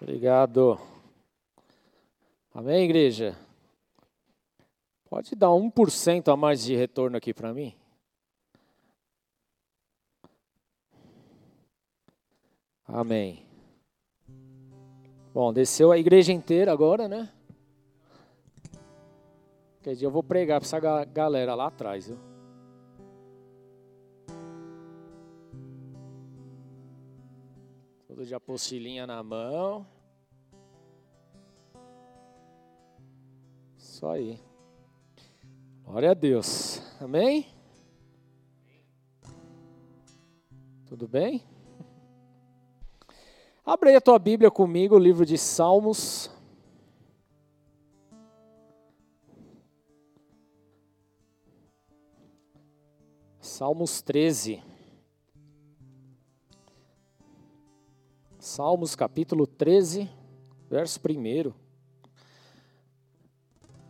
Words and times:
Obrigado. 0.00 0.78
Amém, 2.52 2.84
igreja? 2.84 3.36
Pode 5.08 5.34
dar 5.34 5.48
1% 5.48 6.32
a 6.32 6.36
mais 6.36 6.62
de 6.62 6.76
retorno 6.76 7.16
aqui 7.16 7.32
para 7.32 7.54
mim? 7.54 7.74
Amém. 12.84 13.46
Bom, 15.32 15.52
desceu 15.52 15.92
a 15.92 15.98
igreja 15.98 16.32
inteira 16.32 16.72
agora, 16.72 17.08
né? 17.08 17.32
Quer 19.82 19.94
dizer, 19.94 20.06
eu 20.06 20.10
vou 20.10 20.22
pregar 20.22 20.60
para 20.60 20.66
essa 20.66 21.04
galera 21.06 21.54
lá 21.54 21.68
atrás, 21.68 22.06
viu? 22.06 22.35
De 28.26 28.34
apostilinha 28.34 29.06
na 29.06 29.22
mão. 29.22 29.86
Isso 33.78 34.04
aí. 34.06 34.40
Glória 35.84 36.10
a 36.10 36.14
Deus. 36.14 36.82
Amém? 37.00 37.46
Tudo 40.86 41.06
bem? 41.06 41.44
Abre 43.64 43.90
aí 43.90 43.96
a 43.96 44.00
tua 44.00 44.18
Bíblia 44.18 44.50
comigo, 44.50 44.96
o 44.96 44.98
livro 44.98 45.24
de 45.24 45.38
Salmos. 45.38 46.30
Salmos 53.40 54.02
13. 54.02 54.65
Salmos 58.56 58.96
capítulo 58.96 59.46
13, 59.46 60.08
verso 60.70 60.98
1. 60.98 61.52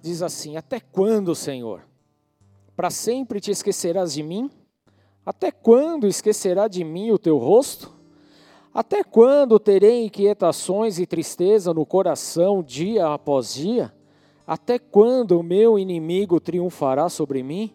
Diz 0.03 0.23
assim: 0.23 0.57
Até 0.57 0.81
quando, 0.81 1.37
Senhor? 1.37 1.87
Para 2.75 2.91
sempre 2.91 3.39
te 3.39 3.53
esquecerás 3.53 4.13
de 4.13 4.25
mim? 4.25 4.51
Até 5.25 5.53
quando 5.53 6.09
esquecerá 6.09 6.67
de 6.67 6.83
mim 6.83 7.13
o 7.13 7.19
teu 7.19 7.39
rosto? 7.39 7.95
Até 8.75 9.05
quando 9.05 9.57
terei 9.61 10.05
inquietações 10.05 10.99
e 10.99 11.07
tristeza 11.07 11.73
no 11.73 11.87
coração 11.87 12.61
dia 12.61 13.07
após 13.07 13.55
dia? 13.55 13.95
Até 14.45 14.81
quando 14.81 15.39
o 15.39 15.45
meu 15.45 15.79
inimigo 15.79 16.41
triunfará 16.41 17.09
sobre 17.09 17.41
mim? 17.41 17.73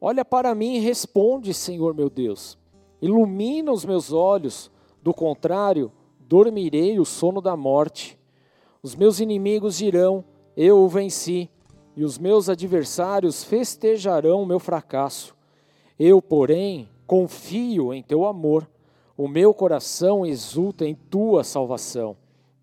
Olha 0.00 0.24
para 0.24 0.52
mim 0.52 0.74
e 0.74 0.80
responde, 0.80 1.54
Senhor 1.54 1.94
meu 1.94 2.10
Deus. 2.10 2.58
Ilumina 3.00 3.70
os 3.70 3.84
meus 3.84 4.12
olhos, 4.12 4.68
do 5.00 5.14
contrário, 5.14 5.92
dormirei 6.28 7.00
o 7.00 7.04
sono 7.04 7.40
da 7.40 7.56
morte. 7.56 8.18
Os 8.82 8.94
meus 8.94 9.18
inimigos 9.18 9.78
dirão: 9.78 10.22
Eu 10.54 10.78
o 10.78 10.88
venci, 10.88 11.50
e 11.96 12.04
os 12.04 12.18
meus 12.18 12.48
adversários 12.48 13.42
festejarão 13.42 14.42
o 14.42 14.46
meu 14.46 14.60
fracasso. 14.60 15.34
Eu, 15.98 16.22
porém, 16.22 16.88
confio 17.06 17.92
em 17.92 18.02
teu 18.02 18.24
amor 18.26 18.68
o 19.16 19.26
meu 19.26 19.52
coração 19.52 20.24
exulta 20.24 20.86
em 20.86 20.94
tua 20.94 21.42
salvação. 21.42 22.16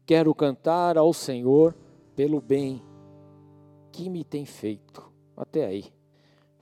Quero 0.06 0.34
cantar 0.34 0.98
ao 0.98 1.12
Senhor 1.12 1.76
pelo 2.16 2.40
bem 2.40 2.82
que 3.92 4.10
me 4.10 4.24
tem 4.24 4.46
feito. 4.46 5.04
Até 5.36 5.66
aí. 5.66 5.86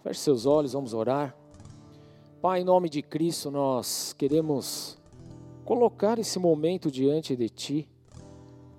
Feche 0.02 0.22
seus 0.22 0.48
olhos, 0.48 0.74
vamos 0.74 0.96
orar. 0.96 1.38
Pai, 2.42 2.62
em 2.62 2.64
nome 2.64 2.90
de 2.90 3.04
Cristo, 3.04 3.52
nós 3.52 4.14
queremos 4.14 4.98
colocar 5.64 6.20
esse 6.20 6.38
momento 6.40 6.92
diante 6.92 7.36
de 7.36 7.50
Ti. 7.50 7.90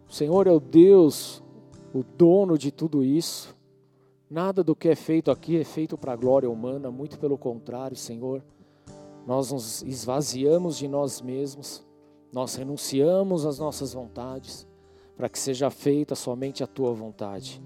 O 0.08 0.12
Senhor 0.12 0.46
é 0.46 0.52
o 0.52 0.60
Deus, 0.60 1.42
o 1.92 2.02
dono 2.02 2.56
de 2.56 2.70
tudo 2.70 3.04
isso. 3.04 3.56
Nada 4.30 4.62
do 4.64 4.74
que 4.74 4.88
é 4.88 4.94
feito 4.94 5.30
aqui 5.30 5.56
é 5.56 5.64
feito 5.64 5.96
para 5.96 6.12
a 6.12 6.16
glória 6.16 6.50
humana, 6.50 6.90
muito 6.90 7.18
pelo 7.18 7.38
contrário, 7.38 7.96
Senhor 7.96 8.42
nós 9.26 9.50
nos 9.50 9.82
esvaziamos 9.82 10.76
de 10.76 10.86
nós 10.86 11.20
mesmos, 11.20 11.84
nós 12.32 12.54
renunciamos 12.56 13.46
às 13.46 13.58
nossas 13.58 13.94
vontades, 13.94 14.66
para 15.16 15.28
que 15.28 15.38
seja 15.38 15.70
feita 15.70 16.14
somente 16.14 16.62
a 16.62 16.66
tua 16.66 16.92
vontade. 16.92 17.62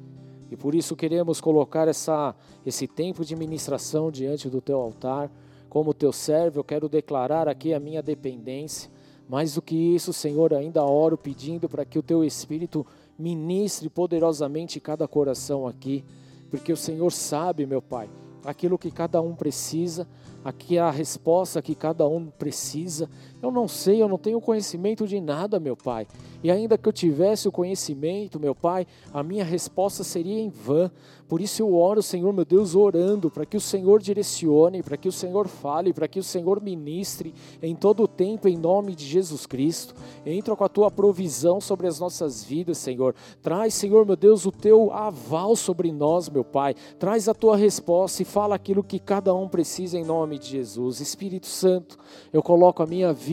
E 0.50 0.56
por 0.56 0.74
isso 0.74 0.94
queremos 0.94 1.40
colocar 1.40 1.88
essa, 1.88 2.34
esse 2.64 2.86
tempo 2.86 3.24
de 3.24 3.34
ministração 3.34 4.10
diante 4.10 4.48
do 4.48 4.60
teu 4.60 4.78
altar. 4.78 5.30
Como 5.68 5.92
teu 5.92 6.12
servo, 6.12 6.60
eu 6.60 6.64
quero 6.64 6.88
declarar 6.88 7.48
aqui 7.48 7.74
a 7.74 7.80
minha 7.80 8.02
dependência. 8.02 8.90
Mais 9.28 9.54
do 9.54 9.62
que 9.62 9.76
isso, 9.76 10.12
Senhor, 10.12 10.54
ainda 10.54 10.82
oro 10.82 11.18
pedindo 11.18 11.68
para 11.68 11.84
que 11.84 11.98
o 11.98 12.02
teu 12.02 12.24
Espírito 12.24 12.86
ministre 13.18 13.88
poderosamente 13.88 14.80
cada 14.80 15.06
coração 15.06 15.66
aqui, 15.66 16.04
porque 16.50 16.72
o 16.72 16.76
Senhor 16.76 17.12
sabe, 17.12 17.66
meu 17.66 17.82
Pai, 17.82 18.08
aquilo 18.44 18.78
que 18.78 18.90
cada 18.90 19.20
um 19.20 19.34
precisa, 19.34 20.08
aqui 20.42 20.78
é 20.78 20.80
a 20.80 20.90
resposta 20.90 21.60
que 21.60 21.74
cada 21.74 22.06
um 22.06 22.26
precisa. 22.26 23.10
Eu 23.40 23.52
não 23.52 23.68
sei, 23.68 24.02
eu 24.02 24.08
não 24.08 24.18
tenho 24.18 24.40
conhecimento 24.40 25.06
de 25.06 25.20
nada, 25.20 25.60
meu 25.60 25.76
Pai. 25.76 26.06
E 26.42 26.50
ainda 26.50 26.76
que 26.76 26.88
eu 26.88 26.92
tivesse 26.92 27.46
o 27.46 27.52
conhecimento, 27.52 28.40
meu 28.40 28.54
Pai, 28.54 28.86
a 29.12 29.22
minha 29.22 29.44
resposta 29.44 30.02
seria 30.02 30.40
em 30.40 30.48
vão. 30.48 30.90
Por 31.28 31.40
isso 31.40 31.60
eu 31.60 31.74
oro, 31.74 32.02
Senhor, 32.02 32.32
meu 32.32 32.44
Deus, 32.44 32.74
orando 32.74 33.30
para 33.30 33.44
que 33.44 33.56
o 33.56 33.60
Senhor 33.60 34.00
direcione, 34.00 34.82
para 34.82 34.96
que 34.96 35.08
o 35.08 35.12
Senhor 35.12 35.46
fale, 35.46 35.92
para 35.92 36.08
que 36.08 36.18
o 36.18 36.22
Senhor 36.22 36.60
ministre 36.60 37.34
em 37.62 37.76
todo 37.76 38.04
o 38.04 38.08
tempo, 38.08 38.48
em 38.48 38.56
nome 38.56 38.94
de 38.94 39.04
Jesus 39.04 39.44
Cristo. 39.44 39.94
Entra 40.24 40.56
com 40.56 40.64
a 40.64 40.68
tua 40.68 40.90
provisão 40.90 41.60
sobre 41.60 41.86
as 41.86 42.00
nossas 42.00 42.42
vidas, 42.42 42.78
Senhor. 42.78 43.14
Traz, 43.42 43.74
Senhor, 43.74 44.06
meu 44.06 44.16
Deus, 44.16 44.46
o 44.46 44.52
teu 44.52 44.90
aval 44.90 45.54
sobre 45.54 45.92
nós, 45.92 46.30
meu 46.30 46.44
Pai. 46.44 46.74
Traz 46.98 47.28
a 47.28 47.34
tua 47.34 47.56
resposta 47.56 48.22
e 48.22 48.24
fala 48.24 48.54
aquilo 48.54 48.82
que 48.82 48.98
cada 48.98 49.34
um 49.34 49.48
precisa 49.48 49.98
em 49.98 50.04
nome 50.04 50.38
de 50.38 50.48
Jesus. 50.48 51.00
Espírito 51.00 51.46
Santo, 51.46 51.98
eu 52.32 52.42
coloco 52.42 52.82
a 52.82 52.86
minha 52.86 53.12
vida 53.12 53.27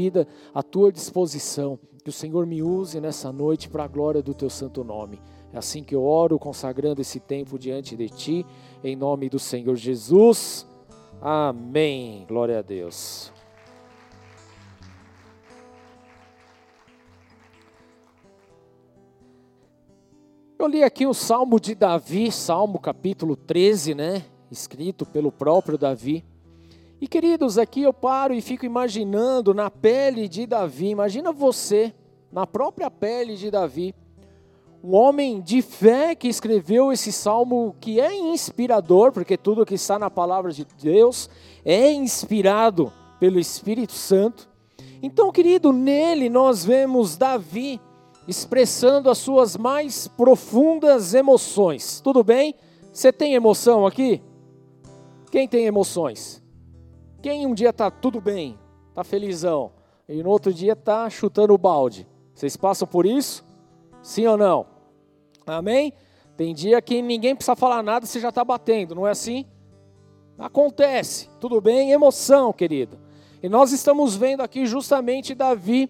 à 0.53 0.63
tua 0.63 0.91
disposição. 0.91 1.79
Que 2.03 2.09
o 2.09 2.13
Senhor 2.13 2.45
me 2.45 2.61
use 2.61 3.01
nessa 3.01 3.31
noite 3.31 3.67
para 3.67 3.83
a 3.83 3.87
glória 3.87 4.21
do 4.21 4.33
teu 4.33 4.49
santo 4.49 4.83
nome. 4.83 5.19
É 5.51 5.57
assim 5.57 5.83
que 5.83 5.95
eu 5.95 6.03
oro, 6.03 6.37
consagrando 6.37 7.01
esse 7.01 7.19
tempo 7.19 7.57
diante 7.57 7.95
de 7.95 8.09
ti, 8.09 8.45
em 8.83 8.95
nome 8.95 9.29
do 9.29 9.39
Senhor 9.39 9.75
Jesus. 9.75 10.67
Amém. 11.21 12.25
Glória 12.27 12.59
a 12.59 12.61
Deus. 12.61 13.31
Eu 20.59 20.67
li 20.67 20.83
aqui 20.83 21.05
o 21.05 21.13
Salmo 21.13 21.59
de 21.59 21.75
Davi, 21.75 22.31
Salmo 22.31 22.79
capítulo 22.79 23.35
13, 23.35 23.93
né? 23.93 24.25
Escrito 24.49 25.05
pelo 25.05 25.31
próprio 25.31 25.77
Davi. 25.77 26.25
E 26.99 27.07
queridos, 27.07 27.57
aqui 27.57 27.81
eu 27.81 27.93
paro 27.93 28.33
e 28.33 28.41
fico 28.41 28.65
imaginando 28.65 29.53
na 29.53 29.69
pele 29.69 30.29
de 30.29 30.45
Davi, 30.45 30.87
imagina 30.87 31.31
você, 31.31 31.93
na 32.31 32.47
própria 32.47 32.89
pele 32.89 33.35
de 33.35 33.51
Davi, 33.51 33.93
um 34.83 34.95
homem 34.95 35.41
de 35.41 35.61
fé 35.61 36.13
que 36.13 36.27
escreveu 36.27 36.93
esse 36.93 37.11
salmo 37.11 37.75
que 37.81 37.99
é 37.99 38.15
inspirador, 38.15 39.11
porque 39.11 39.35
tudo 39.35 39.65
que 39.65 39.73
está 39.73 39.97
na 39.97 40.11
palavra 40.11 40.51
de 40.51 40.65
Deus 40.79 41.27
é 41.65 41.91
inspirado 41.91 42.93
pelo 43.19 43.39
Espírito 43.39 43.93
Santo. 43.93 44.47
Então, 45.01 45.31
querido, 45.31 45.73
nele 45.73 46.29
nós 46.29 46.63
vemos 46.63 47.17
Davi 47.17 47.81
expressando 48.27 49.09
as 49.09 49.17
suas 49.17 49.57
mais 49.57 50.07
profundas 50.07 51.13
emoções. 51.13 51.99
Tudo 51.99 52.23
bem? 52.23 52.55
Você 52.93 53.11
tem 53.11 53.33
emoção 53.33 53.85
aqui? 53.87 54.21
Quem 55.31 55.47
tem 55.47 55.65
emoções? 55.65 56.44
Quem 57.25 57.47
um 57.47 57.55
dia 57.55 57.71
está 57.71 57.89
tudo 57.89 58.21
bem, 58.21 58.55
está 58.89 59.03
felizão, 59.03 59.71
e 60.07 60.21
no 60.21 60.29
outro 60.29 60.53
dia 60.53 60.73
está 60.73 61.09
chutando 61.09 61.55
o 61.55 61.57
balde? 61.57 62.07
Vocês 62.35 62.55
passam 62.55 62.87
por 62.87 63.03
isso? 63.03 63.43
Sim 64.03 64.27
ou 64.27 64.37
não? 64.37 64.67
Amém? 65.43 65.91
Tem 66.37 66.53
dia 66.53 66.79
que 66.83 67.01
ninguém 67.01 67.35
precisa 67.35 67.55
falar 67.55 67.81
nada, 67.81 68.05
você 68.05 68.19
já 68.19 68.29
está 68.29 68.45
batendo, 68.45 68.93
não 68.93 69.07
é 69.07 69.09
assim? 69.09 69.43
Acontece, 70.37 71.27
tudo 71.39 71.59
bem? 71.59 71.89
Emoção, 71.89 72.53
querido. 72.53 72.99
E 73.41 73.49
nós 73.49 73.71
estamos 73.71 74.15
vendo 74.15 74.41
aqui 74.41 74.67
justamente 74.67 75.33
Davi 75.33 75.89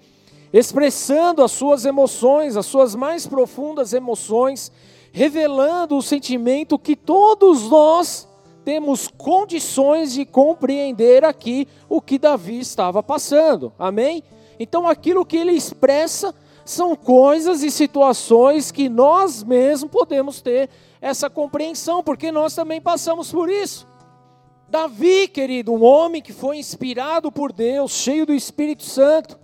expressando 0.53 1.43
as 1.43 1.51
suas 1.51 1.83
emoções, 1.83 2.55
as 2.55 2.65
suas 2.65 2.95
mais 2.95 3.27
profundas 3.27 3.91
emoções, 3.91 4.71
revelando 5.11 5.97
o 5.97 6.01
sentimento 6.01 6.79
que 6.79 6.95
todos 6.95 7.69
nós 7.69 8.25
temos 8.65 9.07
condições 9.07 10.11
de 10.11 10.25
compreender 10.25 11.23
aqui 11.23 11.67
o 11.87 12.01
que 12.01 12.17
Davi 12.17 12.59
estava 12.59 13.03
passando. 13.03 13.71
Amém? 13.77 14.23
Então 14.59 14.87
aquilo 14.87 15.23
que 15.23 15.37
ele 15.37 15.51
expressa 15.51 16.33
são 16.65 16.95
coisas 16.95 17.61
e 17.61 17.69
situações 17.69 18.71
que 18.71 18.89
nós 18.89 19.43
mesmos 19.43 19.91
podemos 19.91 20.41
ter 20.41 20.67
essa 20.99 21.29
compreensão, 21.29 22.03
porque 22.03 22.31
nós 22.31 22.55
também 22.55 22.81
passamos 22.81 23.31
por 23.31 23.49
isso. 23.49 23.87
Davi, 24.67 25.27
querido, 25.27 25.71
um 25.71 25.83
homem 25.83 26.19
que 26.19 26.33
foi 26.33 26.57
inspirado 26.57 27.31
por 27.31 27.53
Deus, 27.53 27.91
cheio 27.91 28.25
do 28.25 28.33
Espírito 28.33 28.81
Santo, 28.81 29.37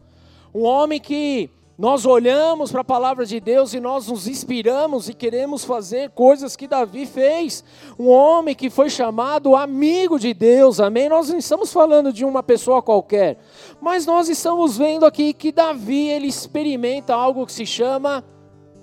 um 0.53 0.63
homem 0.63 0.99
que 0.99 1.47
Nós 1.81 2.05
olhamos 2.05 2.71
para 2.71 2.81
a 2.81 2.83
palavra 2.83 3.25
de 3.25 3.39
Deus 3.39 3.73
e 3.73 3.79
nós 3.79 4.05
nos 4.05 4.27
inspiramos 4.27 5.09
e 5.09 5.15
queremos 5.15 5.65
fazer 5.65 6.11
coisas 6.11 6.55
que 6.55 6.67
Davi 6.67 7.07
fez. 7.07 7.63
Um 7.97 8.07
homem 8.07 8.53
que 8.53 8.69
foi 8.69 8.87
chamado 8.87 9.55
amigo 9.55 10.19
de 10.19 10.31
Deus, 10.31 10.79
amém? 10.79 11.09
Nós 11.09 11.29
não 11.29 11.39
estamos 11.39 11.73
falando 11.73 12.13
de 12.13 12.23
uma 12.23 12.43
pessoa 12.43 12.83
qualquer, 12.83 13.39
mas 13.81 14.05
nós 14.05 14.29
estamos 14.29 14.77
vendo 14.77 15.07
aqui 15.07 15.33
que 15.33 15.51
Davi 15.51 16.07
ele 16.07 16.27
experimenta 16.27 17.15
algo 17.15 17.47
que 17.47 17.51
se 17.51 17.65
chama, 17.65 18.23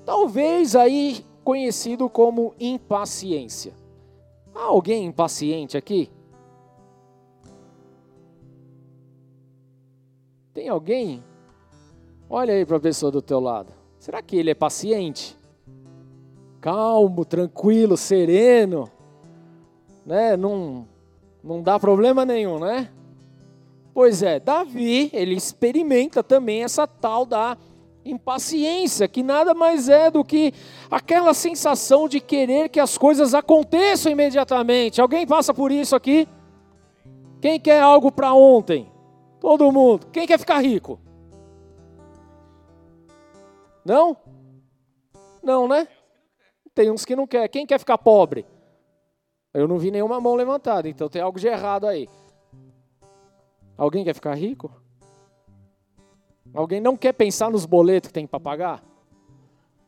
talvez 0.05 0.75
aí 0.75 1.25
conhecido 1.45 2.11
como 2.11 2.53
impaciência. 2.59 3.75
Há 4.53 4.65
alguém 4.65 5.05
impaciente 5.05 5.77
aqui? 5.77 6.11
Tem 10.53 10.69
alguém 10.69 11.23
Olha 12.31 12.53
aí 12.53 12.67
para 12.67 12.77
a 12.77 12.81
pessoa 12.81 13.11
do 13.11 13.23
teu 13.23 13.41
lado. 13.41 13.73
Será 13.99 14.21
que 14.21 14.37
ele 14.37 14.51
é 14.51 14.55
paciente? 14.55 15.35
Calmo, 16.61 17.25
tranquilo, 17.25 17.97
sereno, 17.97 18.91
né? 20.05 20.37
Não, 20.37 20.87
não 21.43 21.63
dá 21.63 21.79
problema 21.79 22.27
nenhum, 22.27 22.59
né? 22.59 22.91
Pois 23.95 24.23
é, 24.23 24.39
Davi, 24.39 25.11
ele 25.13 25.35
experimenta 25.35 26.23
também 26.23 26.63
essa 26.63 26.87
tal 26.87 27.25
da 27.25 27.57
impaciência, 28.05 29.09
que 29.09 29.23
nada 29.23 29.55
mais 29.55 29.89
é 29.89 30.11
do 30.11 30.23
que 30.25 30.53
aquela 30.91 31.33
sensação 31.33 32.09
de 32.09 32.21
querer 32.21 32.69
que 32.69 32.79
as 32.79 32.99
coisas 32.99 33.35
aconteçam 33.35 34.13
imediatamente. 34.13 35.01
Alguém 35.01 35.27
passa 35.27 35.55
por 35.55 35.73
isso 35.73 35.97
aqui? 35.97 36.29
Quem 37.41 37.59
quer 37.59 37.81
algo 37.81 38.13
para 38.13 38.35
ontem? 38.35 38.91
Todo 39.41 39.73
mundo. 39.73 40.07
Quem 40.13 40.27
quer 40.27 40.39
ficar 40.39 40.61
rico? 40.61 40.99
Não? 43.89 44.15
Não, 45.43 45.67
né? 45.67 45.89
Tem 46.75 46.91
uns 46.91 47.07
que 47.07 47.17
não 47.17 47.27
quer. 47.27 47.49
Quem 47.49 47.67
quer 47.67 47.79
ficar 47.79 47.97
pobre? 47.97 48.45
Eu 49.55 49.67
não 49.67 49.79
vi 49.79 49.91
nenhuma 49.91 50.21
mão 50.21 50.35
levantada, 50.35 50.87
então 50.91 51.09
tem 51.09 51.23
algo 51.23 51.41
de 51.41 51.49
errado 51.49 51.87
aí. 51.87 52.07
Alguém 53.79 54.05
quer 54.05 54.13
ficar 54.13 54.35
rico? 54.35 54.71
Alguém 56.53 56.83
não 56.83 56.99
quer 56.99 57.15
pensar 57.15 57.51
nos 57.51 57.65
boletos 57.65 58.09
que 58.09 58.13
tem 58.13 58.27
para 58.27 58.39
pagar? 58.39 58.85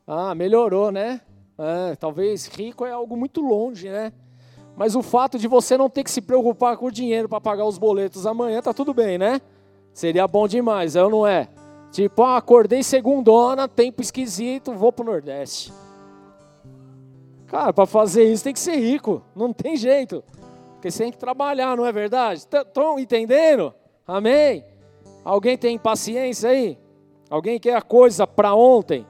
Ah, 0.06 0.34
melhorou, 0.34 0.90
né? 0.90 1.20
É, 1.58 1.94
talvez 1.94 2.46
rico 2.46 2.86
é 2.86 2.92
algo 2.92 3.14
muito 3.18 3.42
longe, 3.42 3.90
né? 3.90 4.14
Mas 4.76 4.96
o 4.96 5.02
fato 5.02 5.38
de 5.38 5.46
você 5.46 5.76
não 5.76 5.90
ter 5.90 6.04
que 6.04 6.10
se 6.10 6.22
preocupar 6.22 6.78
com 6.78 6.86
o 6.86 6.90
dinheiro 6.90 7.28
para 7.28 7.40
pagar 7.40 7.66
os 7.66 7.76
boletos 7.76 8.26
amanhã, 8.26 8.62
tá 8.62 8.72
tudo 8.72 8.94
bem, 8.94 9.18
né? 9.18 9.42
Seria 9.92 10.26
bom 10.26 10.48
demais, 10.48 10.96
é 10.96 11.04
ou 11.04 11.10
não 11.10 11.26
é? 11.26 11.50
Tipo, 11.90 12.22
ah, 12.22 12.36
acordei 12.36 12.82
segundona, 12.82 13.66
tempo 13.66 14.00
esquisito, 14.00 14.72
vou 14.72 14.92
pro 14.92 15.04
Nordeste. 15.04 15.72
Cara, 17.46 17.72
para 17.72 17.84
fazer 17.84 18.30
isso 18.30 18.44
tem 18.44 18.52
que 18.52 18.60
ser 18.60 18.76
rico, 18.76 19.22
não 19.34 19.52
tem 19.52 19.76
jeito. 19.76 20.22
Porque 20.74 20.90
você 20.90 21.02
tem 21.02 21.12
que 21.12 21.18
trabalhar, 21.18 21.76
não 21.76 21.84
é 21.84 21.92
verdade? 21.92 22.40
Estão 22.40 22.98
entendendo? 22.98 23.74
Amém? 24.06 24.64
Alguém 25.24 25.58
tem 25.58 25.76
paciência 25.76 26.50
aí? 26.50 26.78
Alguém 27.28 27.58
quer 27.58 27.76
a 27.76 27.82
coisa 27.82 28.26
para 28.26 28.54
ontem? 28.54 29.04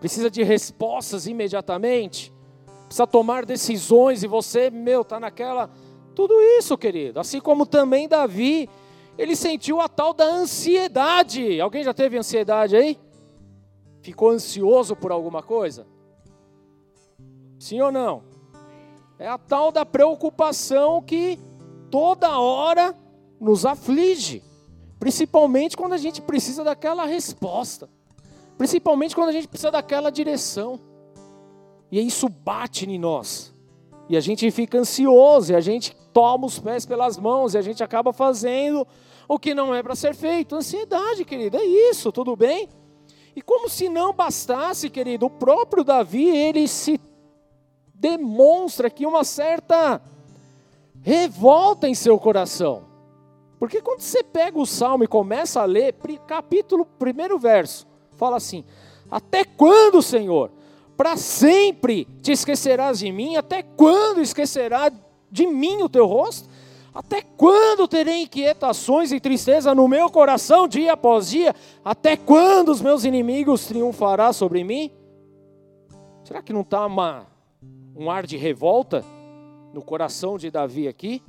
Precisa 0.00 0.30
de 0.30 0.42
respostas 0.42 1.26
imediatamente? 1.26 2.32
Precisa 2.86 3.06
tomar 3.06 3.44
decisões 3.44 4.22
e 4.22 4.28
você, 4.28 4.70
meu, 4.70 5.04
tá 5.04 5.18
naquela. 5.18 5.68
Tudo 6.14 6.34
isso, 6.40 6.78
querido. 6.78 7.18
Assim 7.18 7.40
como 7.40 7.66
também 7.66 8.08
Davi 8.08 8.70
ele 9.18 9.34
sentiu 9.34 9.80
a 9.80 9.88
tal 9.88 10.12
da 10.12 10.24
ansiedade. 10.24 11.60
Alguém 11.60 11.82
já 11.82 11.94
teve 11.94 12.18
ansiedade 12.18 12.76
aí? 12.76 12.98
Ficou 14.02 14.30
ansioso 14.30 14.94
por 14.94 15.10
alguma 15.10 15.42
coisa? 15.42 15.86
Sim 17.58 17.80
ou 17.80 17.90
não? 17.90 18.22
É 19.18 19.26
a 19.26 19.38
tal 19.38 19.72
da 19.72 19.86
preocupação 19.86 21.02
que 21.02 21.38
toda 21.90 22.38
hora 22.38 22.94
nos 23.40 23.64
aflige, 23.64 24.42
principalmente 24.98 25.76
quando 25.76 25.94
a 25.94 25.98
gente 25.98 26.20
precisa 26.20 26.62
daquela 26.62 27.06
resposta, 27.06 27.88
principalmente 28.58 29.14
quando 29.14 29.30
a 29.30 29.32
gente 29.32 29.48
precisa 29.48 29.70
daquela 29.70 30.10
direção. 30.10 30.78
E 31.90 32.00
isso 32.00 32.28
bate 32.28 32.88
em 32.88 32.98
nós. 32.98 33.54
E 34.08 34.16
a 34.16 34.20
gente 34.20 34.50
fica 34.50 34.78
ansioso, 34.78 35.52
e 35.52 35.56
a 35.56 35.60
gente 35.60 35.96
toma 36.12 36.46
os 36.46 36.58
pés 36.58 36.84
pelas 36.86 37.18
mãos, 37.18 37.54
e 37.54 37.58
a 37.58 37.62
gente 37.62 37.82
acaba 37.82 38.12
fazendo 38.12 38.86
o 39.28 39.38
que 39.38 39.54
não 39.54 39.74
é 39.74 39.82
para 39.82 39.94
ser 39.94 40.14
feito. 40.14 40.56
Ansiedade, 40.56 41.24
querido, 41.24 41.56
é 41.56 41.64
isso, 41.64 42.12
tudo 42.12 42.36
bem? 42.36 42.68
E 43.34 43.42
como 43.42 43.68
se 43.68 43.88
não 43.88 44.12
bastasse, 44.12 44.88
querido, 44.88 45.26
o 45.26 45.30
próprio 45.30 45.84
Davi, 45.84 46.28
ele 46.28 46.66
se 46.66 47.00
demonstra 47.94 48.88
aqui 48.88 49.04
uma 49.04 49.24
certa 49.24 50.00
revolta 51.02 51.88
em 51.88 51.94
seu 51.94 52.18
coração. 52.18 52.84
Porque 53.58 53.80
quando 53.80 54.00
você 54.00 54.22
pega 54.22 54.58
o 54.58 54.66
salmo 54.66 55.04
e 55.04 55.08
começa 55.08 55.60
a 55.60 55.64
ler, 55.64 55.94
capítulo, 56.26 56.84
primeiro 56.98 57.38
verso, 57.38 57.86
fala 58.16 58.36
assim: 58.36 58.64
Até 59.10 59.44
quando, 59.44 60.02
Senhor? 60.02 60.50
Para 60.96 61.16
sempre 61.16 62.06
te 62.22 62.32
esquecerás 62.32 63.00
de 63.00 63.12
mim? 63.12 63.36
Até 63.36 63.62
quando 63.62 64.22
esquecerá 64.22 64.90
de 65.30 65.46
mim 65.46 65.82
o 65.82 65.88
teu 65.88 66.06
rosto? 66.06 66.48
Até 66.96 67.20
quando 67.20 67.86
terei 67.86 68.22
inquietações 68.22 69.12
e 69.12 69.20
tristeza 69.20 69.74
no 69.74 69.86
meu 69.86 70.08
coração 70.08 70.66
dia 70.66 70.94
após 70.94 71.28
dia? 71.28 71.54
Até 71.84 72.16
quando 72.16 72.70
os 72.70 72.80
meus 72.80 73.04
inimigos 73.04 73.66
triunfará 73.66 74.32
sobre 74.32 74.64
mim? 74.64 74.90
Será 76.24 76.40
que 76.40 76.54
não 76.54 76.62
está 76.62 76.88
um 77.94 78.10
ar 78.10 78.26
de 78.26 78.38
revolta 78.38 79.04
no 79.74 79.82
coração 79.82 80.38
de 80.38 80.50
Davi 80.50 80.88
aqui? 80.88 81.22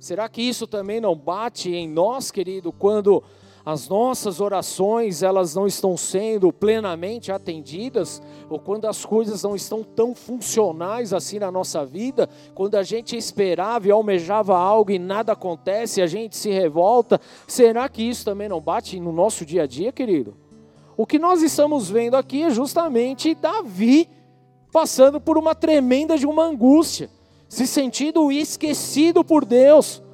Será 0.00 0.28
que 0.28 0.42
isso 0.42 0.66
também 0.66 1.00
não 1.00 1.14
bate 1.14 1.72
em 1.72 1.88
nós, 1.88 2.32
querido, 2.32 2.72
quando 2.72 3.22
as 3.66 3.88
nossas 3.88 4.40
orações 4.40 5.24
elas 5.24 5.56
não 5.56 5.66
estão 5.66 5.96
sendo 5.96 6.52
plenamente 6.52 7.32
atendidas, 7.32 8.22
ou 8.48 8.60
quando 8.60 8.84
as 8.84 9.04
coisas 9.04 9.42
não 9.42 9.56
estão 9.56 9.82
tão 9.82 10.14
funcionais 10.14 11.12
assim 11.12 11.40
na 11.40 11.50
nossa 11.50 11.84
vida, 11.84 12.30
quando 12.54 12.76
a 12.76 12.84
gente 12.84 13.16
esperava 13.16 13.88
e 13.88 13.90
almejava 13.90 14.56
algo 14.56 14.92
e 14.92 15.00
nada 15.00 15.32
acontece, 15.32 16.00
a 16.00 16.06
gente 16.06 16.36
se 16.36 16.48
revolta, 16.48 17.20
será 17.48 17.88
que 17.88 18.04
isso 18.04 18.24
também 18.24 18.48
não 18.48 18.60
bate 18.60 19.00
no 19.00 19.10
nosso 19.10 19.44
dia 19.44 19.64
a 19.64 19.66
dia, 19.66 19.90
querido? 19.90 20.36
O 20.96 21.04
que 21.04 21.18
nós 21.18 21.42
estamos 21.42 21.90
vendo 21.90 22.14
aqui 22.14 22.44
é 22.44 22.50
justamente 22.50 23.34
Davi 23.34 24.08
passando 24.70 25.20
por 25.20 25.36
uma 25.36 25.56
tremenda 25.56 26.16
de 26.16 26.24
uma 26.24 26.44
angústia, 26.44 27.10
se 27.48 27.66
sentindo 27.66 28.30
esquecido 28.30 29.24
por 29.24 29.44
Deus 29.44 30.05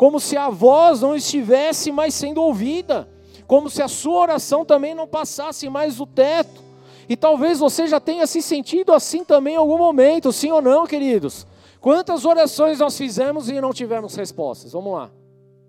como 0.00 0.18
se 0.18 0.34
a 0.34 0.48
voz 0.48 1.02
não 1.02 1.14
estivesse 1.14 1.92
mais 1.92 2.14
sendo 2.14 2.40
ouvida, 2.40 3.06
como 3.46 3.68
se 3.68 3.82
a 3.82 3.86
sua 3.86 4.18
oração 4.18 4.64
também 4.64 4.94
não 4.94 5.06
passasse 5.06 5.68
mais 5.68 5.96
do 5.96 6.06
teto. 6.06 6.62
E 7.06 7.14
talvez 7.14 7.58
você 7.58 7.86
já 7.86 8.00
tenha 8.00 8.26
se 8.26 8.40
sentido 8.40 8.94
assim 8.94 9.22
também 9.22 9.56
em 9.56 9.58
algum 9.58 9.76
momento, 9.76 10.32
sim 10.32 10.50
ou 10.50 10.62
não, 10.62 10.86
queridos? 10.86 11.46
Quantas 11.82 12.24
orações 12.24 12.78
nós 12.78 12.96
fizemos 12.96 13.50
e 13.50 13.60
não 13.60 13.74
tivemos 13.74 14.14
respostas? 14.14 14.72
Vamos 14.72 14.94
lá. 14.94 15.10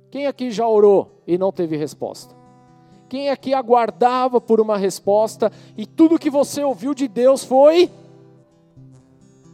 Quem 0.09 0.25
aqui 0.27 0.49
já 0.49 0.65
orou 0.65 1.21
e 1.27 1.37
não 1.37 1.51
teve 1.51 1.75
resposta? 1.75 2.33
Quem 3.09 3.29
aqui 3.29 3.53
aguardava 3.53 4.39
por 4.39 4.61
uma 4.61 4.77
resposta 4.77 5.51
e 5.75 5.85
tudo 5.85 6.17
que 6.17 6.29
você 6.29 6.63
ouviu 6.63 6.93
de 6.93 7.09
Deus 7.09 7.43
foi 7.43 7.91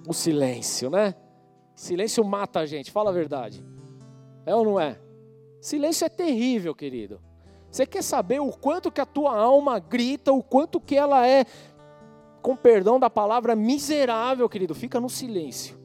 o 0.07 0.13
silêncio, 0.13 0.91
né? 0.91 1.15
Silêncio 1.75 2.23
mata 2.23 2.59
a 2.59 2.67
gente, 2.67 2.91
fala 2.91 3.09
a 3.09 3.13
verdade. 3.13 3.65
É 4.47 4.55
ou 4.55 4.63
não 4.63 4.79
é? 4.79 4.97
Silêncio 5.59 6.05
é 6.05 6.09
terrível, 6.09 6.73
querido. 6.73 7.19
Você 7.69 7.85
quer 7.85 8.01
saber 8.01 8.39
o 8.39 8.49
quanto 8.49 8.89
que 8.89 9.01
a 9.01 9.05
tua 9.05 9.37
alma 9.37 9.77
grita, 9.77 10.31
o 10.31 10.41
quanto 10.41 10.79
que 10.79 10.95
ela 10.95 11.27
é, 11.27 11.45
com 12.41 12.55
perdão 12.55 12.97
da 12.97 13.09
palavra, 13.09 13.57
miserável, 13.57 14.47
querido? 14.47 14.73
Fica 14.73 15.01
no 15.01 15.09
silêncio. 15.09 15.77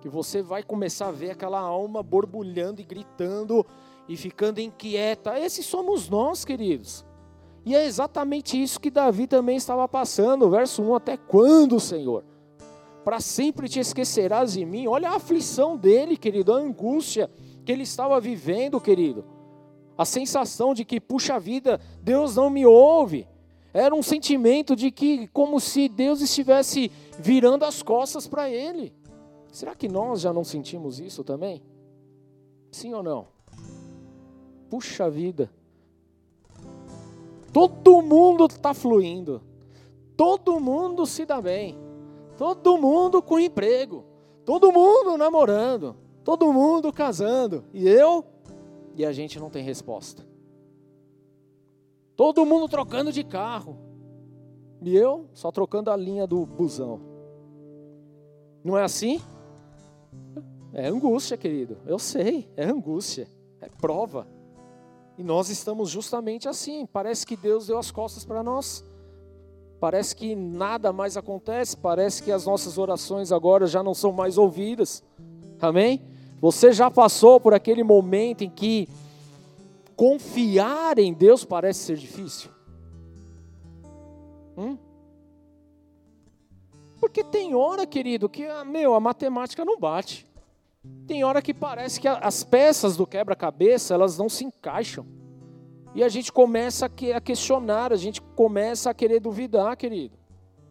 Que 0.00 0.08
você 0.08 0.42
vai 0.42 0.62
começar 0.62 1.08
a 1.08 1.10
ver 1.10 1.32
aquela 1.32 1.58
alma 1.58 2.04
borbulhando 2.04 2.80
e 2.80 2.84
gritando 2.84 3.66
e 4.08 4.16
ficando 4.16 4.60
inquieta. 4.60 5.36
Esses 5.36 5.66
somos 5.66 6.08
nós, 6.08 6.44
queridos. 6.44 7.04
E 7.66 7.74
é 7.74 7.84
exatamente 7.84 8.62
isso 8.62 8.78
que 8.78 8.92
Davi 8.92 9.26
também 9.26 9.56
estava 9.56 9.88
passando. 9.88 10.48
Verso 10.48 10.84
1: 10.84 10.94
Até 10.94 11.16
quando, 11.16 11.80
Senhor? 11.80 12.24
Para 13.04 13.18
sempre 13.18 13.68
te 13.68 13.80
esquecerás 13.80 14.52
de 14.52 14.64
mim. 14.64 14.86
Olha 14.86 15.10
a 15.10 15.16
aflição 15.16 15.76
dele, 15.76 16.16
querido, 16.16 16.52
a 16.52 16.56
angústia 16.58 17.28
que 17.64 17.72
ele 17.72 17.82
estava 17.82 18.20
vivendo, 18.20 18.80
querido. 18.80 19.24
A 19.96 20.04
sensação 20.04 20.74
de 20.74 20.84
que, 20.84 21.00
puxa 21.00 21.38
vida, 21.38 21.80
Deus 22.02 22.36
não 22.36 22.50
me 22.50 22.66
ouve. 22.66 23.26
Era 23.72 23.94
um 23.94 24.02
sentimento 24.02 24.76
de 24.76 24.90
que, 24.90 25.28
como 25.28 25.60
se 25.60 25.88
Deus 25.88 26.20
estivesse 26.20 26.90
virando 27.18 27.64
as 27.64 27.82
costas 27.82 28.26
para 28.26 28.50
ele. 28.50 28.92
Será 29.50 29.74
que 29.74 29.88
nós 29.88 30.20
já 30.20 30.32
não 30.32 30.44
sentimos 30.44 30.98
isso 30.98 31.22
também? 31.22 31.62
Sim 32.70 32.94
ou 32.94 33.02
não? 33.02 33.28
Puxa 34.68 35.10
vida. 35.10 35.50
Todo 37.52 38.00
mundo 38.00 38.46
está 38.46 38.72
fluindo. 38.72 39.42
Todo 40.16 40.58
mundo 40.58 41.04
se 41.04 41.26
dá 41.26 41.40
bem. 41.40 41.76
Todo 42.38 42.78
mundo 42.78 43.22
com 43.22 43.38
emprego. 43.38 44.04
Todo 44.44 44.72
mundo 44.72 45.18
namorando. 45.18 45.96
Todo 46.24 46.52
mundo 46.52 46.92
casando. 46.92 47.64
E 47.72 47.88
eu? 47.88 48.24
E 48.94 49.04
a 49.04 49.12
gente 49.12 49.38
não 49.38 49.50
tem 49.50 49.64
resposta. 49.64 50.24
Todo 52.14 52.46
mundo 52.46 52.68
trocando 52.68 53.10
de 53.10 53.24
carro. 53.24 53.78
E 54.82 54.96
eu 54.96 55.28
só 55.32 55.50
trocando 55.50 55.90
a 55.90 55.96
linha 55.96 56.26
do 56.26 56.44
busão. 56.44 57.00
Não 58.64 58.76
é 58.76 58.82
assim? 58.82 59.20
É 60.72 60.86
angústia, 60.86 61.36
querido. 61.36 61.78
Eu 61.86 61.98
sei, 61.98 62.50
é 62.56 62.64
angústia. 62.64 63.28
É 63.60 63.68
prova. 63.68 64.26
E 65.18 65.22
nós 65.22 65.48
estamos 65.48 65.90
justamente 65.90 66.48
assim. 66.48 66.86
Parece 66.86 67.26
que 67.26 67.36
Deus 67.36 67.66
deu 67.66 67.78
as 67.78 67.90
costas 67.90 68.24
para 68.24 68.42
nós. 68.42 68.84
Parece 69.78 70.14
que 70.14 70.34
nada 70.34 70.92
mais 70.92 71.16
acontece. 71.16 71.76
Parece 71.76 72.22
que 72.22 72.30
as 72.30 72.46
nossas 72.46 72.78
orações 72.78 73.32
agora 73.32 73.66
já 73.66 73.82
não 73.82 73.94
são 73.94 74.12
mais 74.12 74.38
ouvidas. 74.38 75.02
Amém? 75.60 76.11
Você 76.42 76.72
já 76.72 76.90
passou 76.90 77.38
por 77.38 77.54
aquele 77.54 77.84
momento 77.84 78.42
em 78.42 78.50
que 78.50 78.88
confiar 79.94 80.98
em 80.98 81.14
Deus 81.14 81.44
parece 81.44 81.78
ser 81.84 81.96
difícil? 81.96 82.50
Hum? 84.58 84.76
Porque 86.98 87.22
tem 87.22 87.54
hora, 87.54 87.86
querido, 87.86 88.28
que 88.28 88.44
ah, 88.44 88.64
meu, 88.64 88.92
a 88.92 88.98
matemática 88.98 89.64
não 89.64 89.78
bate. 89.78 90.26
Tem 91.06 91.22
hora 91.22 91.40
que 91.40 91.54
parece 91.54 92.00
que 92.00 92.08
as 92.08 92.42
peças 92.42 92.96
do 92.96 93.06
quebra-cabeça, 93.06 93.94
elas 93.94 94.18
não 94.18 94.28
se 94.28 94.44
encaixam. 94.44 95.06
E 95.94 96.02
a 96.02 96.08
gente 96.08 96.32
começa 96.32 96.86
a 96.86 97.20
questionar, 97.20 97.92
a 97.92 97.96
gente 97.96 98.20
começa 98.20 98.90
a 98.90 98.94
querer 98.94 99.20
duvidar, 99.20 99.76
querido. 99.76 100.18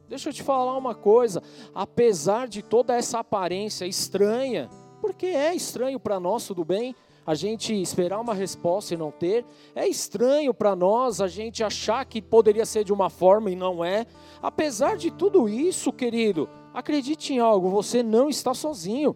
Deixa 0.10 0.28
eu 0.28 0.34
te 0.34 0.44
falar 0.44 0.78
uma 0.78 0.94
coisa, 0.94 1.42
apesar 1.74 2.50
de 2.50 2.62
toda 2.62 2.94
essa 2.94 3.20
aparência 3.20 3.86
estranha, 3.86 4.70
porque 5.01 5.25
é 5.25 5.55
estranho 5.55 6.00
para 6.00 6.20
nós, 6.20 6.46
tudo 6.46 6.63
bem, 6.63 6.96
a 7.25 7.36
gente 7.36 7.74
esperar 7.74 8.20
uma 8.20 8.34
resposta 8.34 8.93
e 8.93 8.98
não 8.98 9.12
ter, 9.12 9.46
é 9.75 9.88
estranho 9.88 10.53
para 10.53 10.75
nós 10.75 11.22
a 11.22 11.27
gente 11.27 11.63
achar 11.63 12.05
que 12.05 12.22
poderia 12.22 12.65
ser 12.65 12.84
de 12.84 12.93
uma 12.93 13.10
forma 13.10 13.50
e 13.50 13.55
não 13.55 13.84
é. 13.84 14.05
Apesar 14.41 14.98
de 14.98 15.12
tudo 15.12 15.48
isso, 15.48 15.91
querido, 15.91 16.50
acredite 16.74 17.34
em 17.34 17.39
algo, 17.39 17.70
você 17.70 18.01
não 18.01 18.29
está 18.29 18.53
sozinho. 18.53 19.15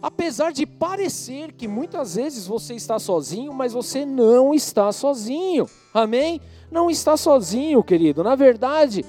Apesar 0.00 0.52
de 0.52 0.66
parecer 0.66 1.52
que 1.52 1.68
muitas 1.68 2.16
vezes 2.16 2.46
você 2.46 2.74
está 2.74 2.98
sozinho, 2.98 3.52
mas 3.52 3.72
você 3.72 4.04
não 4.04 4.52
está 4.52 4.90
sozinho. 4.90 5.70
Amém? 5.94 6.40
Não 6.72 6.90
está 6.90 7.16
sozinho, 7.16 7.84
querido. 7.84 8.24
Na 8.24 8.34
verdade, 8.34 9.04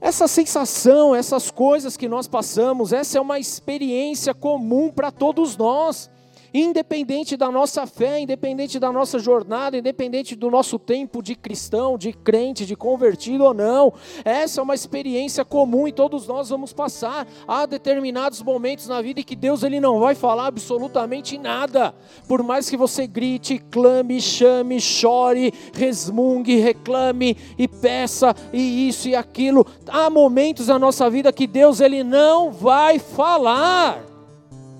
essa 0.00 0.28
sensação, 0.28 1.14
essas 1.14 1.50
coisas 1.50 1.96
que 1.96 2.08
nós 2.08 2.28
passamos, 2.28 2.92
essa 2.92 3.18
é 3.18 3.20
uma 3.20 3.38
experiência 3.38 4.34
comum 4.34 4.90
para 4.90 5.10
todos 5.10 5.56
nós 5.56 6.10
independente 6.52 7.36
da 7.36 7.50
nossa 7.50 7.86
fé, 7.86 8.20
independente 8.20 8.78
da 8.78 8.92
nossa 8.92 9.18
jornada, 9.18 9.76
independente 9.76 10.34
do 10.34 10.50
nosso 10.50 10.78
tempo 10.78 11.22
de 11.22 11.34
cristão, 11.34 11.98
de 11.98 12.12
crente, 12.12 12.66
de 12.66 12.76
convertido 12.76 13.44
ou 13.44 13.54
não, 13.54 13.92
essa 14.24 14.60
é 14.60 14.62
uma 14.62 14.74
experiência 14.74 15.44
comum 15.44 15.86
e 15.88 15.92
todos 15.92 16.26
nós 16.26 16.48
vamos 16.48 16.72
passar. 16.72 17.26
Há 17.46 17.66
determinados 17.66 18.42
momentos 18.42 18.88
na 18.88 19.00
vida 19.02 19.20
em 19.20 19.24
que 19.24 19.36
Deus 19.36 19.62
ele 19.62 19.80
não 19.80 20.00
vai 20.00 20.14
falar 20.14 20.46
absolutamente 20.46 21.38
nada, 21.38 21.94
por 22.28 22.42
mais 22.42 22.68
que 22.68 22.76
você 22.76 23.06
grite, 23.06 23.58
clame, 23.70 24.20
chame, 24.20 24.80
chore, 24.80 25.52
resmungue, 25.72 26.56
reclame 26.56 27.36
e 27.58 27.66
peça 27.66 28.34
e 28.52 28.88
isso 28.88 29.08
e 29.08 29.16
aquilo. 29.16 29.66
Há 29.88 30.08
momentos 30.10 30.68
na 30.68 30.78
nossa 30.78 31.08
vida 31.10 31.32
que 31.32 31.46
Deus 31.46 31.80
ele 31.80 32.02
não 32.02 32.50
vai 32.50 32.98
falar. 32.98 34.04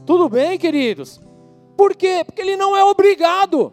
Tudo 0.05 0.29
bem, 0.29 0.57
queridos? 0.57 1.25
Por 1.76 1.95
quê? 1.95 2.23
Porque 2.25 2.40
ele 2.40 2.56
não 2.56 2.76
é 2.76 2.83
obrigado. 2.85 3.73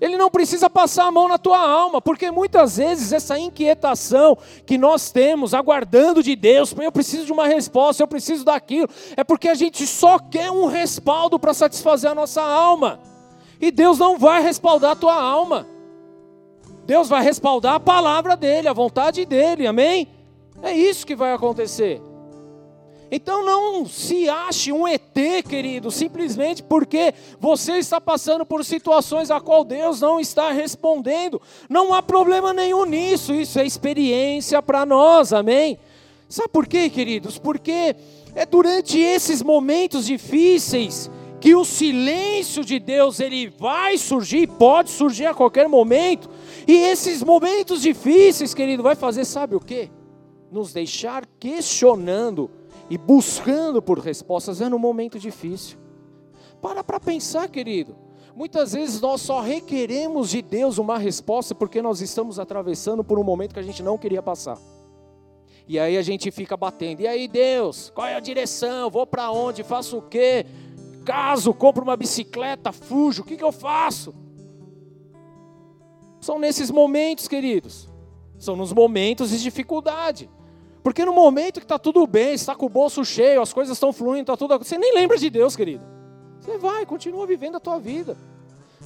Ele 0.00 0.18
não 0.18 0.28
precisa 0.28 0.68
passar 0.68 1.06
a 1.06 1.10
mão 1.10 1.28
na 1.28 1.38
tua 1.38 1.58
alma, 1.58 2.00
porque 2.00 2.30
muitas 2.30 2.76
vezes 2.76 3.12
essa 3.12 3.38
inquietação 3.38 4.36
que 4.66 4.76
nós 4.76 5.10
temos, 5.10 5.54
aguardando 5.54 6.22
de 6.22 6.34
Deus, 6.36 6.74
eu 6.76 6.92
preciso 6.92 7.24
de 7.24 7.32
uma 7.32 7.46
resposta, 7.46 8.02
eu 8.02 8.08
preciso 8.08 8.44
daquilo, 8.44 8.88
é 9.16 9.24
porque 9.24 9.48
a 9.48 9.54
gente 9.54 9.86
só 9.86 10.18
quer 10.18 10.50
um 10.50 10.66
respaldo 10.66 11.38
para 11.38 11.54
satisfazer 11.54 12.10
a 12.10 12.14
nossa 12.14 12.42
alma. 12.42 13.00
E 13.60 13.70
Deus 13.70 13.98
não 13.98 14.18
vai 14.18 14.42
respaldar 14.42 14.90
a 14.90 14.96
tua 14.96 15.14
alma. 15.14 15.66
Deus 16.84 17.08
vai 17.08 17.22
respaldar 17.22 17.74
a 17.74 17.80
palavra 17.80 18.36
dele, 18.36 18.68
a 18.68 18.72
vontade 18.74 19.24
dele, 19.24 19.66
amém? 19.66 20.08
É 20.62 20.72
isso 20.72 21.06
que 21.06 21.16
vai 21.16 21.32
acontecer. 21.32 22.02
Então 23.10 23.44
não 23.44 23.86
se 23.86 24.28
ache 24.28 24.72
um 24.72 24.88
ET, 24.88 25.14
querido, 25.48 25.90
simplesmente 25.90 26.62
porque 26.62 27.14
você 27.38 27.74
está 27.78 28.00
passando 28.00 28.44
por 28.44 28.64
situações 28.64 29.30
a 29.30 29.40
qual 29.40 29.64
Deus 29.64 30.00
não 30.00 30.18
está 30.18 30.50
respondendo. 30.50 31.40
Não 31.68 31.92
há 31.92 32.02
problema 32.02 32.52
nenhum 32.52 32.84
nisso, 32.84 33.34
isso 33.34 33.58
é 33.58 33.66
experiência 33.66 34.60
para 34.62 34.84
nós, 34.86 35.32
amém? 35.32 35.78
Sabe 36.28 36.48
por 36.48 36.66
quê, 36.66 36.90
queridos? 36.90 37.38
Porque 37.38 37.94
é 38.34 38.44
durante 38.44 38.98
esses 38.98 39.42
momentos 39.42 40.06
difíceis 40.06 41.10
que 41.40 41.54
o 41.54 41.64
silêncio 41.64 42.64
de 42.64 42.78
Deus 42.78 43.20
ele 43.20 43.48
vai 43.48 43.98
surgir, 43.98 44.46
pode 44.46 44.90
surgir 44.90 45.26
a 45.26 45.34
qualquer 45.34 45.68
momento. 45.68 46.28
E 46.66 46.72
esses 46.72 47.22
momentos 47.22 47.82
difíceis, 47.82 48.54
querido, 48.54 48.82
vai 48.82 48.96
fazer 48.96 49.26
sabe 49.26 49.54
o 49.54 49.60
quê? 49.60 49.90
Nos 50.50 50.72
deixar 50.72 51.26
questionando 51.38 52.50
e 52.90 52.98
buscando 52.98 53.80
por 53.80 53.98
respostas 53.98 54.60
é 54.60 54.68
no 54.68 54.78
momento 54.78 55.18
difícil. 55.18 55.78
Para 56.60 56.82
para 56.82 57.00
pensar, 57.00 57.48
querido. 57.48 57.96
Muitas 58.34 58.72
vezes 58.72 59.00
nós 59.00 59.20
só 59.20 59.40
requeremos 59.40 60.30
de 60.30 60.42
Deus 60.42 60.78
uma 60.78 60.98
resposta 60.98 61.54
porque 61.54 61.80
nós 61.80 62.00
estamos 62.00 62.38
atravessando 62.38 63.04
por 63.04 63.18
um 63.18 63.22
momento 63.22 63.54
que 63.54 63.60
a 63.60 63.64
gente 63.64 63.82
não 63.82 63.96
queria 63.96 64.22
passar. 64.22 64.58
E 65.66 65.78
aí 65.78 65.96
a 65.96 66.02
gente 66.02 66.30
fica 66.30 66.56
batendo. 66.56 67.00
E 67.00 67.06
aí, 67.06 67.28
Deus, 67.28 67.90
qual 67.94 68.06
é 68.06 68.14
a 68.14 68.20
direção? 68.20 68.90
Vou 68.90 69.06
para 69.06 69.30
onde? 69.30 69.62
Faço 69.62 69.98
o 69.98 70.02
quê? 70.02 70.44
Caso, 71.04 71.54
compro 71.54 71.82
uma 71.82 71.96
bicicleta, 71.96 72.72
fujo, 72.72 73.22
o 73.22 73.24
que, 73.24 73.36
que 73.36 73.44
eu 73.44 73.52
faço? 73.52 74.14
São 76.20 76.38
nesses 76.38 76.70
momentos, 76.70 77.28
queridos. 77.28 77.88
São 78.38 78.56
nos 78.56 78.72
momentos 78.72 79.30
de 79.30 79.40
dificuldade. 79.40 80.28
Porque 80.84 81.02
no 81.02 81.14
momento 81.14 81.60
que 81.60 81.64
está 81.64 81.78
tudo 81.78 82.06
bem, 82.06 82.34
está 82.34 82.54
com 82.54 82.66
o 82.66 82.68
bolso 82.68 83.02
cheio, 83.06 83.40
as 83.40 83.54
coisas 83.54 83.74
estão 83.74 83.90
fluindo, 83.90 84.20
está 84.20 84.36
tudo. 84.36 84.58
Você 84.58 84.76
nem 84.76 84.94
lembra 84.94 85.16
de 85.16 85.30
Deus, 85.30 85.56
querido. 85.56 85.82
Você 86.38 86.58
vai, 86.58 86.84
continua 86.84 87.26
vivendo 87.26 87.56
a 87.56 87.60
tua 87.60 87.78
vida. 87.78 88.18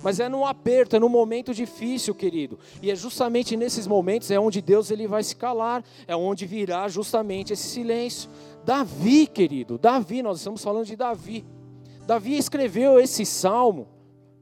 Mas 0.01 0.21
é 0.21 0.29
no 0.29 0.47
aperto, 0.47 0.95
é 0.95 1.01
no 1.01 1.09
momento 1.09 1.53
difícil, 1.53 2.15
querido. 2.15 2.57
E 2.81 2.89
é 2.89 2.95
justamente 2.95 3.57
nesses 3.57 3.89
momentos 3.89 4.31
é 4.31 4.39
onde 4.39 4.63
Deus 4.63 4.93
ele 4.93 5.09
vai 5.09 5.25
se 5.25 5.35
calar, 5.35 5.83
é 6.07 6.15
onde 6.15 6.47
virá 6.47 6.87
justamente 6.87 7.53
esse 7.53 7.67
silêncio. 7.67 8.31
Davi, 8.65 9.27
querido, 9.27 9.77
Davi, 9.77 10.23
nós 10.23 10.39
estamos 10.39 10.63
falando 10.63 10.87
de 10.87 10.95
Davi. 10.95 11.45
Davi 12.07 12.39
escreveu 12.39 13.01
esse 13.01 13.27
salmo, 13.27 13.89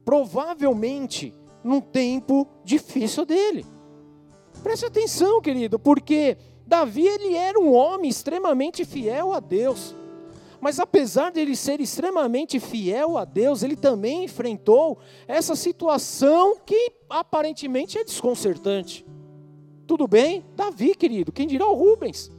provavelmente 0.05 1.33
num 1.63 1.81
tempo 1.81 2.47
difícil 2.63 3.25
dele. 3.25 3.65
Preste 4.61 4.85
atenção, 4.85 5.41
querido, 5.41 5.79
porque 5.79 6.37
Davi 6.67 7.07
ele 7.07 7.33
era 7.33 7.57
um 7.57 7.73
homem 7.73 8.09
extremamente 8.09 8.83
fiel 8.83 9.31
a 9.31 9.39
Deus. 9.39 9.95
Mas 10.59 10.79
apesar 10.79 11.31
de 11.31 11.39
ele 11.39 11.55
ser 11.55 11.79
extremamente 11.79 12.59
fiel 12.59 13.17
a 13.17 13.23
Deus, 13.23 13.63
ele 13.63 13.77
também 13.77 14.25
enfrentou 14.25 14.97
essa 15.27 15.55
situação 15.55 16.57
que 16.65 16.91
aparentemente 17.09 17.97
é 17.97 18.03
desconcertante. 18.03 19.05
Tudo 19.85 20.07
bem? 20.07 20.43
Davi, 20.57 20.93
querido, 20.93 21.31
quem 21.31 21.47
dirá 21.47 21.65
o 21.65 21.73
Rubens? 21.73 22.29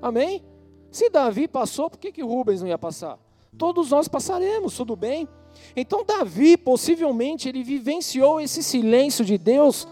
Amém? 0.00 0.44
Se 0.92 1.10
Davi 1.10 1.48
passou, 1.48 1.90
por 1.90 1.98
que, 1.98 2.12
que 2.12 2.22
Rubens 2.22 2.60
não 2.60 2.68
ia 2.68 2.78
passar? 2.78 3.18
Todos 3.58 3.90
nós 3.90 4.06
passaremos, 4.06 4.76
tudo 4.76 4.94
bem? 4.94 5.26
Então 5.74 6.04
Davi, 6.04 6.56
possivelmente, 6.56 7.48
ele 7.48 7.64
vivenciou 7.64 8.40
esse 8.40 8.62
silêncio 8.62 9.24
de 9.24 9.36
Deus 9.36 9.88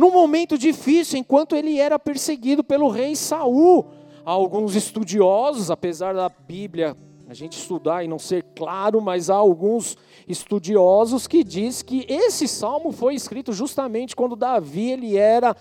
num 0.00 0.10
momento 0.10 0.56
difícil, 0.56 1.18
enquanto 1.18 1.54
ele 1.54 1.78
era 1.78 1.98
perseguido 1.98 2.64
pelo 2.64 2.88
rei 2.88 3.14
Saul. 3.14 3.84
Há 4.24 4.30
alguns 4.30 4.74
estudiosos, 4.74 5.70
apesar 5.70 6.14
da 6.14 6.30
Bíblia 6.30 6.96
a 7.28 7.34
gente 7.34 7.58
estudar 7.58 8.02
e 8.02 8.08
não 8.08 8.18
ser 8.18 8.42
claro, 8.56 9.00
mas 9.02 9.28
há 9.28 9.36
alguns 9.36 9.98
estudiosos 10.26 11.28
que 11.28 11.44
diz 11.44 11.82
que 11.82 12.06
esse 12.08 12.48
salmo 12.48 12.92
foi 12.92 13.14
escrito 13.14 13.52
justamente 13.52 14.16
quando 14.16 14.34
Davi 14.34 14.90
ele 14.90 15.18
era 15.18 15.54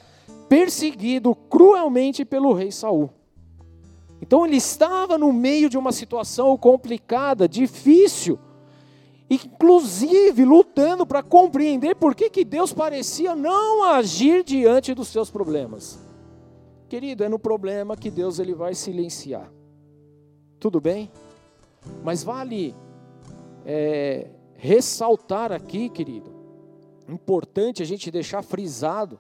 perseguido 0.48 1.36
cruelmente 1.36 2.24
pelo 2.24 2.54
rei 2.54 2.72
Saul. 2.72 3.10
Então 4.22 4.46
ele 4.46 4.56
estava 4.56 5.18
no 5.18 5.34
meio 5.34 5.70
de 5.70 5.78
uma 5.78 5.92
situação 5.92 6.58
complicada, 6.58 7.46
difícil. 7.46 8.40
Inclusive 9.30 10.44
lutando 10.44 11.06
para 11.06 11.22
compreender 11.22 11.96
por 11.96 12.16
que, 12.16 12.30
que 12.30 12.44
Deus 12.44 12.74
parecia 12.74 13.36
não 13.36 13.84
agir 13.84 14.44
diante 14.44 14.94
dos 14.94 15.10
seus 15.10 15.30
problemas. 15.30 16.00
Querido, 16.88 17.24
é 17.24 17.30
no 17.30 17.38
problema 17.38 17.96
que 17.96 18.10
Deus 18.10 18.40
ele 18.40 18.56
vai 18.56 18.74
silenciar. 18.74 19.52
Tudo 20.60 20.82
bem? 20.82 21.12
Mas 22.04 22.24
vale 22.24 22.76
é, 23.66 24.28
ressaltar 24.56 25.52
aqui, 25.52 25.90
querido, 25.90 26.34
importante 27.08 27.84
a 27.84 27.86
gente 27.86 28.10
deixar 28.10 28.42
frisado 28.42 29.20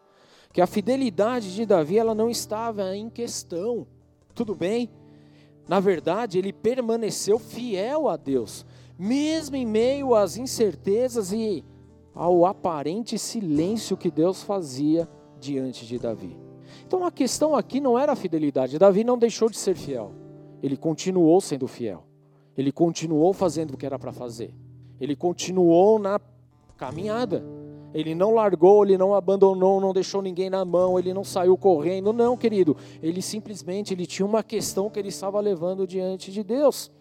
que 0.51 0.62
a 0.62 0.68
fidelidade 0.68 1.54
de 1.54 1.66
Davi 1.66 1.98
ela 1.98 2.16
não 2.16 2.30
estava 2.30 2.96
em 2.96 3.10
questão. 3.10 3.88
Tudo 4.34 4.56
bem? 4.56 4.89
Na 5.68 5.80
verdade, 5.80 6.39
ele 6.39 6.51
permaneceu 6.51 7.38
fiel 7.38 8.10
a 8.10 8.18
Deus, 8.18 8.66
mesmo 9.00 9.56
em 9.56 9.65
meio 9.65 10.13
às 10.13 10.36
incertezas 10.36 11.32
e 11.32 11.63
ao 12.13 12.46
aparente 12.46 13.18
silêncio 13.18 13.96
que 13.96 14.12
Deus 14.12 14.44
fazia 14.44 15.08
diante 15.39 15.86
de 15.86 15.98
Davi. 15.98 16.38
Então 16.86 17.06
a 17.06 17.12
questão 17.12 17.56
aqui 17.56 17.79
não 17.79 17.98
era 17.98 18.12
a 18.12 18.15
fidelidade. 18.15 18.77
Davi 18.77 19.06
não 19.06 19.18
deixou 19.18 19.50
de 19.50 19.58
ser 19.58 19.75
fiel. 19.75 20.12
Ele 20.62 20.75
continuou 20.75 21.39
sendo 21.39 21.65
fiel. 21.65 22.03
Ele 22.58 22.74
continuou 22.74 23.32
fazendo 23.32 23.74
o 23.74 23.77
que 23.77 23.86
era 23.86 23.98
para 23.98 24.12
fazer. 24.12 24.53
Ele 25.00 25.15
continuou 25.15 25.98
na 25.98 26.20
caminhada. 26.75 27.41
Ele 27.94 28.13
não 28.13 28.34
largou, 28.34 28.84
ele 28.84 28.98
não 28.98 29.15
abandonou, 29.15 29.79
não 29.79 29.94
deixou 29.94 30.22
ninguém 30.22 30.50
na 30.50 30.63
mão, 30.65 31.00
ele 31.00 31.13
não 31.13 31.24
saiu 31.24 31.58
correndo, 31.58 32.12
não, 32.12 32.36
querido. 32.38 32.75
Ele 33.01 33.22
simplesmente 33.22 33.94
ele 33.94 34.06
tinha 34.06 34.25
uma 34.25 34.44
questão 34.44 34.89
que 34.89 35.00
ele 35.00 35.08
estava 35.08 35.39
levando 35.39 35.88
diante 35.88 36.32
de 36.32 36.44
Deus. 36.44 36.91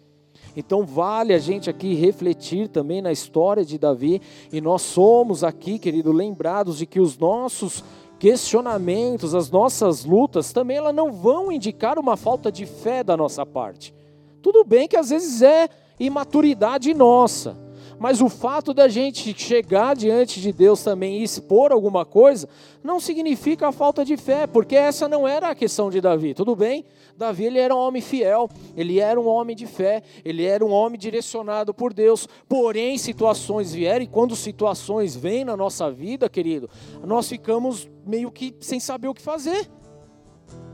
Então 0.59 0.85
vale 0.85 1.33
a 1.33 1.39
gente 1.39 1.69
aqui 1.69 1.93
refletir 1.93 2.67
também 2.67 3.01
na 3.01 3.13
história 3.13 3.63
de 3.63 3.77
Davi 3.77 4.21
e 4.51 4.59
nós 4.59 4.81
somos 4.81 5.41
aqui, 5.41 5.79
querido, 5.79 6.11
lembrados 6.11 6.77
de 6.77 6.85
que 6.85 6.99
os 6.99 7.17
nossos 7.17 7.81
questionamentos, 8.19 9.33
as 9.33 9.49
nossas 9.49 10.03
lutas 10.03 10.51
também 10.51 10.75
elas 10.75 10.93
não 10.93 11.13
vão 11.13 11.49
indicar 11.49 11.97
uma 11.97 12.17
falta 12.17 12.51
de 12.51 12.65
fé 12.65 13.05
da 13.05 13.15
nossa 13.15 13.45
parte. 13.45 13.93
Tudo 14.41 14.65
bem 14.65 14.85
que 14.85 14.97
às 14.97 15.09
vezes 15.11 15.41
é 15.41 15.69
imaturidade 15.97 16.93
nossa 16.93 17.69
mas 17.99 18.21
o 18.21 18.29
fato 18.29 18.73
da 18.73 18.87
gente 18.87 19.37
chegar 19.37 19.93
diante 19.93 20.39
de 20.39 20.53
Deus 20.53 20.81
também 20.81 21.19
e 21.19 21.23
expor 21.23 21.73
alguma 21.73 22.05
coisa, 22.05 22.47
não 22.81 22.97
significa 22.97 23.73
falta 23.73 24.05
de 24.05 24.15
fé, 24.15 24.47
porque 24.47 24.73
essa 24.73 25.05
não 25.05 25.27
era 25.27 25.49
a 25.49 25.55
questão 25.55 25.89
de 25.89 25.99
Davi, 25.99 26.33
tudo 26.33 26.55
bem? 26.55 26.85
Davi 27.19 27.45
ele 27.45 27.59
era 27.59 27.75
um 27.75 27.77
homem 27.77 28.01
fiel, 28.01 28.49
ele 28.75 28.99
era 28.99 29.19
um 29.19 29.27
homem 29.27 29.55
de 29.55 29.67
fé, 29.67 30.01
ele 30.25 30.45
era 30.45 30.65
um 30.65 30.71
homem 30.71 30.97
direcionado 30.97 31.73
por 31.73 31.93
Deus, 31.93 32.27
porém 32.47 32.97
situações 32.97 33.73
vieram, 33.73 34.03
e 34.03 34.07
quando 34.07 34.35
situações 34.35 35.15
vêm 35.15 35.45
na 35.45 35.55
nossa 35.55 35.91
vida, 35.91 36.27
querido, 36.27 36.69
nós 37.03 37.29
ficamos 37.29 37.87
meio 38.03 38.31
que 38.31 38.55
sem 38.59 38.79
saber 38.79 39.07
o 39.07 39.13
que 39.13 39.21
fazer, 39.21 39.69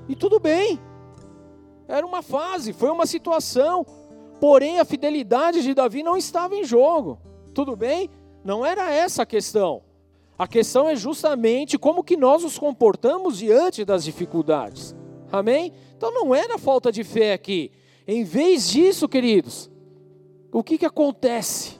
e 0.08 0.16
tudo 0.16 0.40
bem, 0.40 0.80
era 1.88 2.06
uma 2.06 2.22
fase, 2.22 2.72
foi 2.72 2.90
uma 2.90 3.06
situação, 3.06 3.86
Porém, 4.40 4.80
a 4.80 4.86
fidelidade 4.86 5.64
de 5.64 5.74
Davi 5.74 6.04
não 6.04 6.18
estava 6.18 6.56
em 6.56 6.64
jogo. 6.64 7.20
Tudo 7.54 7.76
bem? 7.76 8.10
Não 8.44 8.66
era 8.66 8.92
essa 8.92 9.24
a 9.24 9.26
questão. 9.26 9.82
A 10.38 10.48
questão 10.48 10.90
é 10.90 10.96
justamente 10.96 11.78
como 11.78 12.04
que 12.04 12.18
nós 12.18 12.44
nos 12.44 12.60
comportamos 12.60 13.38
diante 13.38 13.86
das 13.86 14.04
dificuldades. 14.04 14.94
Amém? 15.32 15.74
Então 15.98 16.12
não 16.12 16.34
era 16.34 16.58
falta 16.58 16.92
de 16.92 17.04
fé 17.04 17.34
aqui. 17.34 17.72
Em 18.08 18.24
vez 18.24 18.70
disso, 18.70 19.08
queridos, 19.08 19.70
o 20.52 20.64
que, 20.64 20.78
que 20.78 20.86
acontece? 20.86 21.80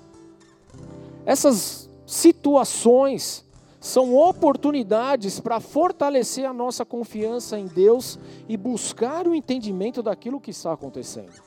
Essas 1.26 1.90
situações 2.06 3.46
são 3.80 4.16
oportunidades 4.16 5.40
para 5.40 5.60
fortalecer 5.60 6.44
a 6.44 6.54
nossa 6.54 6.84
confiança 6.84 7.60
em 7.60 7.68
Deus 7.68 8.18
e 8.50 8.58
buscar 8.58 9.28
o 9.28 9.36
entendimento 9.36 10.02
daquilo 10.02 10.42
que 10.42 10.50
está 10.50 10.74
acontecendo. 10.74 11.44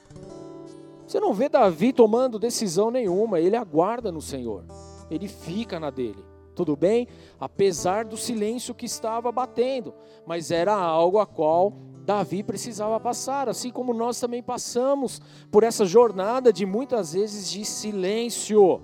Você 1.04 1.18
não 1.18 1.34
vê 1.34 1.48
Davi 1.48 1.92
tomando 1.92 2.38
decisão 2.38 2.90
nenhuma, 2.90 3.40
ele 3.40 3.56
aguarda 3.56 4.12
no 4.12 4.20
Senhor, 4.20 4.64
ele 5.10 5.26
fica 5.26 5.80
na 5.80 5.90
dele. 5.90 6.24
Tudo 6.54 6.76
bem? 6.76 7.08
Apesar 7.40 8.04
do 8.04 8.16
silêncio 8.16 8.74
que 8.74 8.86
estava 8.86 9.32
batendo, 9.32 9.94
mas 10.26 10.50
era 10.50 10.74
algo 10.74 11.18
a 11.18 11.26
qual 11.26 11.72
Davi 12.08 12.42
precisava 12.42 12.98
passar, 12.98 13.50
assim 13.50 13.70
como 13.70 13.92
nós 13.92 14.18
também 14.18 14.42
passamos 14.42 15.20
por 15.50 15.62
essa 15.62 15.84
jornada 15.84 16.50
de 16.50 16.64
muitas 16.64 17.12
vezes 17.12 17.50
de 17.50 17.66
silêncio. 17.66 18.80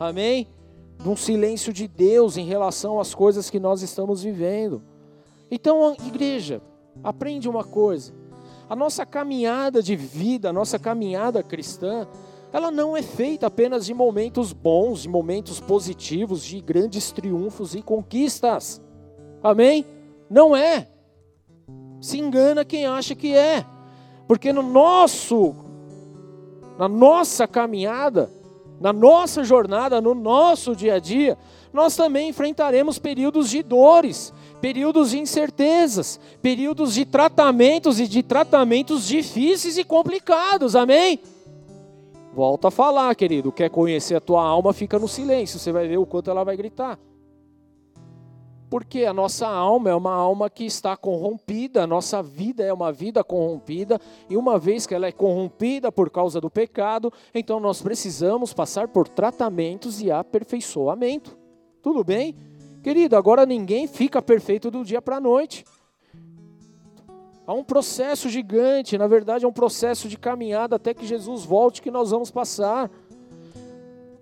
Amém? 0.00 0.48
De 1.00 1.08
um 1.08 1.14
silêncio 1.14 1.72
de 1.72 1.86
Deus 1.86 2.36
em 2.36 2.44
relação 2.44 2.98
às 2.98 3.14
coisas 3.14 3.48
que 3.48 3.60
nós 3.60 3.82
estamos 3.82 4.24
vivendo. 4.24 4.82
Então, 5.48 5.94
igreja, 6.08 6.60
aprende 7.04 7.48
uma 7.48 7.62
coisa. 7.62 8.12
A 8.68 8.74
nossa 8.74 9.06
caminhada 9.06 9.80
de 9.80 9.94
vida, 9.94 10.50
a 10.50 10.52
nossa 10.52 10.76
caminhada 10.76 11.44
cristã, 11.44 12.04
ela 12.52 12.72
não 12.72 12.96
é 12.96 13.02
feita 13.02 13.46
apenas 13.46 13.86
de 13.86 13.94
momentos 13.94 14.52
bons, 14.52 15.02
de 15.02 15.08
momentos 15.08 15.60
positivos, 15.60 16.42
de 16.42 16.60
grandes 16.60 17.12
triunfos 17.12 17.76
e 17.76 17.80
conquistas. 17.80 18.82
Amém? 19.40 19.86
Não 20.28 20.56
é. 20.56 20.95
Se 22.06 22.20
engana 22.20 22.64
quem 22.64 22.86
acha 22.86 23.16
que 23.16 23.34
é. 23.34 23.66
Porque 24.28 24.52
no 24.52 24.62
nosso 24.62 25.56
na 26.78 26.88
nossa 26.88 27.48
caminhada, 27.48 28.30
na 28.80 28.92
nossa 28.92 29.42
jornada, 29.42 30.00
no 30.00 30.14
nosso 30.14 30.76
dia 30.76 30.94
a 30.94 30.98
dia, 31.00 31.36
nós 31.72 31.96
também 31.96 32.28
enfrentaremos 32.28 32.96
períodos 32.96 33.50
de 33.50 33.60
dores, 33.60 34.32
períodos 34.60 35.10
de 35.10 35.18
incertezas, 35.18 36.20
períodos 36.40 36.94
de 36.94 37.04
tratamentos 37.04 37.98
e 37.98 38.06
de 38.06 38.22
tratamentos 38.22 39.08
difíceis 39.08 39.76
e 39.76 39.82
complicados, 39.82 40.76
amém? 40.76 41.18
Volta 42.32 42.68
a 42.68 42.70
falar, 42.70 43.16
querido, 43.16 43.50
quer 43.50 43.68
conhecer 43.68 44.14
a 44.14 44.20
tua 44.20 44.44
alma, 44.44 44.72
fica 44.72 44.96
no 44.96 45.08
silêncio, 45.08 45.58
você 45.58 45.72
vai 45.72 45.88
ver 45.88 45.96
o 45.96 46.06
quanto 46.06 46.30
ela 46.30 46.44
vai 46.44 46.56
gritar. 46.56 47.00
Porque 48.68 49.04
a 49.04 49.12
nossa 49.12 49.46
alma 49.46 49.90
é 49.90 49.94
uma 49.94 50.12
alma 50.12 50.50
que 50.50 50.64
está 50.64 50.96
corrompida, 50.96 51.84
a 51.84 51.86
nossa 51.86 52.22
vida 52.22 52.64
é 52.64 52.72
uma 52.72 52.90
vida 52.90 53.22
corrompida, 53.22 54.00
e 54.28 54.36
uma 54.36 54.58
vez 54.58 54.86
que 54.86 54.94
ela 54.94 55.06
é 55.06 55.12
corrompida 55.12 55.92
por 55.92 56.10
causa 56.10 56.40
do 56.40 56.50
pecado, 56.50 57.12
então 57.32 57.60
nós 57.60 57.80
precisamos 57.80 58.52
passar 58.52 58.88
por 58.88 59.06
tratamentos 59.06 60.02
e 60.02 60.10
aperfeiçoamento. 60.10 61.38
Tudo 61.80 62.02
bem? 62.02 62.34
Querido, 62.82 63.16
agora 63.16 63.46
ninguém 63.46 63.86
fica 63.86 64.20
perfeito 64.20 64.70
do 64.70 64.84
dia 64.84 65.00
para 65.00 65.16
a 65.16 65.20
noite. 65.20 65.64
Há 67.46 67.54
um 67.54 67.62
processo 67.62 68.28
gigante, 68.28 68.98
na 68.98 69.06
verdade 69.06 69.44
é 69.44 69.48
um 69.48 69.52
processo 69.52 70.08
de 70.08 70.18
caminhada 70.18 70.74
até 70.74 70.92
que 70.92 71.06
Jesus 71.06 71.44
volte 71.44 71.80
que 71.80 71.92
nós 71.92 72.10
vamos 72.10 72.28
passar. 72.28 72.90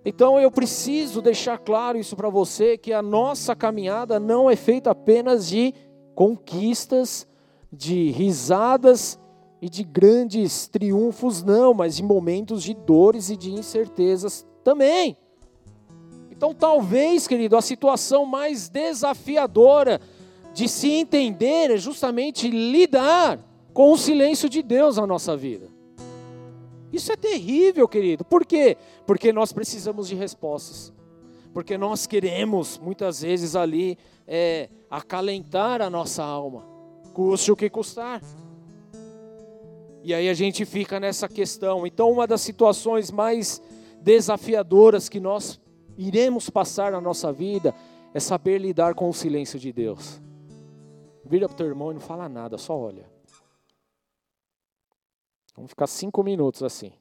Então 0.04 0.38
eu 0.38 0.50
preciso 0.50 1.22
deixar 1.22 1.58
claro 1.58 1.98
isso 1.98 2.14
para 2.14 2.28
você 2.28 2.76
que 2.76 2.92
a 2.92 3.00
nossa 3.00 3.56
caminhada 3.56 4.20
não 4.20 4.50
é 4.50 4.56
feita 4.56 4.90
apenas 4.90 5.48
de 5.48 5.72
conquistas, 6.14 7.26
de 7.72 8.10
risadas 8.10 9.18
e 9.62 9.68
de 9.68 9.82
grandes 9.82 10.68
triunfos, 10.68 11.42
não, 11.42 11.72
mas 11.72 11.96
de 11.96 12.02
momentos 12.02 12.62
de 12.62 12.74
dores 12.74 13.30
e 13.30 13.36
de 13.36 13.50
incertezas 13.50 14.46
também. 14.62 15.16
Então, 16.30 16.52
talvez, 16.52 17.26
querido, 17.26 17.56
a 17.56 17.62
situação 17.62 18.26
mais 18.26 18.68
desafiadora 18.68 20.00
de 20.52 20.68
se 20.68 20.90
entender 20.90 21.70
é 21.70 21.76
justamente 21.78 22.50
lidar 22.50 23.38
com 23.72 23.90
o 23.90 23.96
silêncio 23.96 24.48
de 24.48 24.62
Deus 24.62 24.98
na 24.98 25.06
nossa 25.06 25.36
vida. 25.36 25.73
Isso 26.94 27.12
é 27.12 27.16
terrível, 27.16 27.88
querido. 27.88 28.24
Por 28.24 28.46
quê? 28.46 28.76
Porque 29.04 29.32
nós 29.32 29.52
precisamos 29.52 30.06
de 30.06 30.14
respostas. 30.14 30.92
Porque 31.52 31.76
nós 31.76 32.06
queremos, 32.06 32.78
muitas 32.78 33.22
vezes, 33.22 33.56
ali, 33.56 33.98
é, 34.28 34.68
acalentar 34.88 35.82
a 35.82 35.90
nossa 35.90 36.22
alma, 36.22 36.64
custe 37.12 37.50
o 37.50 37.56
que 37.56 37.68
custar. 37.68 38.22
E 40.04 40.14
aí 40.14 40.28
a 40.28 40.34
gente 40.34 40.64
fica 40.64 41.00
nessa 41.00 41.28
questão. 41.28 41.84
Então, 41.84 42.12
uma 42.12 42.28
das 42.28 42.42
situações 42.42 43.10
mais 43.10 43.60
desafiadoras 44.00 45.08
que 45.08 45.18
nós 45.18 45.60
iremos 45.98 46.48
passar 46.48 46.92
na 46.92 47.00
nossa 47.00 47.32
vida 47.32 47.74
é 48.12 48.20
saber 48.20 48.58
lidar 48.58 48.94
com 48.94 49.08
o 49.08 49.14
silêncio 49.14 49.58
de 49.58 49.72
Deus. 49.72 50.20
Vira 51.24 51.48
para 51.48 51.54
o 51.54 51.56
teu 51.56 51.66
irmão 51.66 51.90
e 51.90 51.94
não 51.94 52.00
fala 52.00 52.28
nada, 52.28 52.56
só 52.56 52.78
olha. 52.78 53.13
Vamos 55.54 55.70
ficar 55.70 55.86
cinco 55.86 56.22
minutos 56.22 56.62
assim. 56.62 56.92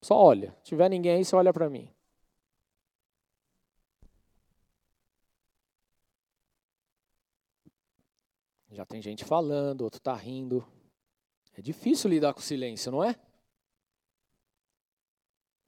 Só 0.00 0.16
olha. 0.16 0.52
Se 0.58 0.64
tiver 0.64 0.88
ninguém 0.88 1.16
aí, 1.16 1.24
você 1.24 1.36
olha 1.36 1.52
para 1.52 1.68
mim. 1.68 1.92
Já 8.70 8.84
tem 8.84 9.00
gente 9.00 9.24
falando, 9.24 9.82
outro 9.82 9.98
está 9.98 10.14
rindo. 10.14 10.66
É 11.54 11.62
difícil 11.62 12.10
lidar 12.10 12.34
com 12.34 12.40
o 12.40 12.42
silêncio, 12.42 12.92
não 12.92 13.02
é? 13.02 13.16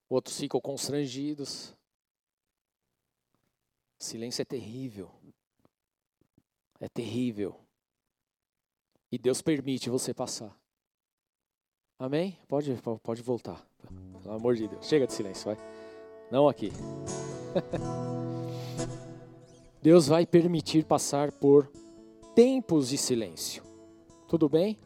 Outros 0.09 0.39
ficam 0.39 0.61
constrangidos. 0.61 1.75
Silêncio 3.99 4.43
é 4.43 4.45
terrível. 4.45 5.11
É 6.81 6.89
terrível. 6.89 7.59
E 9.11 9.19
Deus 9.19 9.41
permite 9.41 9.89
você 9.89 10.13
passar. 10.13 10.58
Amém? 11.99 12.39
Pode, 12.47 12.79
pode 13.03 13.23
voltar. 13.23 13.61
Pelo 14.23 14.37
amor 14.37 14.55
de 14.55 14.69
Deus. 14.69 14.87
Chega 14.87 15.05
de 15.05 15.13
silêncio, 15.13 15.47
vai. 15.47 15.57
Não 16.31 16.49
aqui. 16.49 16.71
Deus 19.83 20.07
vai 20.07 20.25
permitir 20.25 20.85
passar 20.85 21.33
por 21.33 21.69
tempos 22.37 22.91
de 22.91 22.99
silêncio. 22.99 23.65
Tudo 24.29 24.49
bem? 24.49 24.79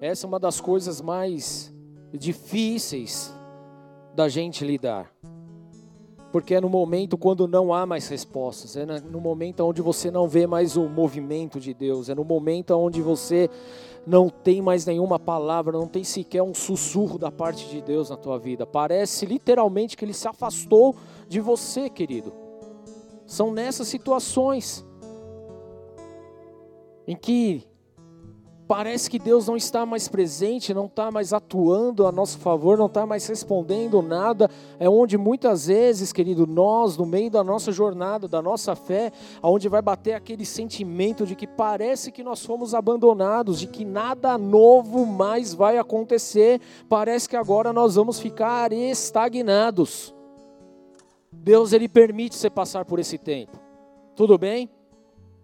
Essa 0.00 0.26
é 0.26 0.28
uma 0.28 0.38
das 0.38 0.60
coisas 0.60 1.00
mais 1.00 1.74
difíceis 2.12 3.34
da 4.14 4.28
gente 4.28 4.64
lidar. 4.64 5.12
Porque 6.30 6.54
é 6.54 6.60
no 6.60 6.68
momento 6.68 7.18
quando 7.18 7.48
não 7.48 7.74
há 7.74 7.84
mais 7.84 8.06
respostas, 8.08 8.76
é 8.76 8.84
no 8.84 9.20
momento 9.20 9.64
onde 9.64 9.82
você 9.82 10.10
não 10.10 10.28
vê 10.28 10.46
mais 10.46 10.76
o 10.76 10.88
movimento 10.88 11.58
de 11.58 11.72
Deus, 11.72 12.08
é 12.08 12.14
no 12.14 12.24
momento 12.24 12.72
onde 12.72 13.00
você 13.00 13.48
não 14.06 14.28
tem 14.28 14.62
mais 14.62 14.86
nenhuma 14.86 15.18
palavra, 15.18 15.76
não 15.76 15.88
tem 15.88 16.04
sequer 16.04 16.42
um 16.42 16.54
sussurro 16.54 17.18
da 17.18 17.30
parte 17.32 17.68
de 17.68 17.82
Deus 17.82 18.08
na 18.08 18.16
tua 18.16 18.38
vida. 18.38 18.64
Parece 18.64 19.26
literalmente 19.26 19.96
que 19.96 20.04
ele 20.04 20.14
se 20.14 20.28
afastou 20.28 20.94
de 21.28 21.40
você, 21.40 21.90
querido. 21.90 22.32
São 23.26 23.50
nessas 23.50 23.88
situações 23.88 24.86
em 27.06 27.16
que 27.16 27.66
Parece 28.68 29.08
que 29.08 29.18
Deus 29.18 29.46
não 29.46 29.56
está 29.56 29.86
mais 29.86 30.08
presente, 30.08 30.74
não 30.74 30.86
está 30.86 31.08
mais 31.08 31.32
atuando 31.32 32.04
a 32.04 32.10
nosso 32.10 32.38
favor, 32.38 32.76
não 32.76 32.86
está 32.86 33.06
mais 33.06 33.24
respondendo 33.28 34.02
nada. 34.02 34.50
É 34.80 34.90
onde 34.90 35.16
muitas 35.16 35.68
vezes, 35.68 36.12
querido, 36.12 36.48
nós, 36.48 36.96
no 36.96 37.06
meio 37.06 37.30
da 37.30 37.44
nossa 37.44 37.70
jornada, 37.70 38.26
da 38.26 38.42
nossa 38.42 38.74
fé, 38.74 39.12
aonde 39.40 39.68
vai 39.68 39.80
bater 39.80 40.14
aquele 40.14 40.44
sentimento 40.44 41.24
de 41.24 41.36
que 41.36 41.46
parece 41.46 42.10
que 42.10 42.24
nós 42.24 42.44
fomos 42.44 42.74
abandonados, 42.74 43.60
de 43.60 43.68
que 43.68 43.84
nada 43.84 44.36
novo 44.36 45.06
mais 45.06 45.54
vai 45.54 45.78
acontecer. 45.78 46.60
Parece 46.88 47.28
que 47.28 47.36
agora 47.36 47.72
nós 47.72 47.94
vamos 47.94 48.18
ficar 48.18 48.72
estagnados. 48.72 50.12
Deus, 51.30 51.72
Ele 51.72 51.88
permite 51.88 52.34
você 52.34 52.50
passar 52.50 52.84
por 52.84 52.98
esse 52.98 53.16
tempo. 53.16 53.60
Tudo 54.16 54.36
bem? 54.36 54.68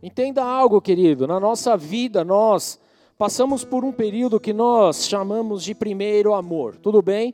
Entenda 0.03 0.43
algo, 0.43 0.81
querido, 0.81 1.29
na 1.29 1.39
nossa 1.39 1.77
vida, 1.77 2.25
nós 2.25 2.81
Passamos 3.23 3.65
por 3.65 3.85
um 3.85 3.93
período 3.93 4.41
que 4.41 4.53
nós 4.53 5.07
chamamos 5.07 5.63
de 5.63 5.77
primeiro 5.77 6.35
amor, 6.35 6.75
tudo 6.75 7.01
bem? 7.01 7.33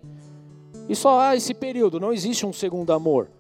E 0.87 0.95
só 0.95 1.19
há 1.19 1.35
esse 1.35 1.55
período, 1.55 1.99
não 1.99 2.13
existe 2.13 2.45
um 2.45 2.53
segundo 2.53 2.93
amor. 2.93 3.31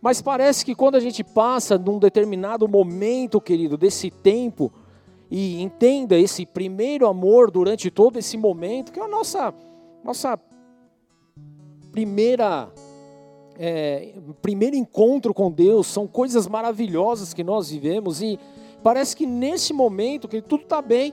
Mas 0.00 0.22
parece 0.22 0.64
que 0.64 0.74
quando 0.74 0.94
a 0.94 1.00
gente 1.00 1.22
passa 1.22 1.76
num 1.76 1.98
determinado 1.98 2.66
momento, 2.66 3.38
querido, 3.42 3.76
desse 3.76 4.10
tempo, 4.10 4.72
e 5.30 5.60
entenda 5.60 6.18
esse 6.18 6.46
primeiro 6.46 7.06
amor 7.06 7.50
durante 7.50 7.90
todo 7.90 8.18
esse 8.18 8.38
momento, 8.38 8.90
que 8.90 8.98
é 8.98 9.04
a 9.04 9.08
nossa, 9.08 9.52
nossa 10.02 10.40
primeira, 11.92 12.72
é, 13.58 14.14
primeiro 14.40 14.76
encontro 14.76 15.34
com 15.34 15.52
Deus, 15.52 15.86
são 15.86 16.06
coisas 16.06 16.48
maravilhosas 16.48 17.34
que 17.34 17.44
nós 17.44 17.68
vivemos, 17.68 18.22
e 18.22 18.40
parece 18.82 19.14
que 19.14 19.26
nesse 19.26 19.74
momento, 19.74 20.26
que 20.26 20.40
tudo 20.40 20.62
está 20.62 20.80
bem, 20.80 21.12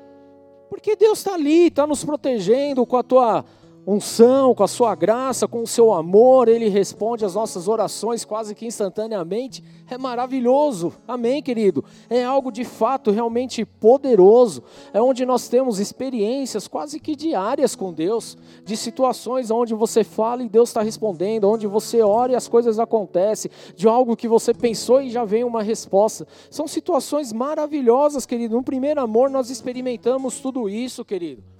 porque 0.69 0.95
Deus 0.95 1.19
está 1.19 1.35
ali, 1.35 1.67
está 1.67 1.85
nos 1.85 2.03
protegendo 2.03 2.85
com 2.85 2.97
a 2.97 3.03
tua 3.03 3.45
unção, 3.87 4.55
com 4.55 4.63
a 4.63 4.67
sua 4.67 4.95
graça, 4.95 5.47
com 5.47 5.61
o 5.61 5.67
seu 5.67 5.93
amor, 5.93 6.47
Ele 6.47 6.69
responde 6.69 7.23
às 7.23 7.35
nossas 7.35 7.67
orações 7.67 8.25
quase 8.25 8.55
que 8.55 8.65
instantaneamente. 8.65 9.63
É 9.89 9.97
maravilhoso, 9.97 10.93
amém, 11.07 11.43
querido? 11.43 11.83
É 12.09 12.23
algo 12.23 12.51
de 12.51 12.63
fato 12.63 13.11
realmente 13.11 13.63
poderoso. 13.63 14.63
É 14.91 15.01
onde 15.01 15.25
nós 15.25 15.47
temos 15.47 15.79
experiências 15.79 16.67
quase 16.67 16.99
que 16.99 17.15
diárias 17.15 17.75
com 17.75 17.93
Deus, 17.93 18.37
de 18.63 18.75
situações 18.75 19.51
onde 19.51 19.75
você 19.75 20.03
fala 20.03 20.41
e 20.41 20.49
Deus 20.49 20.69
está 20.69 20.81
respondendo, 20.81 21.49
onde 21.49 21.67
você 21.67 22.01
ora 22.01 22.31
e 22.31 22.35
as 22.35 22.47
coisas 22.47 22.79
acontecem, 22.79 23.51
de 23.75 23.87
algo 23.87 24.15
que 24.15 24.27
você 24.27 24.53
pensou 24.53 25.01
e 25.01 25.09
já 25.11 25.23
vem 25.23 25.43
uma 25.43 25.61
resposta. 25.61 26.27
São 26.49 26.67
situações 26.67 27.31
maravilhosas, 27.31 28.25
querido. 28.25 28.55
No 28.55 28.63
primeiro 28.63 28.99
amor 29.01 29.29
nós 29.29 29.49
experimentamos 29.51 30.39
tudo 30.39 30.67
isso, 30.67 31.05
querido 31.05 31.54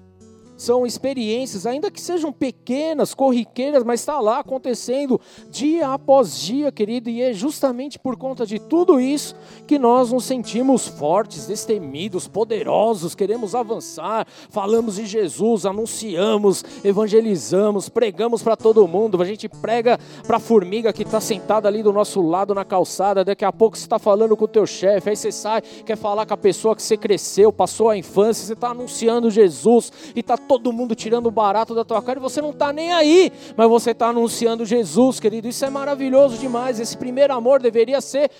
são 0.57 0.85
experiências, 0.85 1.65
ainda 1.65 1.91
que 1.91 1.99
sejam 1.99 2.31
pequenas, 2.31 3.13
corriqueiras, 3.13 3.83
mas 3.83 3.99
está 3.99 4.19
lá 4.19 4.39
acontecendo 4.39 5.19
dia 5.49 5.89
após 5.89 6.39
dia, 6.39 6.71
querido, 6.71 7.09
e 7.09 7.21
é 7.21 7.33
justamente 7.33 7.99
por 7.99 8.15
conta 8.15 8.45
de 8.45 8.59
tudo 8.59 8.99
isso 8.99 9.35
que 9.67 9.77
nós 9.77 10.11
nos 10.11 10.25
sentimos 10.25 10.87
fortes, 10.87 11.47
destemidos, 11.47 12.27
poderosos, 12.27 13.15
queremos 13.15 13.55
avançar, 13.55 14.27
falamos 14.49 14.95
de 14.95 15.05
Jesus, 15.05 15.65
anunciamos, 15.65 16.63
evangelizamos, 16.83 17.89
pregamos 17.89 18.41
para 18.41 18.55
todo 18.55 18.87
mundo, 18.87 19.21
a 19.21 19.25
gente 19.25 19.49
prega 19.49 19.99
para 20.25 20.37
a 20.37 20.39
formiga 20.39 20.93
que 20.93 21.03
está 21.03 21.19
sentada 21.19 21.67
ali 21.67 21.83
do 21.83 21.91
nosso 21.91 22.21
lado 22.21 22.53
na 22.53 22.63
calçada, 22.63 23.23
daqui 23.23 23.45
a 23.45 23.51
pouco 23.51 23.77
você 23.77 23.85
está 23.85 23.99
falando 23.99 24.37
com 24.37 24.45
o 24.45 24.47
teu 24.47 24.65
chefe, 24.65 25.09
aí 25.09 25.15
você 25.15 25.31
sai, 25.31 25.61
quer 25.61 25.97
falar 25.97 26.25
com 26.25 26.33
a 26.33 26.37
pessoa 26.37 26.75
que 26.75 26.81
você 26.81 26.97
cresceu, 26.97 27.51
passou 27.51 27.89
a 27.89 27.97
infância, 27.97 28.45
você 28.45 28.53
está 28.53 28.69
anunciando 28.69 29.29
Jesus 29.29 29.91
e 30.15 30.19
está 30.19 30.37
todo 30.45 30.71
mundo 30.71 30.95
tirando 30.95 31.27
o 31.27 31.31
barato 31.31 31.75
da 31.75 31.83
tua 31.83 32.01
cara 32.01 32.19
e 32.19 32.21
você 32.21 32.41
não 32.41 32.51
está 32.51 32.71
nem 32.71 32.93
aí, 32.93 33.31
mas 33.57 33.67
você 33.67 33.91
está 33.91 34.07
anunciando 34.07 34.65
Jesus, 34.65 35.19
querido. 35.19 35.47
Isso 35.47 35.65
é 35.65 35.69
maravilhoso 35.69 36.37
demais. 36.37 36.79
Esse 36.79 36.97
primeiro 36.97 37.33
amor 37.33 37.61
deveria 37.61 37.99
ser 37.99 38.31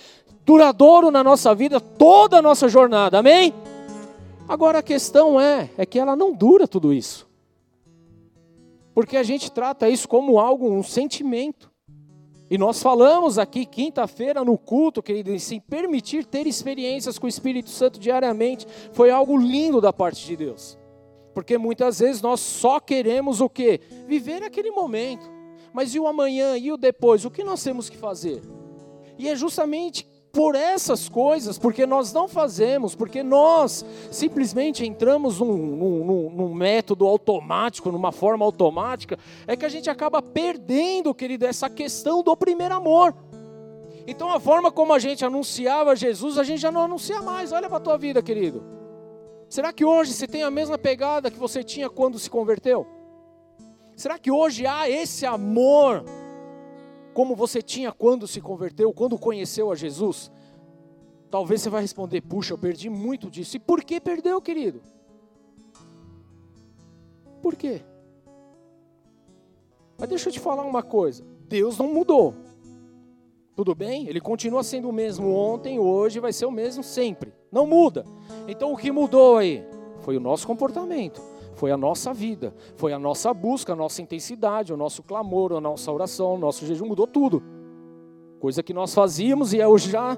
duradouro 0.44 1.10
na 1.10 1.24
nossa 1.24 1.54
vida, 1.54 1.80
toda 1.80 2.38
a 2.38 2.42
nossa 2.42 2.68
jornada, 2.68 3.18
amém? 3.18 3.52
Agora 4.48 4.78
a 4.78 4.82
questão 4.82 5.40
é, 5.40 5.68
é 5.76 5.84
que 5.84 5.98
ela 5.98 6.14
não 6.14 6.32
dura 6.32 6.68
tudo 6.68 6.92
isso. 6.92 7.26
Porque 8.94 9.16
a 9.16 9.22
gente 9.22 9.50
trata 9.50 9.88
isso 9.88 10.08
como 10.08 10.38
algo, 10.38 10.70
um 10.70 10.82
sentimento. 10.82 11.70
E 12.48 12.56
nós 12.56 12.80
falamos 12.80 13.38
aqui 13.38 13.66
quinta-feira 13.66 14.44
no 14.44 14.56
culto, 14.56 15.02
querido, 15.02 15.32
em 15.32 15.38
se 15.38 15.58
permitir 15.58 16.24
ter 16.24 16.46
experiências 16.46 17.18
com 17.18 17.26
o 17.26 17.28
Espírito 17.28 17.70
Santo 17.70 17.98
diariamente, 17.98 18.66
foi 18.92 19.10
algo 19.10 19.36
lindo 19.36 19.80
da 19.80 19.92
parte 19.92 20.24
de 20.24 20.36
Deus. 20.36 20.78
Porque 21.36 21.58
muitas 21.58 21.98
vezes 21.98 22.22
nós 22.22 22.40
só 22.40 22.80
queremos 22.80 23.42
o 23.42 23.48
quê? 23.50 23.78
Viver 24.06 24.42
aquele 24.42 24.70
momento. 24.70 25.30
Mas 25.70 25.94
e 25.94 26.00
o 26.00 26.06
amanhã 26.06 26.56
e 26.56 26.72
o 26.72 26.78
depois? 26.78 27.26
O 27.26 27.30
que 27.30 27.44
nós 27.44 27.62
temos 27.62 27.90
que 27.90 27.96
fazer? 27.98 28.40
E 29.18 29.28
é 29.28 29.36
justamente 29.36 30.08
por 30.32 30.54
essas 30.54 31.10
coisas, 31.10 31.58
porque 31.58 31.84
nós 31.84 32.10
não 32.10 32.26
fazemos, 32.26 32.94
porque 32.94 33.22
nós 33.22 33.84
simplesmente 34.10 34.86
entramos 34.86 35.38
num, 35.38 35.58
num, 35.58 36.30
num, 36.30 36.54
método 36.54 37.06
automático, 37.06 37.92
numa 37.92 38.12
forma 38.12 38.42
automática, 38.42 39.18
é 39.46 39.54
que 39.54 39.66
a 39.66 39.68
gente 39.68 39.90
acaba 39.90 40.22
perdendo, 40.22 41.14
querido, 41.14 41.44
essa 41.44 41.68
questão 41.68 42.22
do 42.22 42.34
primeiro 42.34 42.74
amor. 42.74 43.14
Então 44.06 44.32
a 44.32 44.40
forma 44.40 44.72
como 44.72 44.94
a 44.94 44.98
gente 44.98 45.22
anunciava 45.22 45.94
Jesus, 45.94 46.38
a 46.38 46.44
gente 46.44 46.62
já 46.62 46.72
não 46.72 46.80
anuncia 46.80 47.20
mais. 47.20 47.52
Olha 47.52 47.68
para 47.68 47.76
a 47.76 47.80
tua 47.80 47.98
vida, 47.98 48.22
querido. 48.22 48.85
Será 49.48 49.72
que 49.72 49.84
hoje 49.84 50.12
você 50.12 50.26
tem 50.26 50.42
a 50.42 50.50
mesma 50.50 50.76
pegada 50.76 51.30
que 51.30 51.38
você 51.38 51.62
tinha 51.62 51.88
quando 51.88 52.18
se 52.18 52.28
converteu? 52.28 52.86
Será 53.96 54.18
que 54.18 54.30
hoje 54.30 54.66
há 54.66 54.90
esse 54.90 55.24
amor 55.24 56.04
como 57.14 57.34
você 57.34 57.62
tinha 57.62 57.92
quando 57.92 58.26
se 58.26 58.40
converteu, 58.40 58.92
quando 58.92 59.18
conheceu 59.18 59.70
a 59.70 59.74
Jesus? 59.74 60.30
Talvez 61.30 61.62
você 61.62 61.70
vai 61.70 61.80
responder: 61.80 62.20
puxa, 62.20 62.52
eu 62.52 62.58
perdi 62.58 62.90
muito 62.90 63.30
disso. 63.30 63.56
E 63.56 63.60
por 63.60 63.82
que 63.82 64.00
perdeu, 64.00 64.40
querido? 64.40 64.82
Por 67.40 67.54
quê? 67.56 67.82
Mas 69.98 70.08
deixa 70.08 70.28
eu 70.28 70.32
te 70.32 70.40
falar 70.40 70.64
uma 70.64 70.82
coisa: 70.82 71.24
Deus 71.48 71.78
não 71.78 71.92
mudou. 71.92 72.34
Tudo 73.54 73.74
bem? 73.74 74.06
Ele 74.06 74.20
continua 74.20 74.62
sendo 74.62 74.88
o 74.88 74.92
mesmo 74.92 75.32
ontem, 75.32 75.78
hoje, 75.78 76.20
vai 76.20 76.32
ser 76.32 76.44
o 76.44 76.50
mesmo 76.50 76.82
sempre. 76.82 77.32
Não 77.50 77.66
muda. 77.66 78.04
Então 78.48 78.72
o 78.72 78.76
que 78.76 78.90
mudou 78.90 79.38
aí? 79.38 79.64
Foi 80.00 80.16
o 80.16 80.20
nosso 80.20 80.46
comportamento, 80.46 81.20
foi 81.54 81.70
a 81.70 81.76
nossa 81.76 82.12
vida, 82.12 82.54
foi 82.76 82.92
a 82.92 82.98
nossa 82.98 83.32
busca, 83.32 83.72
a 83.72 83.76
nossa 83.76 84.00
intensidade, 84.02 84.72
o 84.72 84.76
nosso 84.76 85.02
clamor, 85.02 85.52
a 85.52 85.60
nossa 85.60 85.90
oração, 85.90 86.34
o 86.34 86.38
nosso 86.38 86.66
jejum, 86.66 86.86
mudou 86.86 87.06
tudo. 87.06 87.42
Coisa 88.38 88.62
que 88.62 88.74
nós 88.74 88.94
fazíamos 88.94 89.52
e 89.52 89.64
hoje 89.64 89.90
já 89.90 90.16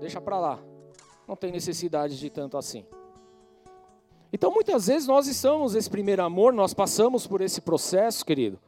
deixa 0.00 0.20
para 0.20 0.38
lá. 0.38 0.58
Não 1.28 1.36
tem 1.36 1.52
necessidade 1.52 2.18
de 2.18 2.30
tanto 2.30 2.56
assim. 2.56 2.84
Então 4.32 4.52
muitas 4.52 4.86
vezes 4.86 5.06
nós 5.06 5.26
estamos 5.26 5.74
nesse 5.74 5.88
primeiro 5.88 6.22
amor, 6.22 6.52
nós 6.52 6.74
passamos 6.74 7.26
por 7.26 7.40
esse 7.40 7.60
processo, 7.60 8.24
querido. 8.24 8.58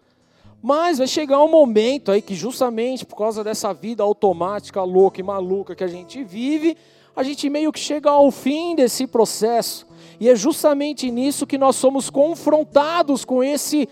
Mas 0.63 0.99
vai 0.99 1.07
chegar 1.07 1.43
um 1.43 1.51
momento 1.51 2.11
aí 2.11 2.21
que 2.21 2.35
justamente 2.35 3.07
por 3.07 3.17
causa 3.17 3.45
dessa 3.45 3.73
vida 3.73 4.03
automática, 4.03 4.83
louca 4.83 5.21
e 5.21 5.23
maluca 5.23 5.75
que 5.75 5.85
a 5.85 5.89
gente 5.89 6.25
vive, 6.25 6.77
a 7.19 7.25
gente 7.25 7.51
meio 7.51 7.73
que 7.73 7.81
chega 7.81 8.09
ao 8.09 8.31
fim 8.31 8.77
desse 8.77 9.05
processo. 9.05 9.85
E 10.21 10.29
é 10.29 10.37
justamente 10.37 11.11
nisso 11.11 11.49
que 11.49 11.59
nós 11.59 11.75
somos 11.75 12.09
confrontados 12.09 13.25
com 13.25 13.43
esse 13.43 13.89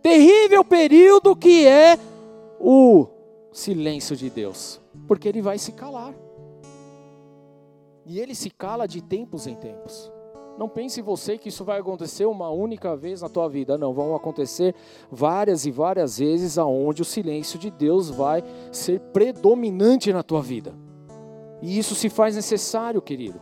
terrível 0.00 0.64
período 0.64 1.36
que 1.36 1.66
é 1.66 1.98
o 2.58 3.08
silêncio 3.52 4.16
de 4.16 4.30
Deus, 4.30 4.80
porque 5.06 5.28
ele 5.28 5.42
vai 5.42 5.58
se 5.58 5.70
calar. 5.72 6.14
E 8.06 8.18
ele 8.18 8.34
se 8.34 8.48
cala 8.48 8.88
de 8.88 9.02
tempos 9.02 9.46
em 9.46 9.54
tempos. 9.54 10.10
Não 10.56 10.66
pense 10.66 11.02
você 11.02 11.36
que 11.36 11.50
isso 11.50 11.62
vai 11.62 11.78
acontecer 11.78 12.24
uma 12.24 12.48
única 12.48 12.96
vez 12.96 13.20
na 13.20 13.28
tua 13.28 13.50
vida. 13.50 13.76
Não, 13.76 13.92
vão 13.92 14.16
acontecer 14.16 14.74
várias 15.10 15.66
e 15.66 15.70
várias 15.70 16.18
vezes 16.18 16.56
aonde 16.56 17.02
o 17.02 17.04
silêncio 17.04 17.58
de 17.58 17.70
Deus 17.70 18.08
vai 18.08 18.42
ser 18.72 18.98
predominante 19.12 20.10
na 20.10 20.22
tua 20.22 20.40
vida. 20.40 20.85
E 21.62 21.78
isso 21.78 21.94
se 21.94 22.08
faz 22.08 22.36
necessário, 22.36 23.00
querido. 23.00 23.40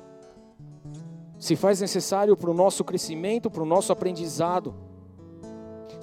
Se 1.38 1.56
faz 1.56 1.80
necessário 1.80 2.36
para 2.36 2.50
o 2.50 2.54
nosso 2.54 2.84
crescimento, 2.84 3.50
para 3.50 3.62
o 3.62 3.66
nosso 3.66 3.92
aprendizado. 3.92 4.74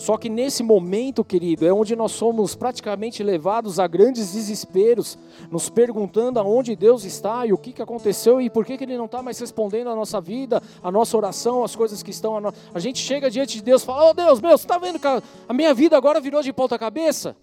Só 0.02 0.18
que 0.18 0.30
nesse 0.30 0.64
momento, 0.64 1.24
querido, 1.24 1.64
é 1.64 1.72
onde 1.72 1.96
nós 1.96 2.12
somos 2.12 2.56
praticamente 2.56 3.22
levados 3.22 3.80
a 3.80 3.86
grandes 3.86 4.34
desesperos, 4.34 5.16
nos 5.52 5.70
perguntando 5.70 6.40
aonde 6.40 6.76
Deus 6.76 7.04
está 7.04 7.46
e 7.46 7.54
o 7.54 7.58
que, 7.58 7.72
que 7.72 7.84
aconteceu 7.84 8.42
e 8.42 8.50
por 8.50 8.66
que, 8.66 8.78
que 8.78 8.84
Ele 8.84 8.98
não 8.98 9.06
está 9.06 9.22
mais 9.22 9.38
respondendo 9.38 9.92
a 9.92 9.96
nossa 9.96 10.20
vida, 10.20 10.60
a 10.82 10.92
nossa 10.92 11.16
oração, 11.16 11.64
as 11.64 11.76
coisas 11.76 12.02
que 12.02 12.10
estão. 12.10 12.36
A, 12.36 12.42
no... 12.42 12.54
a 12.74 12.80
gente 12.80 12.98
chega 12.98 13.30
diante 13.30 13.58
de 13.58 13.64
Deus 13.64 13.84
e 13.84 13.86
fala: 13.86 14.10
Oh 14.10 14.14
Deus, 14.14 14.42
meu, 14.42 14.58
você 14.58 14.64
está 14.64 14.80
vendo 14.80 14.98
que 14.98 15.08
a 15.08 15.54
minha 15.54 15.74
vida 15.74 15.96
agora 15.96 16.20
virou 16.20 16.42
de 16.42 16.52
ponta-cabeça? 16.52 17.36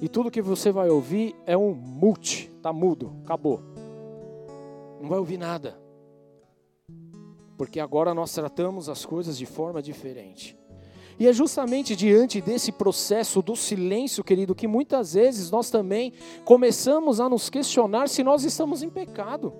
E 0.00 0.08
tudo 0.08 0.30
que 0.30 0.42
você 0.42 0.72
vai 0.72 0.88
ouvir 0.88 1.34
é 1.46 1.56
um 1.56 1.74
mute, 1.74 2.51
está 2.62 2.72
mudo, 2.72 3.12
acabou. 3.24 3.60
Não 5.00 5.08
vai 5.08 5.18
ouvir 5.18 5.36
nada. 5.36 5.76
Porque 7.58 7.80
agora 7.80 8.14
nós 8.14 8.32
tratamos 8.32 8.88
as 8.88 9.04
coisas 9.04 9.36
de 9.36 9.44
forma 9.44 9.82
diferente. 9.82 10.56
E 11.18 11.26
é 11.26 11.32
justamente 11.32 11.94
diante 11.96 12.40
desse 12.40 12.70
processo 12.70 13.42
do 13.42 13.56
silêncio, 13.56 14.22
querido, 14.24 14.54
que 14.54 14.68
muitas 14.68 15.14
vezes 15.14 15.50
nós 15.50 15.70
também 15.70 16.12
começamos 16.44 17.20
a 17.20 17.28
nos 17.28 17.50
questionar 17.50 18.08
se 18.08 18.22
nós 18.22 18.44
estamos 18.44 18.82
em 18.82 18.88
pecado. 18.88 19.52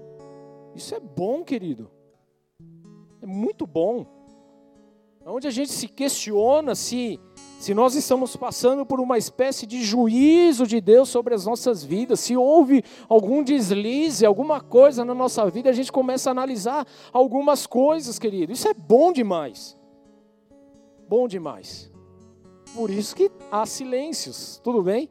Isso 0.74 0.94
é 0.94 1.00
bom, 1.00 1.42
querido. 1.42 1.90
É 3.20 3.26
muito 3.26 3.66
bom. 3.66 4.06
Onde 5.26 5.46
a 5.46 5.50
gente 5.50 5.72
se 5.72 5.88
questiona 5.88 6.74
se 6.74 7.20
se 7.62 7.74
nós 7.74 7.94
estamos 7.94 8.36
passando 8.36 8.84
por 8.84 9.00
uma 9.00 9.16
espécie 9.16 9.66
de 9.66 9.82
juízo 9.82 10.66
de 10.66 10.80
Deus 10.80 11.08
sobre 11.08 11.34
as 11.34 11.46
nossas 11.46 11.84
vidas, 11.84 12.20
se 12.20 12.36
houve 12.36 12.82
algum 13.08 13.42
deslize, 13.42 14.26
alguma 14.26 14.60
coisa 14.60 15.04
na 15.04 15.14
nossa 15.14 15.48
vida, 15.48 15.70
a 15.70 15.72
gente 15.72 15.92
começa 15.92 16.30
a 16.30 16.32
analisar 16.32 16.86
algumas 17.12 17.66
coisas, 17.66 18.18
querido. 18.18 18.52
Isso 18.52 18.68
é 18.68 18.74
bom 18.74 19.12
demais 19.12 19.80
bom 21.12 21.28
demais. 21.28 21.92
Por 22.74 22.88
isso 22.88 23.14
que 23.14 23.30
há 23.50 23.66
silêncios, 23.66 24.58
tudo 24.64 24.82
bem? 24.82 25.10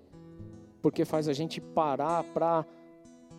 Porque 0.81 1.05
faz 1.05 1.27
a 1.27 1.33
gente 1.33 1.61
parar 1.61 2.23
para 2.23 2.65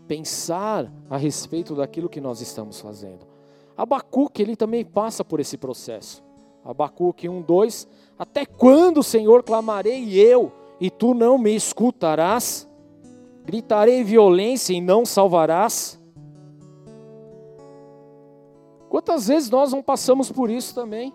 pensar 0.07 0.89
a 1.11 1.17
respeito 1.17 1.75
daquilo 1.75 2.09
que 2.09 2.21
nós 2.21 2.41
estamos 2.41 2.81
fazendo. 2.81 3.27
Abacuque, 3.77 4.41
ele 4.41 4.55
também 4.55 4.85
passa 4.85 5.25
por 5.25 5.41
esse 5.41 5.59
processo. 5.59 6.23
Abacuque 6.65 7.29
1, 7.29 7.43
2: 7.43 7.89
Até 8.23 8.47
quando, 8.47 9.03
Senhor, 9.03 9.43
clamarei 9.43 10.17
eu, 10.17 10.53
e 10.81 10.89
tu 10.89 11.13
não 11.13 11.37
me 11.37 11.57
escutarás? 11.57 12.71
Gritarei 13.45 14.05
violência 14.05 14.73
e 14.73 14.81
não 14.81 15.05
salvarás? 15.05 15.99
Quantas 18.89 19.27
vezes 19.27 19.51
nós 19.51 19.73
não 19.73 19.83
passamos 19.83 20.31
por 20.31 20.51
isso 20.51 20.73
também? 20.73 21.13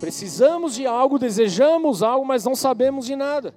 Precisamos 0.00 0.74
de 0.74 0.84
algo, 0.84 1.16
desejamos 1.16 2.02
algo, 2.02 2.26
mas 2.26 2.44
não 2.44 2.56
sabemos 2.56 3.06
de 3.06 3.14
nada. 3.14 3.54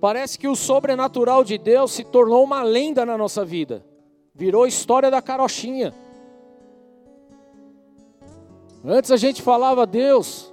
Parece 0.00 0.36
que 0.40 0.48
o 0.48 0.56
sobrenatural 0.56 1.44
de 1.44 1.56
Deus 1.56 1.92
se 1.92 2.02
tornou 2.02 2.42
uma 2.42 2.64
lenda 2.64 3.06
na 3.06 3.16
nossa 3.16 3.44
vida. 3.44 3.86
Virou 4.34 4.66
história 4.66 5.08
da 5.08 5.22
carochinha. 5.22 5.94
Antes 8.84 9.10
a 9.10 9.16
gente 9.16 9.42
falava, 9.42 9.86
Deus, 9.86 10.52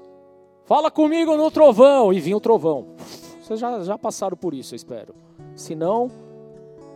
fala 0.65 0.89
comigo 0.89 1.35
no 1.35 1.51
trovão, 1.51 2.11
e 2.11 2.19
vinha 2.19 2.37
o 2.37 2.41
trovão. 2.41 2.95
Vocês 3.41 3.59
já, 3.59 3.83
já 3.83 3.97
passaram 3.97 4.35
por 4.35 4.53
isso, 4.53 4.73
eu 4.73 4.77
espero. 4.77 5.15
Se 5.55 5.75
não, 5.75 6.09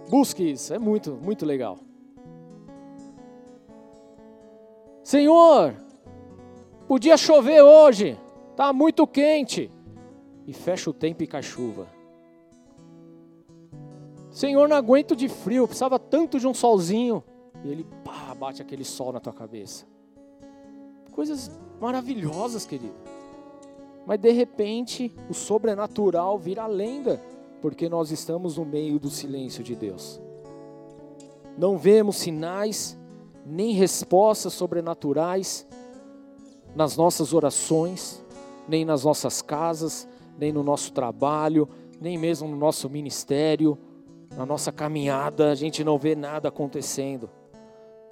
busque 0.10 0.52
isso, 0.52 0.74
é 0.74 0.80
muito, 0.80 1.12
muito 1.22 1.46
legal. 1.46 1.78
Senhor, 5.04 5.76
Podia 6.90 7.16
chover 7.18 7.62
hoje, 7.62 8.18
está 8.50 8.74
muito 8.74 9.06
quente. 9.06 9.72
E 10.48 10.52
fecha 10.52 10.90
o 10.90 10.94
tempo 10.94 11.22
e 11.22 11.28
cai 11.28 11.44
chuva. 11.44 11.86
Senhor, 14.32 14.68
não 14.68 14.76
aguento 14.76 15.16
de 15.16 15.30
frio, 15.30 15.68
precisava 15.68 16.00
tanto 16.00 16.40
de 16.40 16.48
um 16.48 16.54
solzinho. 16.54 17.24
E 17.64 17.70
ele, 17.70 17.86
pá, 18.04 18.34
bate 18.34 18.60
aquele 18.60 18.84
sol 18.84 19.14
na 19.14 19.20
tua 19.20 19.32
cabeça. 19.32 19.86
Coisas 21.20 21.52
maravilhosas, 21.82 22.66
querido. 22.66 22.96
Mas 24.06 24.18
de 24.22 24.32
repente, 24.32 25.14
o 25.30 25.34
sobrenatural 25.34 26.40
vira 26.40 26.66
lenda, 26.66 27.22
porque 27.62 27.90
nós 27.90 28.10
estamos 28.10 28.56
no 28.56 28.64
meio 28.64 28.98
do 28.98 29.10
silêncio 29.10 29.62
de 29.62 29.76
Deus. 29.76 30.22
Não 31.58 31.78
vemos 31.78 32.16
sinais, 32.16 32.98
nem 33.46 33.74
respostas 33.74 34.54
sobrenaturais, 34.54 35.68
nas 36.74 36.96
nossas 36.96 37.34
orações, 37.34 38.24
nem 38.66 38.86
nas 38.86 39.04
nossas 39.04 39.42
casas, 39.42 40.08
nem 40.38 40.54
no 40.54 40.64
nosso 40.64 40.94
trabalho, 40.94 41.68
nem 42.00 42.18
mesmo 42.18 42.48
no 42.48 42.56
nosso 42.56 42.90
ministério, 42.90 43.78
na 44.38 44.46
nossa 44.46 44.72
caminhada, 44.72 45.52
a 45.52 45.56
gente 45.56 45.84
não 45.84 45.98
vê 45.98 46.16
nada 46.16 46.48
acontecendo. 46.48 47.30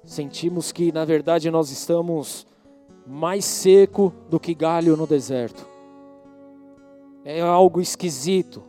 Sentimos 0.04 0.70
que, 0.72 0.92
na 0.92 1.06
verdade, 1.06 1.50
nós 1.50 1.70
estamos 1.70 2.46
mais 3.08 3.44
seco 3.46 4.12
do 4.28 4.38
que 4.38 4.52
galho 4.52 4.94
no 4.96 5.06
deserto. 5.06 5.66
É 7.24 7.40
algo 7.40 7.80
esquisito. 7.80 8.62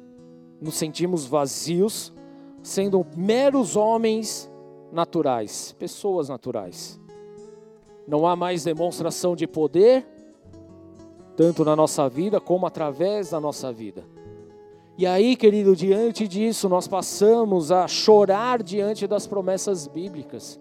Nos 0.61 0.75
sentimos 0.75 1.25
vazios, 1.25 2.13
sendo 2.63 3.05
meros 3.15 3.75
homens 3.75 4.49
naturais, 4.91 5.75
pessoas 5.77 6.29
naturais. 6.29 6.99
Não 8.07 8.25
há 8.25 8.35
mais 8.35 8.63
demonstração 8.63 9.35
de 9.35 9.45
poder, 9.45 10.07
tanto 11.35 11.63
na 11.63 11.75
nossa 11.75 12.07
vida 12.09 12.39
como 12.39 12.65
através 12.65 13.31
da 13.31 13.39
nossa 13.39 13.71
vida. 13.71 14.03
E 14.97 15.05
aí, 15.05 15.35
querido, 15.35 15.75
diante 15.75 16.27
disso, 16.27 16.67
nós 16.67 16.87
passamos 16.87 17.71
a 17.71 17.87
chorar 17.87 18.63
diante 18.63 19.07
das 19.07 19.27
promessas 19.27 19.87
bíblicas. 19.87 20.59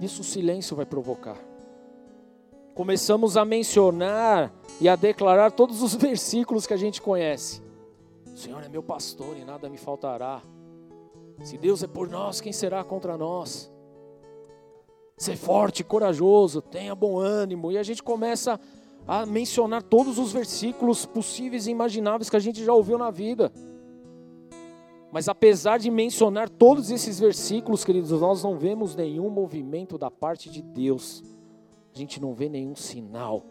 Isso 0.00 0.22
o 0.22 0.24
silêncio 0.24 0.76
vai 0.76 0.86
provocar. 0.86 1.55
Começamos 2.76 3.38
a 3.38 3.44
mencionar 3.46 4.52
e 4.78 4.86
a 4.86 4.96
declarar 4.96 5.50
todos 5.50 5.80
os 5.80 5.94
versículos 5.96 6.66
que 6.66 6.74
a 6.74 6.76
gente 6.76 7.00
conhece. 7.00 7.62
O 8.30 8.36
Senhor 8.36 8.62
é 8.62 8.68
meu 8.68 8.82
pastor 8.82 9.34
e 9.34 9.46
nada 9.46 9.66
me 9.70 9.78
faltará. 9.78 10.42
Se 11.42 11.56
Deus 11.56 11.82
é 11.82 11.86
por 11.86 12.06
nós, 12.10 12.38
quem 12.38 12.52
será 12.52 12.84
contra 12.84 13.16
nós? 13.16 13.72
Ser 15.16 15.38
forte, 15.38 15.82
corajoso, 15.82 16.60
tenha 16.60 16.94
bom 16.94 17.18
ânimo. 17.18 17.72
E 17.72 17.78
a 17.78 17.82
gente 17.82 18.02
começa 18.02 18.60
a 19.08 19.24
mencionar 19.24 19.82
todos 19.82 20.18
os 20.18 20.30
versículos 20.30 21.06
possíveis 21.06 21.66
e 21.66 21.70
imagináveis 21.70 22.28
que 22.28 22.36
a 22.36 22.40
gente 22.40 22.62
já 22.62 22.74
ouviu 22.74 22.98
na 22.98 23.10
vida. 23.10 23.50
Mas 25.10 25.30
apesar 25.30 25.78
de 25.78 25.90
mencionar 25.90 26.50
todos 26.50 26.90
esses 26.90 27.18
versículos, 27.18 27.86
queridos, 27.86 28.10
nós 28.20 28.42
não 28.42 28.58
vemos 28.58 28.94
nenhum 28.94 29.30
movimento 29.30 29.96
da 29.96 30.10
parte 30.10 30.50
de 30.50 30.60
Deus. 30.60 31.24
A 31.96 31.98
gente 31.98 32.20
não 32.20 32.34
vê 32.34 32.46
nenhum 32.46 32.76
sinal. 32.76 33.42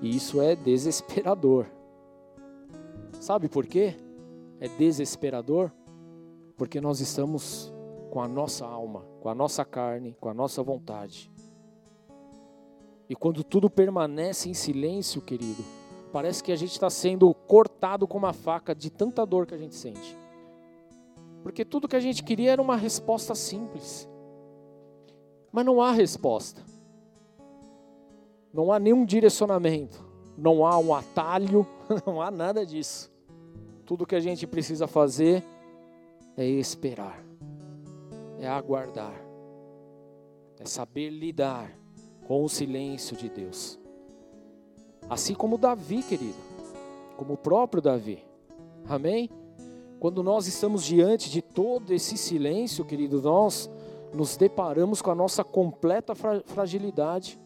E 0.00 0.16
isso 0.16 0.40
é 0.40 0.56
desesperador. 0.56 1.66
Sabe 3.20 3.50
por 3.50 3.66
quê? 3.66 3.94
É 4.58 4.66
desesperador 4.66 5.70
porque 6.56 6.80
nós 6.80 7.00
estamos 7.00 7.70
com 8.10 8.22
a 8.22 8.26
nossa 8.26 8.64
alma, 8.64 9.04
com 9.20 9.28
a 9.28 9.34
nossa 9.34 9.62
carne, 9.62 10.16
com 10.18 10.30
a 10.30 10.32
nossa 10.32 10.62
vontade. 10.62 11.30
E 13.10 13.14
quando 13.14 13.44
tudo 13.44 13.68
permanece 13.68 14.48
em 14.48 14.54
silêncio, 14.54 15.20
querido, 15.20 15.62
parece 16.10 16.42
que 16.42 16.50
a 16.50 16.56
gente 16.56 16.72
está 16.72 16.88
sendo 16.88 17.34
cortado 17.34 18.08
com 18.08 18.16
uma 18.16 18.32
faca 18.32 18.74
de 18.74 18.88
tanta 18.88 19.26
dor 19.26 19.44
que 19.46 19.54
a 19.54 19.58
gente 19.58 19.74
sente. 19.74 20.16
Porque 21.42 21.62
tudo 21.62 21.86
que 21.86 21.96
a 21.96 22.00
gente 22.00 22.24
queria 22.24 22.52
era 22.52 22.62
uma 22.62 22.76
resposta 22.76 23.34
simples. 23.34 24.08
Mas 25.52 25.66
não 25.66 25.82
há 25.82 25.92
resposta. 25.92 26.69
Não 28.52 28.72
há 28.72 28.78
nenhum 28.78 29.04
direcionamento. 29.04 30.04
Não 30.36 30.66
há 30.66 30.78
um 30.78 30.94
atalho. 30.94 31.66
Não 32.06 32.20
há 32.20 32.30
nada 32.30 32.64
disso. 32.64 33.10
Tudo 33.84 34.06
que 34.06 34.14
a 34.14 34.20
gente 34.20 34.46
precisa 34.46 34.86
fazer 34.86 35.42
é 36.36 36.44
esperar 36.44 37.30
é 38.40 38.48
aguardar. 38.48 39.14
é 40.58 40.64
saber 40.64 41.10
lidar 41.10 41.74
com 42.26 42.44
o 42.44 42.48
silêncio 42.48 43.16
de 43.16 43.28
Deus. 43.30 43.78
Assim 45.08 45.34
como 45.34 45.56
Davi, 45.56 46.02
querido, 46.02 46.36
como 47.16 47.34
o 47.34 47.36
próprio 47.36 47.82
Davi. 47.82 48.22
Amém? 48.86 49.30
Quando 49.98 50.22
nós 50.22 50.46
estamos 50.46 50.84
diante 50.84 51.30
de 51.30 51.40
todo 51.40 51.92
esse 51.92 52.16
silêncio, 52.16 52.84
querido, 52.84 53.22
nós 53.22 53.70
nos 54.12 54.36
deparamos 54.36 55.00
com 55.00 55.10
a 55.10 55.14
nossa 55.14 55.42
completa 55.42 56.14
fragilidade, 56.14 57.38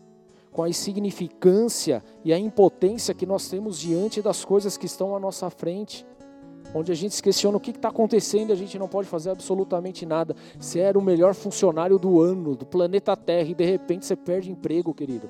com 0.54 0.62
a 0.62 0.68
insignificância 0.68 2.00
e 2.24 2.32
a 2.32 2.38
impotência 2.38 3.12
que 3.12 3.26
nós 3.26 3.48
temos 3.48 3.76
diante 3.76 4.22
das 4.22 4.44
coisas 4.44 4.76
que 4.76 4.86
estão 4.86 5.16
à 5.16 5.18
nossa 5.18 5.50
frente. 5.50 6.06
Onde 6.72 6.92
a 6.92 6.94
gente 6.94 7.12
se 7.12 7.20
questiona 7.20 7.56
o 7.56 7.60
que 7.60 7.72
está 7.72 7.88
acontecendo 7.88 8.50
e 8.50 8.52
a 8.52 8.56
gente 8.56 8.78
não 8.78 8.86
pode 8.86 9.08
fazer 9.08 9.30
absolutamente 9.30 10.06
nada. 10.06 10.36
Você 10.56 10.78
era 10.78 10.96
o 10.96 11.02
melhor 11.02 11.34
funcionário 11.34 11.98
do 11.98 12.22
ano, 12.22 12.54
do 12.54 12.64
planeta 12.64 13.16
Terra, 13.16 13.48
e 13.48 13.54
de 13.54 13.64
repente 13.64 14.06
você 14.06 14.14
perde 14.14 14.48
emprego, 14.48 14.94
querido. 14.94 15.28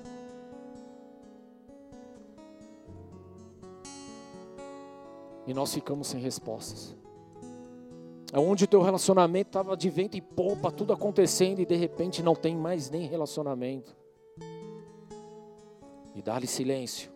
E 5.46 5.54
nós 5.54 5.72
ficamos 5.72 6.08
sem 6.08 6.20
respostas. 6.20 6.94
É 8.30 8.38
onde 8.38 8.64
o 8.64 8.68
teu 8.68 8.82
relacionamento 8.82 9.48
estava 9.48 9.74
de 9.74 9.88
vento 9.88 10.18
e 10.18 10.20
polpa, 10.20 10.70
tudo 10.70 10.92
acontecendo 10.92 11.60
e 11.60 11.64
de 11.64 11.76
repente 11.76 12.22
não 12.22 12.34
tem 12.34 12.54
mais 12.54 12.90
nem 12.90 13.06
relacionamento. 13.06 14.03
E 16.14 16.22
dá-lhe 16.22 16.46
silêncio. 16.46 17.10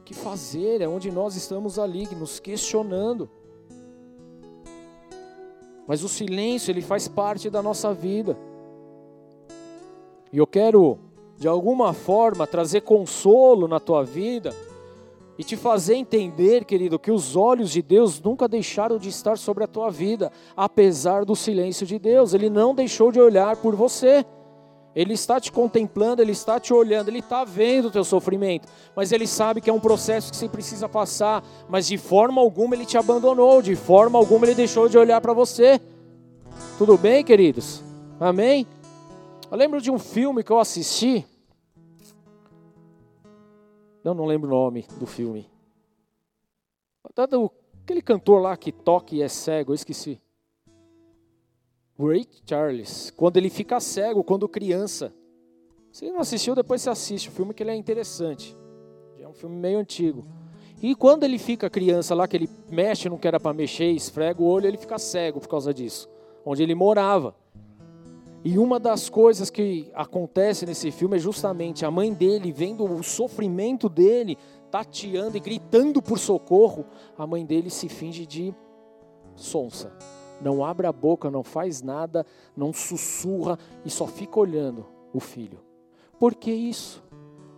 O 0.00 0.02
que 0.02 0.14
fazer? 0.14 0.80
É 0.80 0.88
onde 0.88 1.10
nós 1.10 1.36
estamos 1.36 1.78
ali, 1.78 2.08
nos 2.14 2.40
questionando. 2.40 3.28
Mas 5.86 6.02
o 6.02 6.08
silêncio, 6.08 6.70
ele 6.70 6.80
faz 6.80 7.06
parte 7.06 7.50
da 7.50 7.62
nossa 7.62 7.92
vida. 7.92 8.36
E 10.32 10.38
eu 10.38 10.46
quero, 10.46 10.98
de 11.36 11.46
alguma 11.46 11.92
forma, 11.92 12.46
trazer 12.46 12.80
consolo 12.80 13.68
na 13.68 13.78
tua 13.78 14.02
vida 14.02 14.54
e 15.38 15.44
te 15.44 15.56
fazer 15.56 15.94
entender, 15.94 16.64
querido, 16.64 16.98
que 16.98 17.10
os 17.10 17.36
olhos 17.36 17.70
de 17.70 17.82
Deus 17.82 18.20
nunca 18.20 18.48
deixaram 18.48 18.98
de 18.98 19.08
estar 19.08 19.36
sobre 19.36 19.64
a 19.64 19.66
tua 19.66 19.90
vida, 19.90 20.32
apesar 20.56 21.24
do 21.24 21.36
silêncio 21.36 21.86
de 21.86 21.98
Deus. 21.98 22.32
Ele 22.32 22.48
não 22.48 22.74
deixou 22.74 23.12
de 23.12 23.20
olhar 23.20 23.56
por 23.56 23.74
você. 23.74 24.24
Ele 24.94 25.14
está 25.14 25.40
te 25.40 25.50
contemplando, 25.50 26.20
ele 26.20 26.32
está 26.32 26.60
te 26.60 26.72
olhando, 26.72 27.08
ele 27.08 27.20
está 27.20 27.44
vendo 27.44 27.88
o 27.88 27.90
teu 27.90 28.04
sofrimento, 28.04 28.68
mas 28.94 29.10
ele 29.10 29.26
sabe 29.26 29.60
que 29.60 29.70
é 29.70 29.72
um 29.72 29.80
processo 29.80 30.30
que 30.30 30.36
você 30.36 30.48
precisa 30.48 30.88
passar, 30.88 31.42
mas 31.68 31.86
de 31.86 31.96
forma 31.96 32.40
alguma 32.40 32.74
ele 32.74 32.84
te 32.84 32.98
abandonou, 32.98 33.62
de 33.62 33.74
forma 33.74 34.18
alguma 34.18 34.44
ele 34.44 34.54
deixou 34.54 34.88
de 34.88 34.98
olhar 34.98 35.20
para 35.20 35.32
você. 35.32 35.80
Tudo 36.76 36.98
bem, 36.98 37.24
queridos? 37.24 37.82
Amém? 38.20 38.66
Eu 39.50 39.56
lembro 39.56 39.80
de 39.80 39.90
um 39.90 39.98
filme 39.98 40.44
que 40.44 40.52
eu 40.52 40.58
assisti, 40.58 41.26
não, 44.04 44.14
não 44.14 44.24
lembro 44.24 44.48
o 44.48 44.52
nome 44.52 44.86
do 44.98 45.06
filme. 45.06 45.50
Aquele 47.84 48.00
cantor 48.00 48.40
lá 48.40 48.56
que 48.56 48.70
toca 48.70 49.14
e 49.14 49.22
é 49.22 49.28
cego, 49.28 49.72
eu 49.72 49.74
esqueci. 49.74 50.21
Ray 51.98 52.26
Charles. 52.46 53.10
Quando 53.16 53.36
ele 53.36 53.50
fica 53.50 53.78
cego, 53.80 54.24
quando 54.24 54.48
criança. 54.48 55.12
Se 55.90 56.10
não 56.10 56.20
assistiu, 56.20 56.54
depois 56.54 56.80
você 56.80 56.90
assiste 56.90 57.28
o 57.28 57.32
filme 57.32 57.52
que 57.52 57.62
ele 57.62 57.70
é 57.70 57.76
interessante. 57.76 58.56
É 59.20 59.28
um 59.28 59.34
filme 59.34 59.56
meio 59.56 59.78
antigo. 59.78 60.24
E 60.82 60.96
quando 60.96 61.22
ele 61.22 61.38
fica 61.38 61.70
criança 61.70 62.14
lá, 62.14 62.26
que 62.26 62.36
ele 62.36 62.50
mexe, 62.68 63.08
não 63.08 63.18
quer 63.18 63.38
para 63.38 63.54
mexer, 63.54 63.90
esfrega 63.92 64.42
o 64.42 64.46
olho, 64.46 64.66
ele 64.66 64.76
fica 64.76 64.98
cego 64.98 65.40
por 65.40 65.48
causa 65.48 65.72
disso. 65.72 66.08
Onde 66.44 66.62
ele 66.62 66.74
morava. 66.74 67.36
E 68.44 68.58
uma 68.58 68.80
das 68.80 69.08
coisas 69.08 69.48
que 69.48 69.88
acontece 69.94 70.66
nesse 70.66 70.90
filme 70.90 71.16
é 71.16 71.20
justamente 71.20 71.84
a 71.84 71.90
mãe 71.90 72.12
dele 72.12 72.50
vendo 72.50 72.84
o 72.84 73.02
sofrimento 73.02 73.88
dele, 73.88 74.36
tateando 74.70 75.36
e 75.36 75.40
gritando 75.40 76.02
por 76.02 76.18
socorro, 76.18 76.84
a 77.16 77.24
mãe 77.24 77.46
dele 77.46 77.70
se 77.70 77.88
finge 77.88 78.26
de 78.26 78.52
sonsa. 79.36 79.96
Não 80.42 80.64
abre 80.64 80.86
a 80.86 80.92
boca, 80.92 81.30
não 81.30 81.42
faz 81.42 81.82
nada, 81.82 82.26
não 82.56 82.72
sussurra 82.72 83.58
e 83.84 83.90
só 83.90 84.06
fica 84.06 84.40
olhando 84.40 84.86
o 85.12 85.20
filho. 85.20 85.60
Por 86.18 86.34
que 86.34 86.50
isso? 86.50 87.02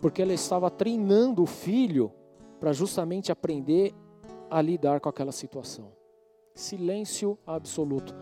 Porque 0.00 0.20
ela 0.20 0.34
estava 0.34 0.70
treinando 0.70 1.42
o 1.42 1.46
filho 1.46 2.12
para 2.60 2.72
justamente 2.72 3.32
aprender 3.32 3.94
a 4.50 4.60
lidar 4.60 5.00
com 5.00 5.08
aquela 5.08 5.32
situação. 5.32 5.92
Silêncio 6.54 7.38
absoluto. 7.46 8.14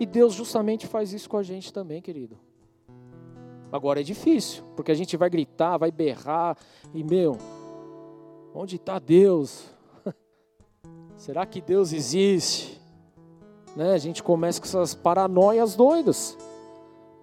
E 0.00 0.06
Deus 0.06 0.34
justamente 0.34 0.86
faz 0.86 1.12
isso 1.12 1.28
com 1.28 1.36
a 1.36 1.42
gente 1.42 1.72
também, 1.72 2.02
querido. 2.02 2.38
Agora 3.70 4.00
é 4.00 4.02
difícil, 4.02 4.64
porque 4.76 4.92
a 4.92 4.94
gente 4.94 5.16
vai 5.16 5.28
gritar, 5.28 5.76
vai 5.76 5.90
berrar, 5.90 6.56
e 6.94 7.02
meu, 7.02 7.36
onde 8.54 8.76
está 8.76 8.98
Deus? 8.98 9.64
Será 11.16 11.44
que 11.44 11.60
Deus 11.60 11.92
existe? 11.92 12.80
Né? 13.76 13.92
A 13.92 13.98
gente 13.98 14.22
começa 14.22 14.58
com 14.58 14.66
essas 14.66 14.94
paranoias 14.94 15.76
doidas. 15.76 16.36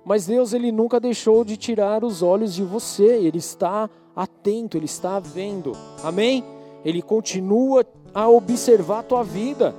Mas 0.05 0.27
Deus 0.27 0.53
ele 0.53 0.71
nunca 0.71 0.99
deixou 0.99 1.43
de 1.43 1.57
tirar 1.57 2.03
os 2.03 2.21
olhos 2.21 2.53
de 2.53 2.63
você, 2.63 3.05
ele 3.05 3.39
está 3.39 3.89
atento, 4.15 4.77
ele 4.77 4.85
está 4.85 5.19
vendo. 5.19 5.71
Amém? 6.03 6.43
Ele 6.85 7.01
continua 7.01 7.85
a 8.13 8.29
observar 8.29 8.99
a 8.99 9.03
tua 9.03 9.23
vida. 9.23 9.73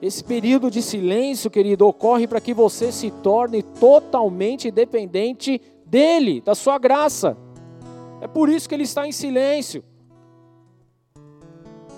Esse 0.00 0.22
período 0.22 0.70
de 0.70 0.80
silêncio, 0.80 1.50
querido, 1.50 1.86
ocorre 1.86 2.28
para 2.28 2.40
que 2.40 2.54
você 2.54 2.92
se 2.92 3.10
torne 3.10 3.62
totalmente 3.62 4.70
dependente 4.70 5.60
dele, 5.84 6.40
da 6.40 6.54
sua 6.54 6.78
graça. 6.78 7.36
É 8.20 8.28
por 8.28 8.48
isso 8.48 8.68
que 8.68 8.74
ele 8.74 8.84
está 8.84 9.08
em 9.08 9.12
silêncio. 9.12 9.82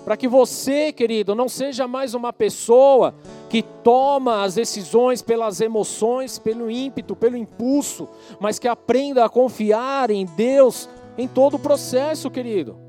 Para 0.03 0.17
que 0.17 0.27
você, 0.27 0.91
querido, 0.91 1.35
não 1.35 1.47
seja 1.47 1.87
mais 1.87 2.15
uma 2.15 2.33
pessoa 2.33 3.13
que 3.51 3.61
toma 3.61 4.45
as 4.45 4.55
decisões 4.55 5.21
pelas 5.21 5.59
emoções, 5.59 6.39
pelo 6.39 6.71
ímpeto, 6.71 7.17
pelo 7.17 7.35
impulso, 7.35 8.07
mas 8.39 8.57
que 8.57 8.65
aprenda 8.65 9.25
a 9.25 9.29
confiar 9.29 10.09
em 10.09 10.25
Deus 10.25 10.87
em 11.17 11.27
todo 11.27 11.55
o 11.55 11.59
processo, 11.59 12.31
querido 12.31 12.79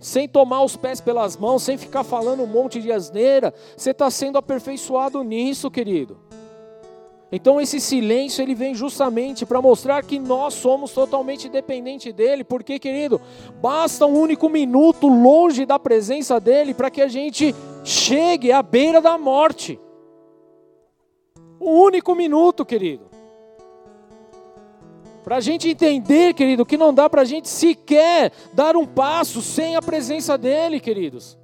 sem 0.00 0.28
tomar 0.28 0.62
os 0.62 0.76
pés 0.76 1.00
pelas 1.00 1.36
mãos, 1.36 1.64
sem 1.64 1.76
ficar 1.76 2.04
falando 2.04 2.44
um 2.44 2.46
monte 2.46 2.80
de 2.80 2.92
asneira, 2.92 3.52
você 3.76 3.90
está 3.90 4.08
sendo 4.08 4.38
aperfeiçoado 4.38 5.24
nisso, 5.24 5.68
querido. 5.68 6.20
Então 7.32 7.60
esse 7.60 7.80
silêncio 7.80 8.40
ele 8.40 8.54
vem 8.54 8.76
justamente 8.76 9.44
para 9.44 9.60
mostrar 9.60 10.04
que 10.04 10.20
nós 10.20 10.54
somos 10.54 10.92
totalmente 10.92 11.48
dependentes 11.48 12.14
dele, 12.14 12.44
porque 12.44 12.78
querido, 12.78 13.20
basta 13.60 14.06
um 14.06 14.16
único 14.16 14.48
minuto 14.48 15.08
longe 15.08 15.66
da 15.66 15.80
presença 15.80 16.38
dele 16.38 16.72
para 16.72 16.92
que 16.92 17.02
a 17.02 17.08
gente 17.08 17.52
chegue 17.82 18.52
à 18.52 18.62
beira 18.62 19.00
da 19.00 19.18
morte. 19.18 19.80
Um 21.60 21.82
único 21.82 22.14
minuto, 22.14 22.64
querido. 22.64 23.08
Para 25.24 25.36
a 25.36 25.40
gente 25.40 25.68
entender, 25.68 26.32
querido, 26.32 26.64
que 26.64 26.76
não 26.76 26.94
dá 26.94 27.10
para 27.10 27.22
a 27.22 27.24
gente 27.24 27.48
sequer 27.48 28.32
dar 28.54 28.76
um 28.76 28.86
passo 28.86 29.42
sem 29.42 29.76
a 29.76 29.82
presença 29.82 30.38
dEle, 30.38 30.80
queridos. 30.80 31.36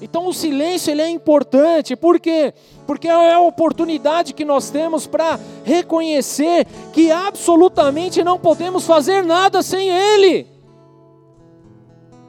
Então 0.00 0.26
o 0.26 0.34
silêncio 0.34 0.90
ele 0.90 1.02
é 1.02 1.08
importante, 1.08 1.96
por 1.96 2.20
quê? 2.20 2.54
Porque 2.86 3.08
é 3.08 3.32
a 3.32 3.40
oportunidade 3.40 4.32
que 4.32 4.44
nós 4.44 4.70
temos 4.70 5.06
para 5.06 5.40
reconhecer 5.64 6.66
que 6.92 7.10
absolutamente 7.10 8.22
não 8.22 8.38
podemos 8.38 8.84
fazer 8.84 9.24
nada 9.24 9.60
sem 9.60 9.88
Ele, 9.88 10.46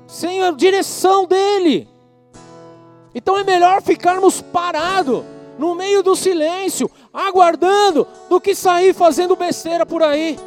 sem 0.08 0.42
a 0.42 0.52
direção 0.52 1.28
dEle. 1.28 1.88
Então 3.14 3.38
é 3.38 3.44
melhor 3.44 3.82
ficarmos 3.82 4.42
parados 4.42 5.24
no 5.60 5.76
meio 5.76 6.02
do 6.02 6.16
silêncio, 6.16 6.90
aguardando, 7.14 8.08
do 8.30 8.40
que 8.40 8.56
sair 8.56 8.94
fazendo 8.94 9.36
besteira 9.36 9.86
por 9.86 10.02
aí. 10.02 10.40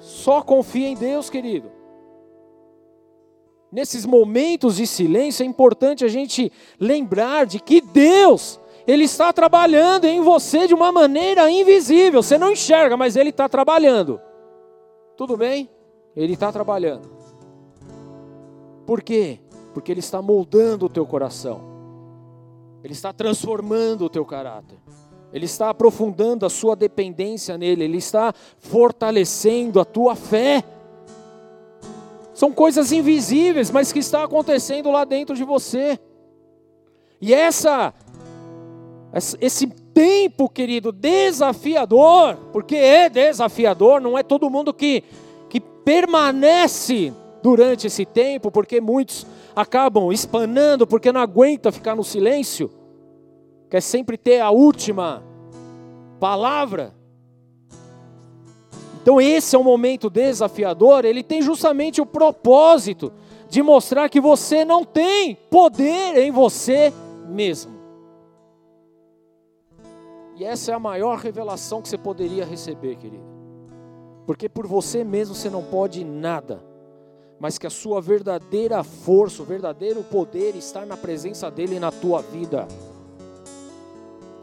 Só 0.00 0.40
confia 0.40 0.88
em 0.88 0.96
Deus, 0.96 1.28
querido. 1.28 1.70
Nesses 3.70 4.06
momentos 4.06 4.76
de 4.76 4.86
silêncio 4.86 5.42
é 5.42 5.46
importante 5.46 6.02
a 6.02 6.08
gente 6.08 6.50
lembrar 6.80 7.44
de 7.44 7.60
que 7.60 7.82
Deus, 7.82 8.58
Ele 8.86 9.04
está 9.04 9.32
trabalhando 9.34 10.06
em 10.06 10.22
você 10.22 10.66
de 10.66 10.72
uma 10.72 10.90
maneira 10.90 11.50
invisível. 11.50 12.22
Você 12.22 12.38
não 12.38 12.52
enxerga, 12.52 12.96
mas 12.96 13.16
Ele 13.16 13.30
está 13.30 13.50
trabalhando. 13.50 14.18
Tudo 15.14 15.36
bem? 15.36 15.70
Ele 16.16 16.32
está 16.32 16.50
trabalhando. 16.50 17.10
Por 18.86 19.02
quê? 19.02 19.40
Porque 19.74 19.92
Ele 19.92 20.00
está 20.00 20.22
moldando 20.22 20.86
o 20.86 20.88
teu 20.88 21.06
coração. 21.06 21.71
Ele 22.82 22.92
está 22.92 23.12
transformando 23.12 24.04
o 24.04 24.10
teu 24.10 24.24
caráter. 24.24 24.78
Ele 25.32 25.46
está 25.46 25.70
aprofundando 25.70 26.44
a 26.44 26.50
sua 26.50 26.76
dependência 26.76 27.56
nele, 27.56 27.84
ele 27.84 27.96
está 27.96 28.34
fortalecendo 28.58 29.80
a 29.80 29.84
tua 29.84 30.14
fé. 30.14 30.62
São 32.34 32.52
coisas 32.52 32.92
invisíveis, 32.92 33.70
mas 33.70 33.92
que 33.92 33.98
está 33.98 34.24
acontecendo 34.24 34.90
lá 34.90 35.04
dentro 35.04 35.34
de 35.34 35.44
você. 35.44 35.98
E 37.20 37.32
essa 37.32 37.94
esse 39.40 39.66
tempo, 39.66 40.48
querido, 40.48 40.90
desafiador, 40.90 42.36
porque 42.50 42.76
é 42.76 43.10
desafiador, 43.10 44.00
não 44.00 44.16
é 44.16 44.22
todo 44.22 44.48
mundo 44.48 44.72
que, 44.72 45.04
que 45.50 45.60
permanece 45.60 47.12
durante 47.42 47.86
esse 47.86 48.06
tempo, 48.06 48.50
porque 48.50 48.80
muitos 48.80 49.26
acabam 49.54 50.12
espanando, 50.12 50.86
porque 50.86 51.12
não 51.12 51.20
aguenta 51.20 51.72
ficar 51.72 51.94
no 51.94 52.04
silêncio, 52.04 52.70
quer 53.70 53.80
sempre 53.80 54.16
ter 54.16 54.40
a 54.40 54.50
última 54.50 55.22
palavra. 56.18 56.94
Então, 59.02 59.20
esse 59.20 59.56
é 59.56 59.58
um 59.58 59.64
momento 59.64 60.08
desafiador, 60.08 61.04
ele 61.04 61.22
tem 61.22 61.42
justamente 61.42 62.00
o 62.00 62.06
propósito 62.06 63.12
de 63.48 63.62
mostrar 63.62 64.08
que 64.08 64.20
você 64.20 64.64
não 64.64 64.84
tem 64.84 65.34
poder 65.50 66.16
em 66.16 66.30
você 66.30 66.92
mesmo. 67.28 67.72
E 70.36 70.44
essa 70.44 70.72
é 70.72 70.74
a 70.74 70.78
maior 70.78 71.18
revelação 71.18 71.82
que 71.82 71.88
você 71.88 71.98
poderia 71.98 72.44
receber, 72.44 72.96
querido. 72.96 73.24
Porque 74.26 74.48
por 74.48 74.66
você 74.66 75.04
mesmo 75.04 75.34
você 75.34 75.50
não 75.50 75.62
pode 75.62 76.04
nada, 76.04 76.64
mas 77.42 77.58
que 77.58 77.66
a 77.66 77.70
sua 77.70 78.00
verdadeira 78.00 78.84
força, 78.84 79.42
o 79.42 79.44
verdadeiro 79.44 80.04
poder 80.04 80.54
está 80.54 80.86
na 80.86 80.96
presença 80.96 81.50
dele 81.50 81.80
na 81.80 81.90
tua 81.90 82.22
vida. 82.22 82.68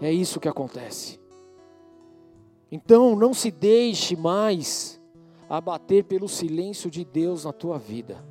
É 0.02 0.12
isso 0.12 0.38
que 0.38 0.50
acontece. 0.50 1.18
Então 2.70 3.16
não 3.16 3.34
se 3.34 3.52
deixe 3.52 4.18
mais 4.18 5.00
abater 5.50 6.04
pelo 6.04 6.28
silêncio 6.28 6.92
de 6.92 7.06
Deus 7.06 7.46
na 7.46 7.54
tua 7.54 7.80
vida. 7.80 8.22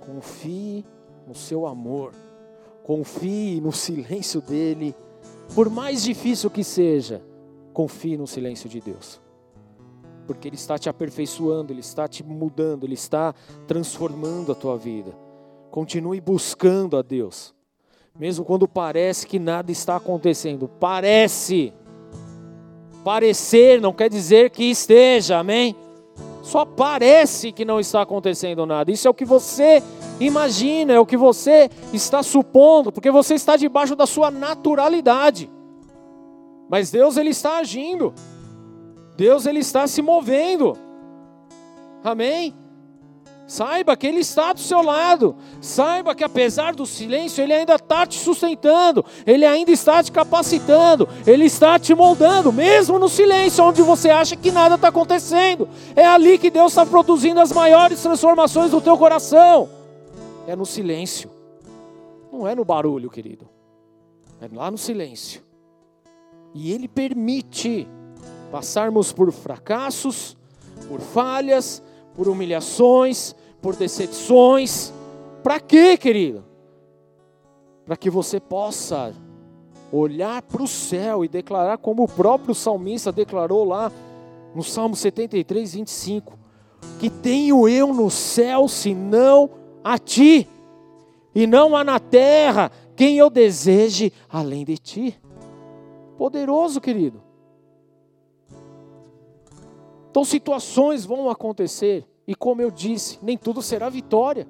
Confie 0.00 0.84
no 1.24 1.34
seu 1.36 1.64
amor. 1.64 2.12
Confie 2.82 3.60
no 3.60 3.70
silêncio 3.70 4.40
dele. 4.40 4.92
Por 5.54 5.70
mais 5.70 6.02
difícil 6.02 6.50
que 6.50 6.64
seja, 6.64 7.22
confie 7.72 8.16
no 8.16 8.26
silêncio 8.26 8.68
de 8.68 8.80
Deus. 8.80 9.20
Porque 10.28 10.46
ele 10.46 10.54
está 10.54 10.78
te 10.78 10.88
aperfeiçoando, 10.88 11.72
ele 11.72 11.80
está 11.80 12.06
te 12.06 12.22
mudando, 12.22 12.84
ele 12.84 12.94
está 12.94 13.34
transformando 13.66 14.52
a 14.52 14.54
tua 14.54 14.76
vida. 14.76 15.12
Continue 15.72 16.20
buscando 16.20 16.96
a 16.96 17.02
Deus. 17.02 17.52
Mesmo 18.16 18.44
quando 18.44 18.68
parece 18.68 19.26
que 19.26 19.40
nada 19.40 19.72
está 19.72 19.96
acontecendo. 19.96 20.68
Parece 20.78 21.72
Parecer 23.08 23.80
não 23.80 23.92
quer 23.92 24.10
dizer 24.10 24.50
que 24.50 24.64
esteja, 24.64 25.38
amém? 25.38 25.74
Só 26.42 26.66
parece 26.66 27.52
que 27.52 27.64
não 27.64 27.80
está 27.80 28.02
acontecendo 28.02 28.66
nada. 28.66 28.90
Isso 28.90 29.08
é 29.08 29.10
o 29.10 29.14
que 29.14 29.24
você 29.24 29.82
imagina, 30.20 30.92
é 30.92 31.00
o 31.00 31.06
que 31.06 31.16
você 31.16 31.70
está 31.90 32.22
supondo, 32.22 32.92
porque 32.92 33.10
você 33.10 33.34
está 33.34 33.56
debaixo 33.56 33.96
da 33.96 34.06
sua 34.06 34.30
naturalidade. 34.30 35.50
Mas 36.68 36.90
Deus 36.90 37.16
ele 37.16 37.30
está 37.30 37.56
agindo. 37.58 38.12
Deus 39.18 39.46
ele 39.46 39.58
está 39.58 39.84
se 39.88 40.00
movendo. 40.00 40.78
Amém? 42.04 42.54
Saiba 43.48 43.96
que 43.96 44.06
Ele 44.06 44.20
está 44.20 44.52
do 44.52 44.60
seu 44.60 44.80
lado. 44.80 45.34
Saiba 45.60 46.14
que 46.14 46.22
apesar 46.22 46.72
do 46.72 46.86
silêncio, 46.86 47.42
Ele 47.42 47.52
ainda 47.52 47.74
está 47.74 48.06
te 48.06 48.16
sustentando. 48.16 49.04
Ele 49.26 49.44
ainda 49.44 49.72
está 49.72 50.04
te 50.04 50.12
capacitando. 50.12 51.08
Ele 51.26 51.46
está 51.46 51.80
te 51.80 51.96
moldando, 51.96 52.52
mesmo 52.52 52.96
no 52.96 53.08
silêncio, 53.08 53.64
onde 53.64 53.82
você 53.82 54.08
acha 54.08 54.36
que 54.36 54.52
nada 54.52 54.76
está 54.76 54.86
acontecendo. 54.86 55.68
É 55.96 56.06
ali 56.06 56.38
que 56.38 56.48
Deus 56.48 56.70
está 56.70 56.86
produzindo 56.86 57.40
as 57.40 57.50
maiores 57.50 58.00
transformações 58.00 58.70
do 58.70 58.80
teu 58.80 58.96
coração. 58.96 59.68
É 60.46 60.54
no 60.54 60.64
silêncio. 60.64 61.28
Não 62.32 62.46
é 62.46 62.54
no 62.54 62.64
barulho, 62.64 63.10
querido. 63.10 63.48
É 64.40 64.48
lá 64.54 64.70
no 64.70 64.78
silêncio. 64.78 65.42
E 66.54 66.70
Ele 66.70 66.86
permite 66.86 67.88
passarmos 68.50 69.12
por 69.12 69.30
fracassos, 69.32 70.36
por 70.88 71.00
falhas, 71.00 71.82
por 72.14 72.28
humilhações, 72.28 73.34
por 73.60 73.76
decepções. 73.76 74.92
Para 75.42 75.60
quê, 75.60 75.96
querido? 75.96 76.44
Para 77.84 77.96
que 77.96 78.10
você 78.10 78.38
possa 78.40 79.14
olhar 79.92 80.42
para 80.42 80.62
o 80.62 80.68
céu 80.68 81.24
e 81.24 81.28
declarar 81.28 81.78
como 81.78 82.04
o 82.04 82.08
próprio 82.08 82.54
salmista 82.54 83.10
declarou 83.10 83.64
lá 83.64 83.90
no 84.54 84.62
Salmo 84.62 84.96
73, 84.96 85.74
25: 85.74 86.38
Que 86.98 87.08
tenho 87.08 87.68
eu 87.68 87.92
no 87.92 88.10
céu 88.10 88.68
senão 88.68 89.50
a 89.82 89.98
ti, 89.98 90.48
e 91.34 91.46
não 91.46 91.76
há 91.76 91.84
na 91.84 91.98
terra 91.98 92.70
quem 92.96 93.16
eu 93.18 93.30
deseje 93.30 94.12
além 94.28 94.64
de 94.64 94.76
ti. 94.76 95.20
Poderoso, 96.16 96.80
querido. 96.80 97.27
Então, 100.10 100.24
situações 100.24 101.04
vão 101.04 101.28
acontecer, 101.28 102.06
e 102.26 102.34
como 102.34 102.62
eu 102.62 102.70
disse, 102.70 103.18
nem 103.22 103.36
tudo 103.36 103.62
será 103.62 103.88
vitória. 103.88 104.46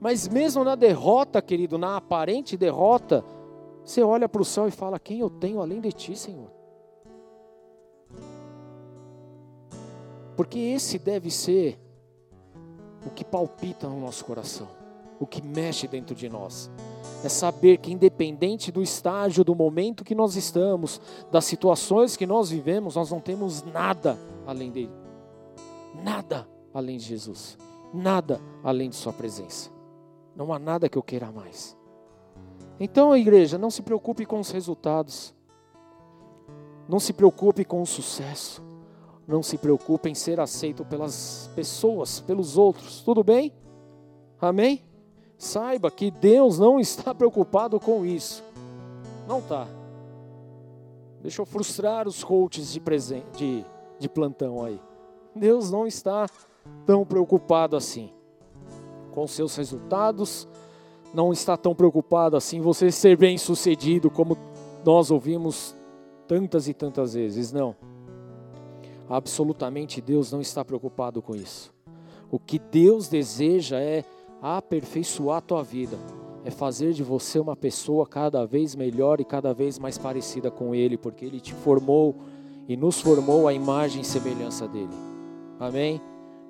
Mas 0.00 0.28
mesmo 0.28 0.64
na 0.64 0.74
derrota, 0.74 1.40
querido, 1.40 1.78
na 1.78 1.96
aparente 1.96 2.56
derrota, 2.56 3.24
você 3.84 4.02
olha 4.02 4.28
para 4.28 4.42
o 4.42 4.44
céu 4.44 4.68
e 4.68 4.70
fala: 4.70 4.98
Quem 4.98 5.20
eu 5.20 5.30
tenho 5.30 5.60
além 5.60 5.80
de 5.80 5.92
ti, 5.92 6.16
Senhor? 6.16 6.50
Porque 10.36 10.58
esse 10.58 10.98
deve 10.98 11.30
ser 11.30 11.78
o 13.06 13.10
que 13.10 13.24
palpita 13.24 13.88
no 13.88 14.00
nosso 14.00 14.24
coração, 14.24 14.68
o 15.20 15.26
que 15.26 15.40
mexe 15.40 15.86
dentro 15.86 16.14
de 16.14 16.28
nós. 16.28 16.70
É 17.22 17.28
saber 17.28 17.78
que, 17.78 17.92
independente 17.92 18.72
do 18.72 18.82
estágio, 18.82 19.44
do 19.44 19.54
momento 19.54 20.04
que 20.04 20.14
nós 20.14 20.36
estamos, 20.36 21.00
das 21.30 21.44
situações 21.44 22.16
que 22.16 22.26
nós 22.26 22.50
vivemos, 22.50 22.96
nós 22.96 23.10
não 23.10 23.20
temos 23.20 23.62
nada 23.62 24.18
além 24.46 24.70
dele. 24.70 24.92
Nada 25.94 26.48
além 26.72 26.96
de 26.96 27.04
Jesus. 27.04 27.56
Nada 27.92 28.40
além 28.62 28.90
de 28.90 28.96
Sua 28.96 29.12
presença. 29.12 29.70
Não 30.34 30.52
há 30.52 30.58
nada 30.58 30.88
que 30.88 30.98
eu 30.98 31.02
queira 31.02 31.30
mais. 31.30 31.76
Então, 32.78 33.16
igreja, 33.16 33.56
não 33.56 33.70
se 33.70 33.82
preocupe 33.82 34.26
com 34.26 34.40
os 34.40 34.50
resultados. 34.50 35.34
Não 36.88 36.98
se 36.98 37.12
preocupe 37.12 37.64
com 37.64 37.80
o 37.80 37.86
sucesso. 37.86 38.62
Não 39.26 39.42
se 39.42 39.56
preocupe 39.56 40.10
em 40.10 40.14
ser 40.14 40.40
aceito 40.40 40.84
pelas 40.84 41.50
pessoas, 41.54 42.20
pelos 42.20 42.58
outros. 42.58 43.00
Tudo 43.02 43.22
bem? 43.22 43.52
Amém? 44.40 44.84
Saiba 45.38 45.90
que 45.90 46.10
Deus 46.10 46.58
não 46.58 46.78
está 46.78 47.14
preocupado 47.14 47.78
com 47.78 48.04
isso. 48.04 48.42
Não 49.26 49.38
está. 49.38 49.66
Deixa 51.22 51.40
eu 51.40 51.46
frustrar 51.46 52.06
os 52.06 52.22
coaches 52.22 52.72
de, 52.72 52.80
de, 53.36 53.64
de 54.04 54.08
plantão 54.08 54.62
aí. 54.62 54.78
Deus 55.34 55.70
não 55.70 55.86
está 55.86 56.28
tão 56.86 57.04
preocupado 57.04 57.74
assim 57.74 58.10
com 59.12 59.26
seus 59.26 59.56
resultados, 59.56 60.46
não 61.14 61.32
está 61.32 61.56
tão 61.56 61.74
preocupado 61.74 62.36
assim 62.36 62.60
você 62.60 62.90
ser 62.90 63.16
bem 63.16 63.38
sucedido 63.38 64.10
como 64.10 64.36
nós 64.84 65.10
ouvimos 65.10 65.74
tantas 66.28 66.68
e 66.68 66.74
tantas 66.74 67.14
vezes. 67.14 67.50
Não. 67.50 67.74
Absolutamente 69.08 70.00
Deus 70.00 70.30
não 70.32 70.40
está 70.40 70.64
preocupado 70.64 71.22
com 71.22 71.34
isso. 71.34 71.72
O 72.30 72.38
que 72.38 72.58
Deus 72.58 73.08
deseja 73.08 73.78
é 73.80 74.04
aperfeiçoar 74.42 75.38
a 75.38 75.40
tua 75.40 75.62
vida, 75.62 75.96
é 76.44 76.50
fazer 76.50 76.92
de 76.92 77.02
você 77.02 77.38
uma 77.38 77.56
pessoa 77.56 78.06
cada 78.06 78.44
vez 78.44 78.74
melhor 78.74 79.20
e 79.20 79.24
cada 79.24 79.54
vez 79.54 79.78
mais 79.78 79.96
parecida 79.96 80.50
com 80.50 80.74
Ele, 80.74 80.98
porque 80.98 81.24
Ele 81.24 81.40
te 81.40 81.54
formou 81.54 82.16
e 82.68 82.76
nos 82.76 83.00
formou 83.00 83.46
a 83.46 83.52
imagem 83.52 84.02
e 84.02 84.04
semelhança 84.04 84.66
dele. 84.66 84.94
Amém? 85.58 86.00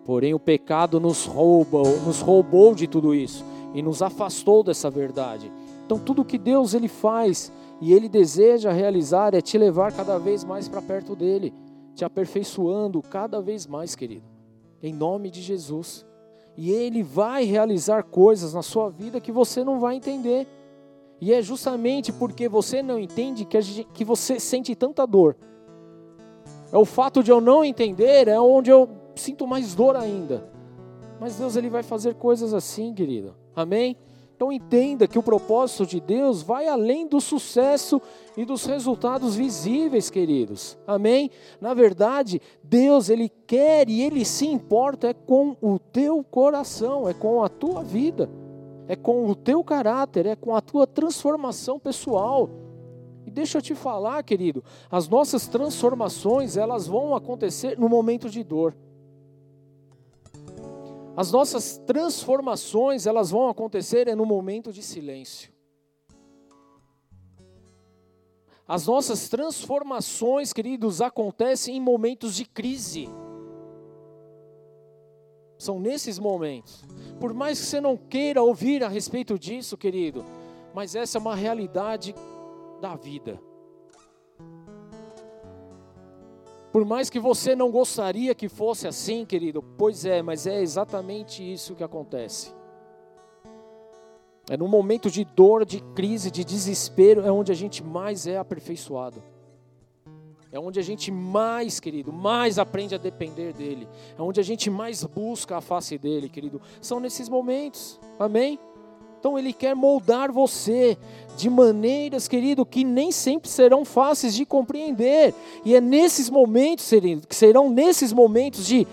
Porém, 0.04 0.34
o 0.34 0.38
pecado 0.38 1.00
nos 1.00 1.24
roubou, 1.24 2.00
nos 2.00 2.20
roubou 2.20 2.74
de 2.74 2.86
tudo 2.86 3.14
isso 3.14 3.44
e 3.74 3.82
nos 3.82 4.02
afastou 4.02 4.62
dessa 4.62 4.90
verdade. 4.90 5.50
Então, 5.84 5.98
tudo 5.98 6.24
que 6.24 6.38
Deus 6.38 6.74
ele 6.74 6.88
faz 6.88 7.50
e 7.80 7.92
ele 7.92 8.08
deseja 8.08 8.70
realizar 8.70 9.34
é 9.34 9.40
te 9.40 9.58
levar 9.58 9.92
cada 9.92 10.18
vez 10.18 10.44
mais 10.44 10.68
para 10.68 10.82
perto 10.82 11.16
dele, 11.16 11.52
te 11.94 12.04
aperfeiçoando 12.04 13.02
cada 13.02 13.40
vez 13.40 13.66
mais, 13.66 13.94
querido. 13.94 14.24
Em 14.82 14.92
nome 14.92 15.30
de 15.30 15.40
Jesus. 15.40 16.06
E 16.56 16.70
ele 16.70 17.02
vai 17.02 17.44
realizar 17.44 18.04
coisas 18.04 18.54
na 18.54 18.62
sua 18.62 18.90
vida 18.90 19.20
que 19.20 19.32
você 19.32 19.64
não 19.64 19.80
vai 19.80 19.96
entender. 19.96 20.46
E 21.20 21.32
é 21.32 21.40
justamente 21.40 22.12
porque 22.12 22.48
você 22.48 22.82
não 22.82 22.98
entende 22.98 23.44
que, 23.44 23.60
gente, 23.60 23.88
que 23.92 24.04
você 24.04 24.38
sente 24.38 24.74
tanta 24.74 25.06
dor 25.06 25.36
é 26.74 26.76
o 26.76 26.84
fato 26.84 27.22
de 27.22 27.30
eu 27.30 27.40
não 27.40 27.64
entender, 27.64 28.26
é 28.26 28.40
onde 28.40 28.68
eu 28.68 28.88
sinto 29.14 29.46
mais 29.46 29.76
dor 29.76 29.94
ainda. 29.94 30.44
Mas 31.20 31.36
Deus 31.36 31.54
ele 31.54 31.70
vai 31.70 31.84
fazer 31.84 32.16
coisas 32.16 32.52
assim, 32.52 32.92
querido. 32.92 33.36
Amém? 33.54 33.96
Então 34.34 34.50
entenda 34.50 35.06
que 35.06 35.16
o 35.16 35.22
propósito 35.22 35.86
de 35.86 36.00
Deus 36.00 36.42
vai 36.42 36.66
além 36.66 37.06
do 37.06 37.20
sucesso 37.20 38.02
e 38.36 38.44
dos 38.44 38.66
resultados 38.66 39.36
visíveis, 39.36 40.10
queridos. 40.10 40.76
Amém? 40.84 41.30
Na 41.60 41.74
verdade, 41.74 42.42
Deus 42.60 43.08
ele 43.08 43.30
quer 43.46 43.88
e 43.88 44.02
ele 44.02 44.24
se 44.24 44.44
importa 44.44 45.10
é 45.10 45.14
com 45.14 45.56
o 45.62 45.78
teu 45.78 46.24
coração, 46.24 47.08
é 47.08 47.14
com 47.14 47.44
a 47.44 47.48
tua 47.48 47.84
vida, 47.84 48.28
é 48.88 48.96
com 48.96 49.30
o 49.30 49.36
teu 49.36 49.62
caráter, 49.62 50.26
é 50.26 50.34
com 50.34 50.56
a 50.56 50.60
tua 50.60 50.88
transformação 50.88 51.78
pessoal. 51.78 52.63
Deixa 53.34 53.58
eu 53.58 53.62
te 53.62 53.74
falar, 53.74 54.22
querido, 54.22 54.64
as 54.90 55.08
nossas 55.08 55.46
transformações, 55.46 56.56
elas 56.56 56.86
vão 56.86 57.14
acontecer 57.14 57.78
no 57.78 57.88
momento 57.88 58.30
de 58.30 58.42
dor. 58.42 58.74
As 61.16 61.30
nossas 61.30 61.78
transformações, 61.78 63.06
elas 63.06 63.30
vão 63.30 63.48
acontecer 63.48 64.14
no 64.16 64.24
momento 64.24 64.72
de 64.72 64.82
silêncio. 64.82 65.52
As 68.66 68.86
nossas 68.86 69.28
transformações, 69.28 70.52
queridos, 70.52 71.02
acontecem 71.02 71.76
em 71.76 71.80
momentos 71.80 72.34
de 72.34 72.46
crise. 72.46 73.08
São 75.58 75.78
nesses 75.78 76.18
momentos. 76.18 76.82
Por 77.20 77.32
mais 77.34 77.60
que 77.60 77.66
você 77.66 77.80
não 77.80 77.96
queira 77.96 78.42
ouvir 78.42 78.82
a 78.82 78.88
respeito 78.88 79.38
disso, 79.38 79.76
querido, 79.76 80.24
mas 80.74 80.94
essa 80.94 81.18
é 81.18 81.20
uma 81.20 81.36
realidade 81.36 82.14
da 82.84 82.94
vida. 82.96 83.40
Por 86.70 86.84
mais 86.84 87.08
que 87.08 87.18
você 87.18 87.56
não 87.56 87.70
gostaria 87.70 88.34
que 88.34 88.46
fosse 88.46 88.86
assim, 88.86 89.24
querido, 89.24 89.62
pois 89.62 90.04
é, 90.04 90.20
mas 90.20 90.46
é 90.46 90.60
exatamente 90.60 91.40
isso 91.40 91.74
que 91.74 91.82
acontece. 91.82 92.52
É 94.50 94.56
no 94.58 94.68
momento 94.68 95.10
de 95.10 95.24
dor, 95.24 95.64
de 95.64 95.80
crise, 95.94 96.30
de 96.30 96.44
desespero, 96.44 97.22
é 97.22 97.32
onde 97.32 97.50
a 97.50 97.54
gente 97.54 97.82
mais 97.82 98.26
é 98.26 98.36
aperfeiçoado. 98.36 99.22
É 100.52 100.60
onde 100.60 100.78
a 100.78 100.82
gente 100.82 101.10
mais, 101.10 101.80
querido, 101.80 102.12
mais 102.12 102.58
aprende 102.58 102.94
a 102.94 102.98
depender 102.98 103.54
dele. 103.54 103.88
É 104.18 104.20
onde 104.20 104.40
a 104.40 104.44
gente 104.44 104.68
mais 104.68 105.02
busca 105.04 105.56
a 105.56 105.62
face 105.62 105.96
dele, 105.96 106.28
querido. 106.28 106.60
São 106.82 107.00
nesses 107.00 107.30
momentos. 107.30 107.98
Amém? 108.18 108.58
Então 109.24 109.38
ele 109.38 109.54
quer 109.54 109.74
moldar 109.74 110.30
você 110.30 110.98
de 111.34 111.48
maneiras, 111.48 112.28
querido, 112.28 112.66
que 112.66 112.84
nem 112.84 113.10
sempre 113.10 113.48
serão 113.48 113.82
fáceis 113.82 114.34
de 114.34 114.44
compreender. 114.44 115.32
E 115.64 115.74
é 115.74 115.80
nesses 115.80 116.28
momentos, 116.28 116.86
querido, 116.86 117.26
que 117.26 117.34
serão 117.34 117.70
nesses 117.70 118.12
momentos 118.12 118.66
de 118.66 118.86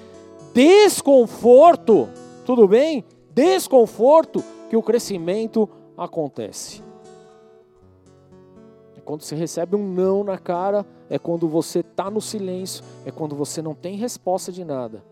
desconforto, 0.53 2.07
tudo 2.45 2.65
bem? 2.65 3.03
Desconforto 3.35 4.41
que 4.69 4.77
o 4.77 4.81
crescimento 4.81 5.67
acontece. 5.97 6.81
É 8.95 9.01
quando 9.01 9.23
você 9.23 9.35
recebe 9.35 9.75
um 9.75 9.85
não 9.85 10.23
na 10.23 10.37
cara, 10.37 10.85
é 11.09 11.19
quando 11.19 11.45
você 11.45 11.79
está 11.79 12.09
no 12.09 12.21
silêncio, 12.21 12.85
é 13.05 13.11
quando 13.11 13.35
você 13.35 13.61
não 13.61 13.75
tem 13.75 13.97
resposta 13.97 14.49
de 14.49 14.63
nada. 14.63 15.03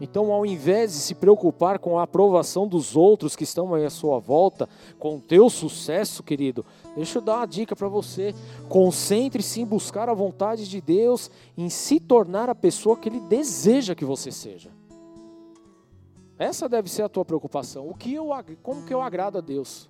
Então, 0.00 0.32
ao 0.32 0.44
invés 0.44 0.92
de 0.92 0.98
se 0.98 1.14
preocupar 1.14 1.78
com 1.78 1.98
a 1.98 2.02
aprovação 2.02 2.66
dos 2.66 2.96
outros 2.96 3.36
que 3.36 3.44
estão 3.44 3.72
aí 3.74 3.84
à 3.84 3.90
sua 3.90 4.18
volta, 4.18 4.68
com 4.98 5.16
o 5.16 5.20
teu 5.20 5.48
sucesso, 5.48 6.22
querido, 6.22 6.64
deixa 6.96 7.18
eu 7.18 7.22
dar 7.22 7.36
uma 7.36 7.46
dica 7.46 7.76
para 7.76 7.88
você. 7.88 8.34
Concentre-se 8.68 9.60
em 9.60 9.66
buscar 9.66 10.08
a 10.08 10.14
vontade 10.14 10.68
de 10.68 10.80
Deus, 10.80 11.30
em 11.56 11.68
se 11.68 12.00
tornar 12.00 12.48
a 12.48 12.54
pessoa 12.54 12.96
que 12.96 13.08
Ele 13.08 13.20
deseja 13.20 13.94
que 13.94 14.04
você 14.04 14.32
seja. 14.32 14.70
Essa 16.36 16.68
deve 16.68 16.90
ser 16.90 17.02
a 17.02 17.08
tua 17.08 17.24
preocupação. 17.24 17.88
O 17.88 17.94
que 17.94 18.12
eu, 18.12 18.30
como 18.62 18.84
que 18.84 18.92
eu 18.92 19.00
agrado 19.00 19.38
a 19.38 19.40
Deus? 19.40 19.88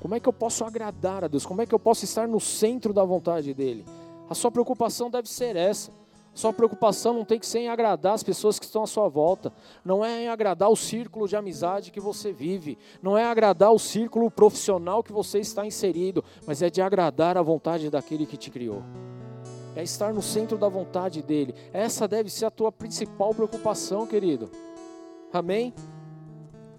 Como 0.00 0.14
é 0.14 0.20
que 0.20 0.28
eu 0.28 0.32
posso 0.32 0.64
agradar 0.64 1.24
a 1.24 1.28
Deus? 1.28 1.44
Como 1.44 1.60
é 1.60 1.66
que 1.66 1.74
eu 1.74 1.78
posso 1.78 2.04
estar 2.04 2.26
no 2.26 2.40
centro 2.40 2.94
da 2.94 3.04
vontade 3.04 3.52
dele? 3.52 3.84
A 4.28 4.34
sua 4.34 4.50
preocupação 4.50 5.10
deve 5.10 5.28
ser 5.28 5.56
essa. 5.56 5.92
Sua 6.34 6.52
preocupação 6.52 7.14
não 7.14 7.24
tem 7.24 7.38
que 7.38 7.46
ser 7.46 7.60
em 7.60 7.68
agradar 7.68 8.14
as 8.14 8.24
pessoas 8.24 8.58
que 8.58 8.64
estão 8.64 8.82
à 8.82 8.86
sua 8.88 9.08
volta. 9.08 9.52
Não 9.84 10.04
é 10.04 10.24
em 10.24 10.28
agradar 10.28 10.68
o 10.68 10.74
círculo 10.74 11.28
de 11.28 11.36
amizade 11.36 11.92
que 11.92 12.00
você 12.00 12.32
vive. 12.32 12.76
Não 13.00 13.16
é 13.16 13.24
agradar 13.24 13.72
o 13.72 13.78
círculo 13.78 14.28
profissional 14.28 15.02
que 15.02 15.12
você 15.12 15.38
está 15.38 15.64
inserido. 15.64 16.24
Mas 16.44 16.60
é 16.60 16.68
de 16.68 16.82
agradar 16.82 17.38
a 17.38 17.42
vontade 17.42 17.88
daquele 17.88 18.26
que 18.26 18.36
te 18.36 18.50
criou. 18.50 18.82
É 19.76 19.82
estar 19.84 20.12
no 20.12 20.22
centro 20.22 20.58
da 20.58 20.68
vontade 20.68 21.22
dele. 21.22 21.54
Essa 21.72 22.08
deve 22.08 22.28
ser 22.28 22.46
a 22.46 22.50
tua 22.50 22.72
principal 22.72 23.32
preocupação, 23.32 24.04
querido. 24.04 24.50
Amém? 25.32 25.72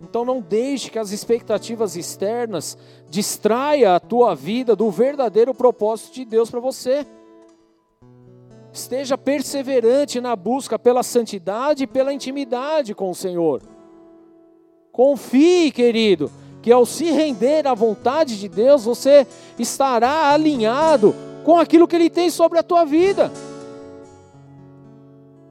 Então 0.02 0.26
não 0.26 0.42
deixe 0.42 0.90
que 0.90 1.00
as 1.00 1.12
expectativas 1.12 1.96
externas 1.96 2.78
distraia 3.10 3.96
a 3.96 4.00
tua 4.00 4.36
vida 4.36 4.76
do 4.76 4.92
verdadeiro 4.92 5.54
propósito 5.54 6.14
de 6.14 6.26
Deus 6.26 6.52
para 6.52 6.60
você. 6.60 7.06
Esteja 8.76 9.18
perseverante 9.18 10.20
na 10.20 10.36
busca 10.36 10.78
pela 10.78 11.02
santidade 11.02 11.86
e 11.86 11.88
pela 11.88 12.12
intimidade 12.12 12.94
com 12.94 13.10
o 13.10 13.16
Senhor. 13.16 13.62
Confie, 14.92 15.72
querido, 15.72 16.30
que 16.62 16.74
ao 16.74 16.86
se 16.86 17.06
render 17.06 17.66
à 17.66 17.74
vontade 17.74 18.38
de 18.38 18.50
Deus, 18.50 18.84
você 18.84 19.26
estará 19.58 20.30
alinhado 20.30 21.16
com 21.46 21.58
aquilo 21.58 21.88
que 21.88 21.96
Ele 21.96 22.10
tem 22.10 22.30
sobre 22.30 22.60
a 22.60 22.64
tua 22.64 22.84
vida. 22.84 23.32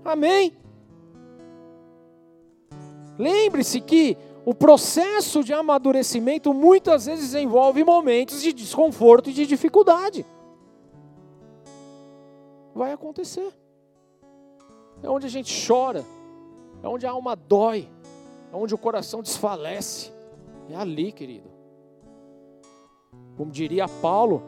Amém? 0.05 0.55
Lembre-se 3.19 3.81
que 3.81 4.19
o 4.45 4.55
processo 4.55 5.43
de 5.43 5.55
amadurecimento 5.55 6.53
muitas 6.53 7.07
vezes 7.07 7.35
envolve 7.35 7.83
momentos 7.85 8.43
de 8.43 8.53
desconforto 8.53 9.31
e 9.31 9.33
de 9.33 9.47
dificuldade. 9.47 10.27
Vai 12.75 12.93
acontecer. 12.93 13.53
É 15.03 15.09
onde 15.09 15.27
a 15.27 15.31
gente 15.31 15.67
chora, 15.67 16.05
é 16.83 16.89
onde 16.89 17.07
a 17.07 17.11
alma 17.11 17.37
dói, 17.37 17.89
é 18.53 18.57
onde 18.57 18.75
o 18.75 18.79
coração 18.79 19.23
desfalece. 19.23 20.13
É 20.69 20.75
ali, 20.75 21.13
querido. 21.13 21.51
Como 23.37 23.51
diria 23.51 23.87
Paulo, 23.89 24.43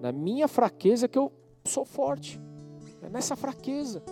na 0.00 0.12
minha 0.12 0.48
fraqueza 0.48 1.08
que 1.08 1.18
eu 1.18 1.32
sou 1.64 1.84
forte. 1.84 2.40
É 3.02 3.08
nessa 3.08 3.36
fraqueza. 3.36 4.02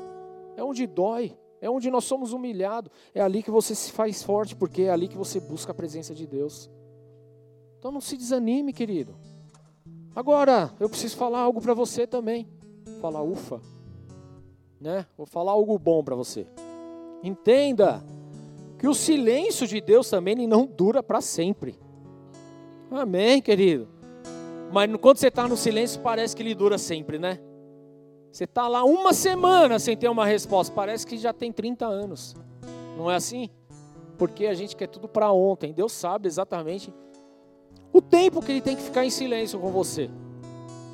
É 0.56 0.62
onde 0.62 0.86
dói. 0.86 1.36
É 1.60 1.68
onde 1.68 1.90
nós 1.90 2.04
somos 2.04 2.32
humilhados. 2.32 2.90
É 3.14 3.20
ali 3.20 3.42
que 3.42 3.50
você 3.50 3.74
se 3.74 3.90
faz 3.90 4.22
forte, 4.22 4.54
porque 4.54 4.82
é 4.82 4.90
ali 4.90 5.08
que 5.08 5.16
você 5.16 5.40
busca 5.40 5.72
a 5.72 5.74
presença 5.74 6.14
de 6.14 6.26
Deus. 6.26 6.70
Então 7.78 7.90
não 7.90 8.00
se 8.00 8.16
desanime, 8.16 8.72
querido. 8.72 9.16
Agora, 10.14 10.72
eu 10.78 10.88
preciso 10.88 11.16
falar 11.16 11.40
algo 11.40 11.60
para 11.60 11.74
você 11.74 12.06
também. 12.06 12.48
Falar 13.00 13.22
ufa. 13.22 13.60
Né? 14.80 15.06
Vou 15.16 15.26
falar 15.26 15.52
algo 15.52 15.78
bom 15.78 16.02
para 16.02 16.14
você. 16.14 16.46
Entenda 17.22 18.04
que 18.78 18.86
o 18.86 18.94
silêncio 18.94 19.66
de 19.66 19.80
Deus 19.80 20.08
também 20.08 20.46
não 20.46 20.66
dura 20.66 21.02
para 21.02 21.20
sempre. 21.20 21.78
Amém, 22.90 23.40
querido. 23.40 23.88
Mas 24.72 24.94
quando 24.96 25.18
você 25.18 25.28
está 25.28 25.48
no 25.48 25.56
silêncio, 25.56 26.00
parece 26.00 26.36
que 26.36 26.42
ele 26.42 26.54
dura 26.54 26.78
sempre, 26.78 27.18
né? 27.18 27.38
Você 28.30 28.44
está 28.44 28.68
lá 28.68 28.84
uma 28.84 29.12
semana 29.12 29.78
sem 29.78 29.96
ter 29.96 30.08
uma 30.08 30.26
resposta, 30.26 30.74
parece 30.74 31.06
que 31.06 31.16
já 31.16 31.32
tem 31.32 31.50
30 31.50 31.86
anos. 31.86 32.34
Não 32.96 33.10
é 33.10 33.14
assim? 33.14 33.48
Porque 34.18 34.46
a 34.46 34.54
gente 34.54 34.76
quer 34.76 34.88
tudo 34.88 35.08
para 35.08 35.32
ontem. 35.32 35.72
Deus 35.72 35.92
sabe 35.92 36.26
exatamente 36.26 36.92
o 37.92 38.02
tempo 38.02 38.42
que 38.42 38.52
ele 38.52 38.60
tem 38.60 38.76
que 38.76 38.82
ficar 38.82 39.04
em 39.04 39.10
silêncio 39.10 39.58
com 39.58 39.70
você. 39.70 40.10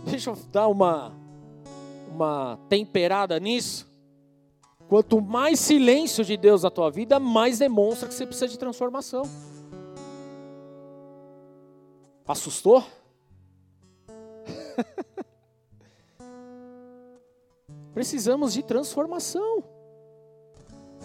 Deixa 0.05 0.30
eu 0.30 0.36
dar 0.53 0.68
uma 0.68 1.12
uma 2.12 2.58
temperada 2.68 3.40
nisso. 3.40 3.90
Quanto 4.88 5.20
mais 5.20 5.58
silêncio 5.58 6.24
de 6.24 6.36
Deus 6.36 6.62
na 6.62 6.70
tua 6.70 6.90
vida, 6.90 7.18
mais 7.18 7.58
demonstra 7.58 8.06
que 8.06 8.14
você 8.14 8.26
precisa 8.26 8.48
de 8.48 8.58
transformação. 8.58 9.22
Assustou? 12.28 12.84
Precisamos 17.94 18.52
de 18.52 18.62
transformação. 18.62 19.64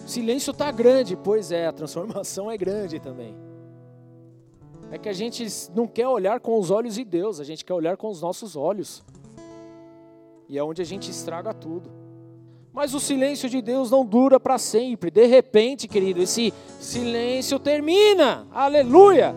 O 0.04 0.08
silêncio 0.08 0.50
está 0.52 0.70
grande, 0.70 1.16
pois 1.16 1.50
é, 1.50 1.66
a 1.66 1.72
transformação 1.72 2.50
é 2.50 2.56
grande 2.56 3.00
também. 3.00 3.34
É 4.90 4.96
que 4.96 5.08
a 5.08 5.12
gente 5.12 5.46
não 5.74 5.86
quer 5.86 6.08
olhar 6.08 6.40
com 6.40 6.58
os 6.58 6.70
olhos 6.70 6.94
de 6.94 7.04
Deus, 7.04 7.40
a 7.40 7.44
gente 7.44 7.62
quer 7.64 7.74
olhar 7.74 7.96
com 7.96 8.08
os 8.08 8.22
nossos 8.22 8.56
olhos. 8.56 9.04
E 10.48 10.56
é 10.56 10.64
onde 10.64 10.80
a 10.80 10.84
gente 10.84 11.10
estraga 11.10 11.52
tudo. 11.52 11.90
Mas 12.72 12.94
o 12.94 13.00
silêncio 13.00 13.48
de 13.50 13.60
Deus 13.60 13.90
não 13.90 14.04
dura 14.04 14.40
para 14.40 14.56
sempre. 14.56 15.10
De 15.10 15.26
repente, 15.26 15.86
querido, 15.86 16.22
esse 16.22 16.54
silêncio 16.80 17.58
termina. 17.58 18.46
Aleluia! 18.52 19.34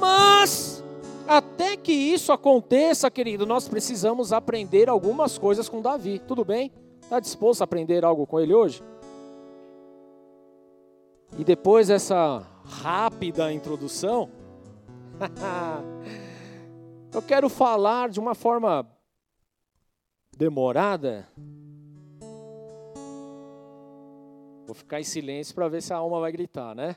Mas 0.00 0.82
até 1.26 1.76
que 1.76 1.92
isso 1.92 2.32
aconteça, 2.32 3.10
querido, 3.10 3.44
nós 3.44 3.68
precisamos 3.68 4.32
aprender 4.32 4.88
algumas 4.88 5.36
coisas 5.36 5.68
com 5.68 5.82
Davi. 5.82 6.20
Tudo 6.20 6.44
bem? 6.44 6.72
Está 7.02 7.18
disposto 7.20 7.60
a 7.62 7.64
aprender 7.64 8.04
algo 8.04 8.26
com 8.26 8.38
ele 8.40 8.54
hoje? 8.54 8.82
E 11.36 11.44
depois 11.44 11.88
dessa 11.88 12.46
rápida 12.64 13.52
introdução, 13.52 14.30
eu 17.12 17.22
quero 17.22 17.48
falar 17.48 18.08
de 18.08 18.20
uma 18.20 18.34
forma 18.34 18.86
demorada. 20.36 21.28
Vou 24.66 24.74
ficar 24.74 25.00
em 25.00 25.04
silêncio 25.04 25.54
para 25.54 25.68
ver 25.68 25.82
se 25.82 25.92
a 25.92 25.96
alma 25.96 26.20
vai 26.20 26.30
gritar, 26.30 26.74
né? 26.74 26.96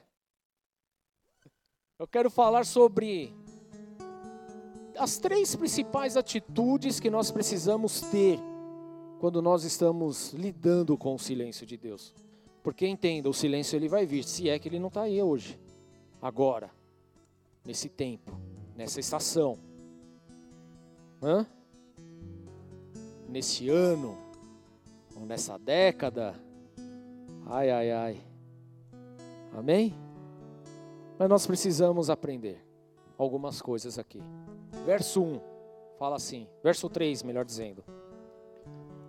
Eu 1.98 2.08
quero 2.08 2.30
falar 2.30 2.66
sobre 2.66 3.34
as 4.98 5.18
três 5.18 5.56
principais 5.56 6.18
atitudes 6.18 7.00
que 7.00 7.10
nós 7.10 7.32
precisamos 7.32 8.02
ter 8.02 8.40
quando 9.20 9.42
nós 9.42 9.64
estamos 9.64 10.34
lidando 10.34 10.98
com 10.98 11.16
o 11.16 11.20
silêncio 11.20 11.66
de 11.66 11.78
Deus. 11.78 12.14
Porque 12.64 12.88
entenda, 12.88 13.30
o 13.30 13.34
silêncio 13.34 13.76
ele 13.76 13.88
vai 13.88 14.06
vir, 14.06 14.24
se 14.24 14.50
é 14.50 14.60
que 14.60 14.68
ele 14.68 14.80
não 14.80 14.88
está 14.88 15.04
aí 15.04 15.22
hoje, 15.22 15.60
agora, 16.22 16.72
nesse 17.66 17.88
tempo, 17.90 18.32
nessa 18.76 19.00
estação, 19.00 19.58
Hã? 21.22 21.46
Nesse 23.30 23.70
ano, 23.70 24.18
ou 25.16 25.26
nessa 25.26 25.58
década. 25.58 26.36
Ai, 27.46 27.70
ai, 27.70 27.92
ai. 27.92 28.22
Amém? 29.56 29.96
Mas 31.18 31.30
nós 31.30 31.46
precisamos 31.46 32.10
aprender 32.10 32.66
algumas 33.18 33.62
coisas 33.62 34.00
aqui. 34.00 34.22
Verso 34.86 35.22
1 35.22 35.40
fala 35.98 36.16
assim, 36.16 36.48
verso 36.64 36.90
3, 36.90 37.24
melhor 37.24 37.44
dizendo. 37.44 37.84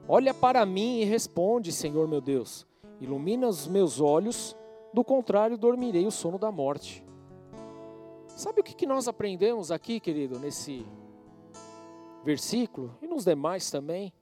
Olha 0.08 0.34
para 0.34 0.66
mim 0.66 1.00
e 1.00 1.04
responde, 1.04 1.70
Senhor 1.70 2.08
meu 2.08 2.20
Deus. 2.20 2.66
Ilumina 3.00 3.46
os 3.46 3.68
meus 3.68 4.00
olhos, 4.00 4.56
do 4.92 5.04
contrário, 5.04 5.56
dormirei 5.56 6.04
o 6.04 6.10
sono 6.10 6.36
da 6.36 6.50
morte. 6.50 7.04
Sabe 8.26 8.60
o 8.60 8.64
que 8.64 8.86
nós 8.86 9.06
aprendemos 9.06 9.70
aqui, 9.70 10.00
querido, 10.00 10.38
nesse 10.38 10.84
versículo 12.24 12.96
e 13.00 13.06
nos 13.06 13.24
demais 13.24 13.70
também? 13.70 14.12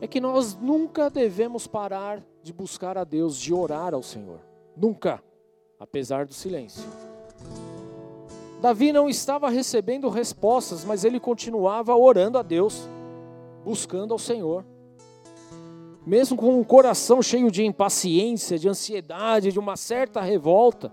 É 0.00 0.06
que 0.06 0.20
nós 0.20 0.54
nunca 0.56 1.08
devemos 1.08 1.66
parar 1.66 2.22
de 2.42 2.52
buscar 2.52 2.98
a 2.98 3.04
Deus, 3.04 3.38
de 3.38 3.54
orar 3.54 3.94
ao 3.94 4.02
Senhor. 4.02 4.40
Nunca, 4.76 5.22
apesar 5.78 6.26
do 6.26 6.34
silêncio. 6.34 6.84
Davi 8.60 8.92
não 8.92 9.08
estava 9.08 9.48
recebendo 9.48 10.08
respostas, 10.08 10.84
mas 10.84 11.04
ele 11.04 11.20
continuava 11.20 11.94
orando 11.94 12.38
a 12.38 12.42
Deus, 12.42 12.88
buscando 13.64 14.12
ao 14.12 14.18
Senhor 14.18 14.64
mesmo 16.06 16.36
com 16.36 16.58
um 16.58 16.64
coração 16.64 17.22
cheio 17.22 17.50
de 17.50 17.64
impaciência, 17.64 18.58
de 18.58 18.68
ansiedade, 18.68 19.52
de 19.52 19.58
uma 19.58 19.76
certa 19.76 20.20
revolta, 20.20 20.92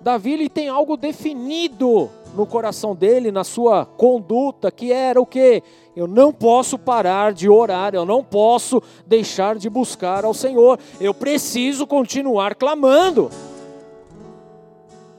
Davi 0.00 0.32
ele 0.32 0.48
tem 0.48 0.68
algo 0.68 0.96
definido 0.96 2.10
no 2.34 2.46
coração 2.46 2.94
dele, 2.94 3.30
na 3.30 3.44
sua 3.44 3.84
conduta, 3.84 4.70
que 4.70 4.92
era 4.92 5.20
o 5.20 5.26
que? 5.26 5.62
Eu 5.94 6.06
não 6.06 6.32
posso 6.32 6.78
parar 6.78 7.32
de 7.32 7.50
orar, 7.50 7.94
eu 7.94 8.06
não 8.06 8.24
posso 8.24 8.82
deixar 9.06 9.56
de 9.56 9.68
buscar 9.68 10.24
ao 10.24 10.32
Senhor, 10.32 10.78
eu 11.00 11.12
preciso 11.12 11.86
continuar 11.86 12.54
clamando. 12.54 13.30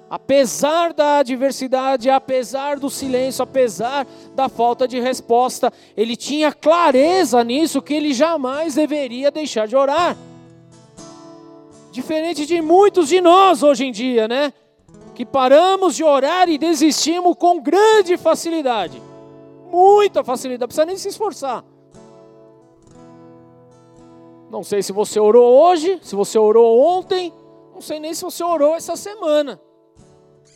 Apesar 0.09 0.93
da 0.93 1.19
adversidade, 1.19 2.09
apesar 2.09 2.79
do 2.79 2.89
silêncio, 2.89 3.43
apesar 3.43 4.05
da 4.35 4.49
falta 4.49 4.87
de 4.87 4.99
resposta, 4.99 5.71
ele 5.95 6.17
tinha 6.17 6.51
clareza 6.51 7.43
nisso 7.43 7.81
que 7.81 7.93
ele 7.93 8.13
jamais 8.13 8.75
deveria 8.75 9.31
deixar 9.31 9.67
de 9.67 9.75
orar. 9.75 10.17
Diferente 11.91 12.45
de 12.45 12.61
muitos 12.61 13.09
de 13.09 13.21
nós 13.21 13.63
hoje 13.63 13.85
em 13.85 13.91
dia, 13.91 14.27
né? 14.27 14.51
Que 15.21 15.25
paramos 15.25 15.95
de 15.95 16.03
orar 16.03 16.49
e 16.49 16.57
desistimos 16.57 17.35
com 17.37 17.61
grande 17.61 18.17
facilidade. 18.17 18.99
Muita 19.69 20.23
facilidade, 20.23 20.61
não 20.61 20.67
precisa 20.67 20.85
nem 20.87 20.97
se 20.97 21.09
esforçar. 21.09 21.63
Não 24.49 24.63
sei 24.63 24.81
se 24.81 24.91
você 24.91 25.19
orou 25.19 25.61
hoje, 25.61 25.99
se 26.01 26.15
você 26.15 26.39
orou 26.39 26.81
ontem, 26.81 27.31
não 27.71 27.81
sei 27.81 27.99
nem 27.99 28.15
se 28.15 28.23
você 28.23 28.43
orou 28.43 28.73
essa 28.73 28.95
semana. 28.95 29.61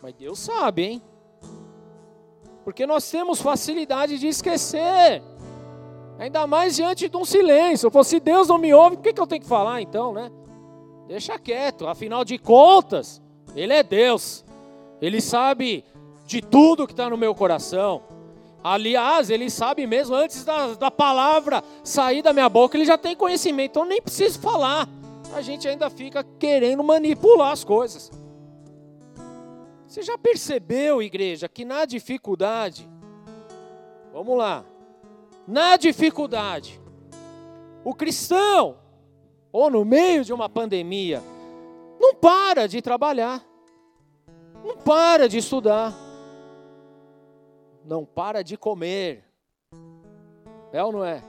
Mas 0.01 0.16
Deus 0.16 0.39
sabe, 0.39 0.84
hein? 0.84 1.01
Porque 2.63 2.88
nós 2.88 3.07
temos 3.07 3.39
facilidade 3.39 4.18
de 4.18 4.28
esquecer. 4.28 5.22
Ainda 6.18 6.47
mais 6.47 6.76
diante 6.76 7.07
de 7.07 7.16
um 7.16 7.24
silêncio. 7.24 7.91
Se 8.03 8.20
Deus 8.20 8.47
não 8.47 8.57
me 8.57 8.74
ouve, 8.74 8.95
por 8.95 9.03
que, 9.03 9.13
que 9.13 9.22
eu 9.22 9.28
tenho 9.28 9.43
que 9.43 9.47
falar 9.47 9.80
então, 9.84 10.11
né? 10.11 10.32
Deixa 11.07 11.38
quieto. 11.38 11.88
Afinal 11.88 12.26
de 12.26 12.39
contas, 12.39 13.22
Ele 13.55 13.72
é 13.72 13.84
Deus. 13.84 14.43
Ele 15.02 15.22
sabe 15.22 15.84
de 16.26 16.41
tudo 16.41 16.88
que 16.88 16.93
está 16.93 17.10
no 17.10 17.18
meu 17.18 17.36
coração. 17.36 18.04
Aliás, 18.64 19.30
Ele 19.30 19.50
sabe 19.50 19.86
mesmo 19.86 20.16
antes 20.16 20.43
da, 20.43 20.74
da 20.74 20.89
palavra 20.89 21.64
sair 21.84 22.22
da 22.22 22.34
minha 22.34 22.50
boca, 22.50 22.78
Ele 22.78 22.86
já 22.86 22.98
tem 22.98 23.16
conhecimento. 23.16 23.72
Então 23.72 23.86
nem 23.86 24.02
preciso 24.02 24.39
falar. 24.39 24.89
A 25.36 25.41
gente 25.41 25.68
ainda 25.68 25.89
fica 25.89 26.24
querendo 26.39 26.84
manipular 26.84 27.52
as 27.52 27.64
coisas. 27.64 28.12
Você 29.88 30.02
já 30.02 30.18
percebeu, 30.18 31.02
igreja, 31.02 31.48
que 31.48 31.64
na 31.64 31.86
dificuldade, 31.86 32.89
vamos 34.12 34.38
lá, 34.38 34.66
na 35.48 35.78
dificuldade, 35.78 36.82
o 37.84 37.93
cristão, 37.93 38.78
ou 39.52 39.70
no 39.70 39.86
meio 39.86 40.26
de 40.26 40.34
uma 40.34 40.50
pandemia, 40.50 41.22
não 42.00 42.16
para 42.16 42.68
de 42.68 42.82
trabalhar, 42.82 43.41
não 44.66 44.78
para 44.78 45.30
de 45.30 45.38
estudar, 45.38 45.93
não 47.84 48.05
para 48.05 48.43
de 48.43 48.57
comer. 48.57 49.24
É 50.74 50.84
ou 50.84 50.91
não 50.91 51.05
é? 51.05 51.24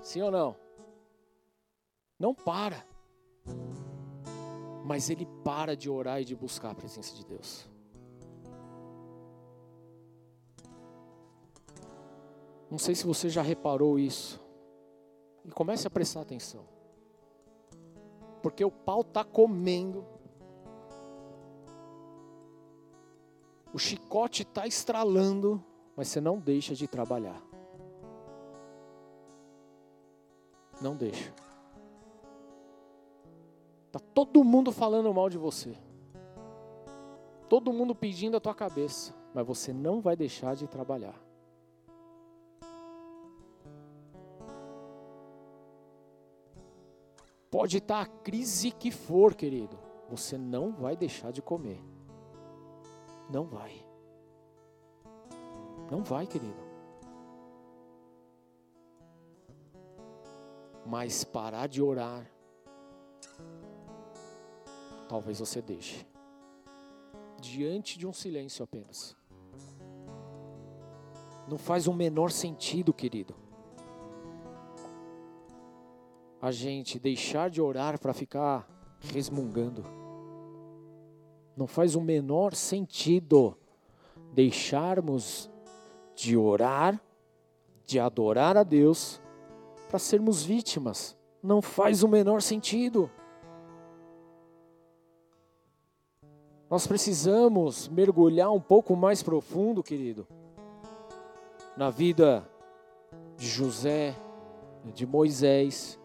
Sim 0.00 0.22
ou 0.22 0.30
não? 0.30 0.56
Não 2.18 2.34
para 2.34 2.84
mas 4.86 5.10
ele 5.10 5.26
para 5.42 5.76
de 5.76 5.90
orar 5.90 6.22
e 6.22 6.24
de 6.24 6.36
buscar 6.36 6.70
a 6.70 6.74
presença 6.74 7.12
de 7.12 7.24
Deus. 7.26 7.68
Não 12.70 12.78
sei 12.78 12.94
se 12.94 13.04
você 13.04 13.28
já 13.28 13.42
reparou 13.42 13.98
isso. 13.98 14.40
E 15.44 15.50
comece 15.50 15.88
a 15.88 15.90
prestar 15.90 16.20
atenção. 16.20 16.64
Porque 18.40 18.64
o 18.64 18.70
pau 18.70 19.00
está 19.00 19.24
comendo. 19.24 20.06
O 23.72 23.78
chicote 23.78 24.42
está 24.42 24.66
estralando, 24.66 25.62
mas 25.96 26.08
você 26.08 26.20
não 26.20 26.38
deixa 26.38 26.74
de 26.74 26.86
trabalhar. 26.86 27.42
Não 30.80 30.94
deixa. 30.94 31.32
Está 33.86 33.98
todo 33.98 34.44
mundo 34.44 34.70
falando 34.72 35.12
mal 35.12 35.30
de 35.30 35.38
você. 35.38 35.76
Todo 37.48 37.72
mundo 37.72 37.94
pedindo 37.94 38.36
a 38.36 38.40
tua 38.40 38.54
cabeça. 38.54 39.14
Mas 39.32 39.46
você 39.46 39.72
não 39.72 40.00
vai 40.00 40.16
deixar 40.16 40.54
de 40.54 40.66
trabalhar. 40.66 41.14
Pode 47.50 47.78
estar 47.78 48.02
a 48.02 48.06
crise 48.06 48.70
que 48.70 48.90
for, 48.90 49.34
querido. 49.34 49.78
Você 50.10 50.36
não 50.36 50.72
vai 50.72 50.96
deixar 50.96 51.30
de 51.30 51.40
comer. 51.40 51.82
Não 53.30 53.44
vai. 53.44 53.84
Não 55.90 56.02
vai, 56.02 56.26
querido. 56.26 56.66
Mas 60.84 61.24
parar 61.24 61.66
de 61.66 61.82
orar 61.82 62.30
talvez 65.08 65.38
você 65.38 65.62
deixe. 65.62 66.06
Diante 67.40 67.98
de 67.98 68.06
um 68.06 68.12
silêncio 68.12 68.64
apenas. 68.64 69.16
Não 71.48 71.58
faz 71.58 71.86
o 71.86 71.92
menor 71.92 72.30
sentido, 72.30 72.92
querido. 72.92 73.34
A 76.40 76.50
gente 76.50 76.98
deixar 76.98 77.48
de 77.48 77.60
orar 77.60 78.00
para 78.00 78.12
ficar 78.12 78.68
resmungando. 79.00 79.84
Não 81.56 81.66
faz 81.66 81.94
o 81.94 82.00
menor 82.00 82.54
sentido 82.54 83.56
deixarmos 84.32 85.50
de 86.14 86.36
orar, 86.36 87.00
de 87.86 87.98
adorar 87.98 88.56
a 88.56 88.62
Deus, 88.62 89.20
para 89.88 89.98
sermos 89.98 90.44
vítimas. 90.44 91.16
Não 91.42 91.62
faz 91.62 92.02
o 92.02 92.08
menor 92.08 92.42
sentido. 92.42 93.10
Nós 96.68 96.86
precisamos 96.86 97.88
mergulhar 97.88 98.50
um 98.52 98.60
pouco 98.60 98.94
mais 98.96 99.22
profundo, 99.22 99.82
querido, 99.82 100.26
na 101.76 101.90
vida 101.90 102.46
de 103.36 103.46
José, 103.46 104.16
de 104.92 105.06
Moisés, 105.06 105.98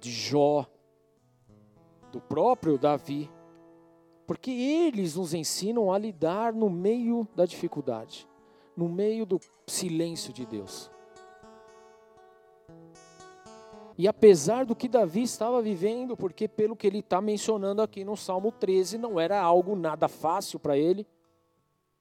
de 0.00 0.10
Jó, 0.10 0.66
do 2.10 2.20
próprio 2.20 2.76
Davi, 2.76 3.30
porque 4.26 4.50
eles 4.50 5.14
nos 5.14 5.32
ensinam 5.32 5.92
a 5.92 5.98
lidar 5.98 6.52
no 6.52 6.68
meio 6.68 7.26
da 7.34 7.46
dificuldade, 7.46 8.26
no 8.76 8.88
meio 8.88 9.24
do 9.24 9.40
silêncio 9.66 10.32
de 10.32 10.44
Deus. 10.44 10.90
E 13.98 14.06
apesar 14.06 14.66
do 14.66 14.76
que 14.76 14.88
Davi 14.88 15.22
estava 15.22 15.62
vivendo, 15.62 16.16
porque 16.16 16.46
pelo 16.46 16.76
que 16.76 16.86
ele 16.86 16.98
está 16.98 17.20
mencionando 17.20 17.80
aqui 17.80 18.04
no 18.04 18.16
Salmo 18.16 18.52
13, 18.52 18.98
não 18.98 19.18
era 19.18 19.40
algo 19.40 19.74
nada 19.74 20.06
fácil 20.06 20.58
para 20.58 20.76
ele, 20.76 21.06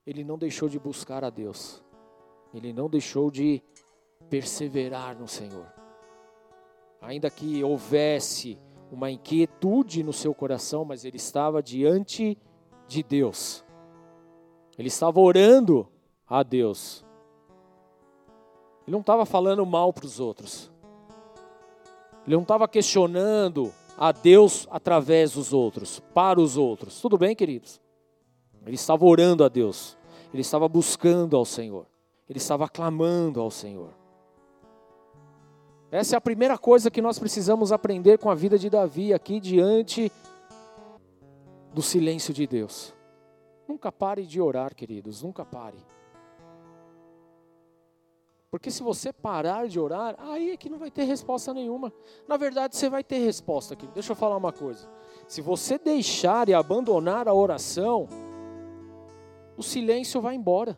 ele 0.05 0.23
não 0.23 0.37
deixou 0.37 0.67
de 0.67 0.77
buscar 0.77 1.23
a 1.23 1.29
Deus. 1.29 1.81
Ele 2.53 2.73
não 2.73 2.89
deixou 2.89 3.31
de 3.31 3.61
perseverar 4.29 5.17
no 5.17 5.27
Senhor. 5.27 5.65
Ainda 7.01 7.29
que 7.29 7.63
houvesse 7.63 8.57
uma 8.95 9.11
inquietude 9.11 10.01
no 10.03 10.13
seu 10.13 10.33
coração, 10.33 10.85
mas 10.85 11.03
ele 11.03 11.17
estava 11.17 11.61
diante 11.61 12.37
de 12.87 13.03
Deus. 13.03 13.63
Ele 14.77 14.87
estava 14.87 15.19
orando 15.19 15.87
a 16.25 16.41
Deus. 16.41 17.05
Ele 18.87 18.93
não 18.93 19.01
estava 19.01 19.25
falando 19.25 19.65
mal 19.65 19.91
para 19.91 20.05
os 20.05 20.19
outros. 20.19 20.71
Ele 22.25 22.35
não 22.35 22.43
estava 22.43 22.67
questionando 22.69 23.73
a 23.97 24.13
Deus 24.13 24.65
através 24.71 25.33
dos 25.33 25.51
outros, 25.51 26.01
para 26.13 26.39
os 26.39 26.55
outros. 26.55 27.01
Tudo 27.01 27.17
bem, 27.17 27.35
queridos? 27.35 27.81
Ele 28.65 28.75
estava 28.75 29.03
orando 29.03 29.43
a 29.43 29.49
Deus. 29.49 29.97
Ele 30.33 30.41
estava 30.41 30.69
buscando 30.69 31.35
ao 31.35 31.43
Senhor. 31.43 31.85
Ele 32.29 32.37
estava 32.37 32.69
clamando 32.69 33.41
ao 33.41 33.51
Senhor. 33.51 33.93
Essa 35.95 36.15
é 36.15 36.17
a 36.17 36.21
primeira 36.21 36.57
coisa 36.57 36.91
que 36.91 37.01
nós 37.01 37.17
precisamos 37.17 37.71
aprender 37.71 38.17
com 38.17 38.29
a 38.29 38.35
vida 38.35 38.59
de 38.59 38.69
Davi 38.69 39.13
aqui 39.13 39.39
diante 39.39 40.11
do 41.73 41.81
silêncio 41.81 42.33
de 42.33 42.45
Deus. 42.45 42.93
Nunca 43.65 43.93
pare 43.93 44.25
de 44.25 44.41
orar, 44.41 44.75
queridos, 44.75 45.21
nunca 45.21 45.45
pare. 45.45 45.77
Porque 48.51 48.69
se 48.69 48.83
você 48.83 49.13
parar 49.13 49.69
de 49.69 49.79
orar, 49.79 50.17
aí 50.19 50.51
é 50.51 50.57
que 50.57 50.69
não 50.69 50.77
vai 50.77 50.91
ter 50.91 51.05
resposta 51.05 51.53
nenhuma. 51.53 51.93
Na 52.27 52.35
verdade, 52.35 52.75
você 52.75 52.89
vai 52.89 53.01
ter 53.01 53.19
resposta 53.19 53.73
aqui. 53.73 53.87
Deixa 53.93 54.11
eu 54.11 54.17
falar 54.17 54.35
uma 54.35 54.51
coisa. 54.51 54.89
Se 55.29 55.39
você 55.39 55.77
deixar 55.77 56.49
e 56.49 56.53
abandonar 56.53 57.25
a 57.29 57.33
oração, 57.33 58.09
o 59.55 59.63
silêncio 59.63 60.19
vai 60.19 60.35
embora. 60.35 60.77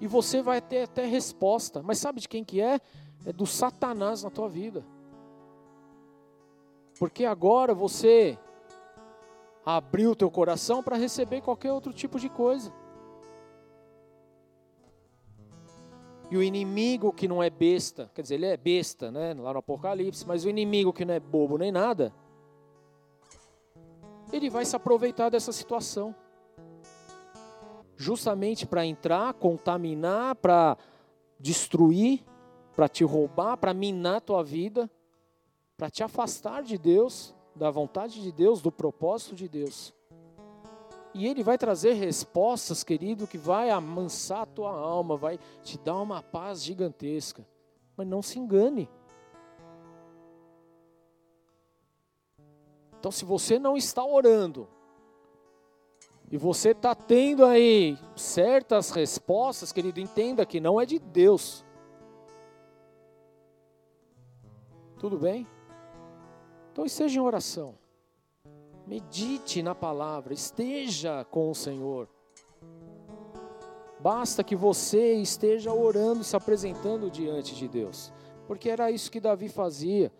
E 0.00 0.06
você 0.06 0.42
vai 0.42 0.60
ter 0.60 0.82
até 0.82 1.04
resposta. 1.04 1.82
Mas 1.82 1.98
sabe 1.98 2.20
de 2.20 2.28
quem 2.28 2.44
que 2.44 2.60
é? 2.60 2.80
É 3.24 3.32
do 3.32 3.46
Satanás 3.46 4.22
na 4.22 4.30
tua 4.30 4.48
vida. 4.48 4.84
Porque 6.98 7.24
agora 7.24 7.74
você 7.74 8.38
abriu 9.64 10.10
o 10.10 10.16
teu 10.16 10.30
coração 10.30 10.82
para 10.82 10.96
receber 10.96 11.40
qualquer 11.40 11.72
outro 11.72 11.92
tipo 11.92 12.20
de 12.20 12.28
coisa. 12.28 12.72
E 16.30 16.36
o 16.36 16.42
inimigo 16.42 17.12
que 17.12 17.28
não 17.28 17.42
é 17.42 17.50
besta, 17.50 18.10
quer 18.14 18.22
dizer, 18.22 18.34
ele 18.36 18.46
é 18.46 18.56
besta, 18.56 19.10
né, 19.10 19.34
lá 19.34 19.52
no 19.52 19.58
Apocalipse, 19.58 20.26
mas 20.26 20.44
o 20.44 20.48
inimigo 20.48 20.92
que 20.92 21.04
não 21.04 21.14
é 21.14 21.20
bobo 21.20 21.58
nem 21.58 21.70
nada, 21.70 22.12
ele 24.32 24.50
vai 24.50 24.64
se 24.64 24.74
aproveitar 24.74 25.28
dessa 25.28 25.52
situação 25.52 26.14
justamente 27.96 28.66
para 28.66 28.84
entrar, 28.84 29.34
contaminar, 29.34 30.34
para 30.36 30.76
destruir, 31.38 32.24
para 32.74 32.88
te 32.88 33.04
roubar, 33.04 33.56
para 33.56 33.74
minar 33.74 34.16
a 34.16 34.20
tua 34.20 34.42
vida, 34.42 34.90
para 35.76 35.90
te 35.90 36.02
afastar 36.02 36.62
de 36.62 36.76
Deus, 36.76 37.34
da 37.54 37.70
vontade 37.70 38.20
de 38.20 38.32
Deus, 38.32 38.60
do 38.60 38.72
propósito 38.72 39.34
de 39.34 39.48
Deus. 39.48 39.94
E 41.14 41.26
ele 41.26 41.44
vai 41.44 41.56
trazer 41.56 41.92
respostas, 41.92 42.82
querido, 42.82 43.26
que 43.26 43.38
vai 43.38 43.70
amansar 43.70 44.42
a 44.42 44.46
tua 44.46 44.70
alma, 44.70 45.16
vai 45.16 45.38
te 45.62 45.78
dar 45.78 46.00
uma 46.00 46.20
paz 46.22 46.62
gigantesca. 46.62 47.46
Mas 47.96 48.06
não 48.06 48.20
se 48.20 48.38
engane. 48.38 48.88
Então, 52.98 53.12
se 53.12 53.24
você 53.24 53.58
não 53.58 53.76
está 53.76 54.04
orando, 54.04 54.66
e 56.30 56.36
você 56.36 56.70
está 56.70 56.94
tendo 56.94 57.44
aí 57.44 57.96
certas 58.16 58.90
respostas, 58.90 59.70
querido, 59.70 60.00
entenda 60.00 60.44
que 60.44 60.58
não 60.58 60.80
é 60.80 60.86
de 60.86 60.98
Deus. 60.98 61.63
Tudo 65.04 65.18
bem? 65.18 65.46
Então 66.72 66.86
esteja 66.86 67.18
em 67.18 67.22
oração. 67.22 67.74
Medite 68.86 69.62
na 69.62 69.74
palavra, 69.74 70.32
esteja 70.32 71.26
com 71.30 71.50
o 71.50 71.54
Senhor. 71.54 72.08
Basta 74.00 74.42
que 74.42 74.56
você 74.56 75.12
esteja 75.16 75.70
orando 75.74 76.22
e 76.22 76.24
se 76.24 76.34
apresentando 76.34 77.10
diante 77.10 77.54
de 77.54 77.68
Deus, 77.68 78.14
porque 78.46 78.70
era 78.70 78.90
isso 78.90 79.10
que 79.10 79.20
Davi 79.20 79.50
fazia. 79.50 80.10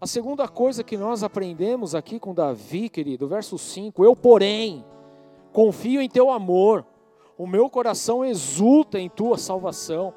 A 0.00 0.06
segunda 0.06 0.48
coisa 0.48 0.82
que 0.82 0.96
nós 0.96 1.22
aprendemos 1.22 1.94
aqui 1.94 2.18
com 2.18 2.32
Davi, 2.32 2.88
querido, 2.88 3.28
verso 3.28 3.58
5: 3.58 4.02
Eu, 4.02 4.16
porém, 4.16 4.82
confio 5.52 6.00
em 6.00 6.08
teu 6.08 6.30
amor, 6.30 6.86
o 7.36 7.46
meu 7.46 7.68
coração 7.68 8.24
exulta 8.24 8.98
em 8.98 9.10
tua 9.10 9.36
salvação. 9.36 10.14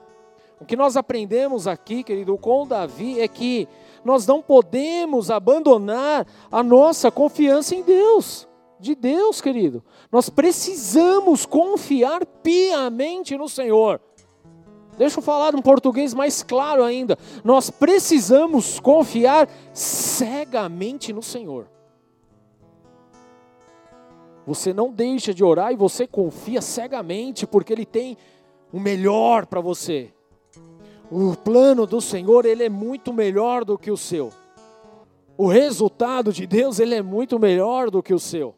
O 0.57 0.63
que 0.63 0.78
nós 0.78 0.95
aprendemos 0.95 1.68
aqui, 1.68 2.01
querido, 2.01 2.38
com 2.38 2.66
Davi 2.66 3.20
é 3.20 3.28
que 3.28 3.68
nós 4.06 4.28
não 4.28 4.39
podemos 4.39 5.32
abandonar 5.32 6.28
a 6.51 6.62
nossa 6.62 7.10
confiança 7.10 7.74
em 7.74 7.82
Deus, 7.82 8.47
de 8.80 8.93
Deus, 8.93 9.41
querido. 9.41 9.84
Nós 10.12 10.30
precisamos 10.30 11.45
confiar 11.45 12.24
piamente 12.24 13.36
no 13.36 13.49
Senhor. 13.49 13.99
Deixa 14.95 15.20
eu 15.20 15.24
falar 15.24 15.56
um 15.56 15.62
português 15.62 16.14
mais 16.14 16.43
claro 16.43 16.84
ainda. 16.84 17.18
Nós 17.43 17.70
precisamos 17.72 18.80
confiar 18.80 19.49
cegamente 19.74 21.12
no 21.12 21.24
Senhor. 21.24 21.68
Você 24.45 24.72
não 24.72 24.91
deixa 24.91 25.34
de 25.34 25.43
orar 25.43 25.74
e 25.74 25.76
você 25.76 26.06
confia 26.06 26.62
cegamente, 26.62 27.47
porque 27.47 27.74
Ele 27.74 27.86
tem 27.86 28.16
o 28.72 28.80
melhor 28.80 29.47
para 29.47 29.60
você. 29.60 30.14
O 31.12 31.36
plano 31.36 31.86
do 31.86 32.01
Senhor, 32.01 32.45
ele 32.45 32.64
é 32.64 32.70
muito 32.70 33.14
melhor 33.14 33.64
do 33.64 33.78
que 33.78 33.91
o 33.91 33.97
seu. 33.97 34.32
O 35.38 35.47
resultado 35.47 36.32
de 36.32 36.47
Deus, 36.47 36.80
ele 36.80 36.95
é 36.95 37.01
muito 37.01 37.38
melhor 37.38 37.91
do 37.91 38.01
que 38.01 38.14
o 38.14 38.20
seu. 38.20 38.56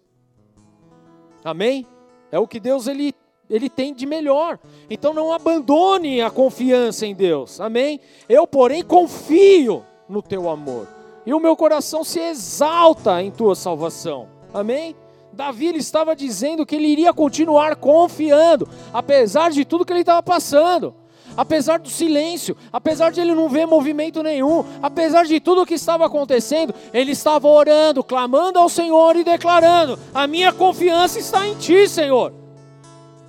Amém? 1.43 1.87
É 2.31 2.39
o 2.39 2.47
que 2.47 2.59
Deus 2.59 2.87
ele, 2.87 3.13
ele 3.49 3.69
tem 3.69 3.93
de 3.93 4.05
melhor. 4.05 4.59
Então 4.89 5.13
não 5.13 5.31
abandone 5.31 6.21
a 6.21 6.29
confiança 6.29 7.05
em 7.05 7.15
Deus. 7.15 7.59
Amém? 7.59 7.99
Eu, 8.29 8.45
porém, 8.45 8.83
confio 8.83 9.83
no 10.07 10.21
teu 10.21 10.49
amor. 10.49 10.87
E 11.25 11.33
o 11.33 11.39
meu 11.39 11.55
coração 11.55 12.03
se 12.03 12.19
exalta 12.19 13.21
em 13.21 13.31
tua 13.31 13.55
salvação. 13.55 14.29
Amém? 14.53 14.95
Davi 15.33 15.67
ele 15.67 15.79
estava 15.79 16.15
dizendo 16.15 16.65
que 16.65 16.75
ele 16.75 16.87
iria 16.87 17.13
continuar 17.13 17.75
confiando, 17.75 18.67
apesar 18.93 19.51
de 19.51 19.63
tudo 19.65 19.85
que 19.85 19.93
ele 19.93 19.99
estava 19.99 20.23
passando, 20.23 20.95
apesar 21.37 21.79
do 21.79 21.89
silêncio, 21.89 22.57
apesar 22.73 23.11
de 23.11 23.21
ele 23.21 23.35
não 23.35 23.47
ver 23.47 23.67
movimento 23.67 24.23
nenhum, 24.23 24.65
apesar 24.81 25.25
de 25.25 25.39
tudo 25.39 25.61
o 25.61 25.65
que 25.65 25.75
estava 25.75 26.05
acontecendo, 26.05 26.73
ele 26.91 27.11
estava 27.11 27.47
orando, 27.47 28.03
clamando 28.03 28.59
ao 28.59 28.67
Senhor 28.67 29.15
e 29.15 29.23
declarando: 29.23 29.97
A 30.13 30.25
minha 30.25 30.51
confiança 30.51 31.19
está 31.19 31.47
em 31.47 31.55
Ti, 31.55 31.87
Senhor. 31.87 32.33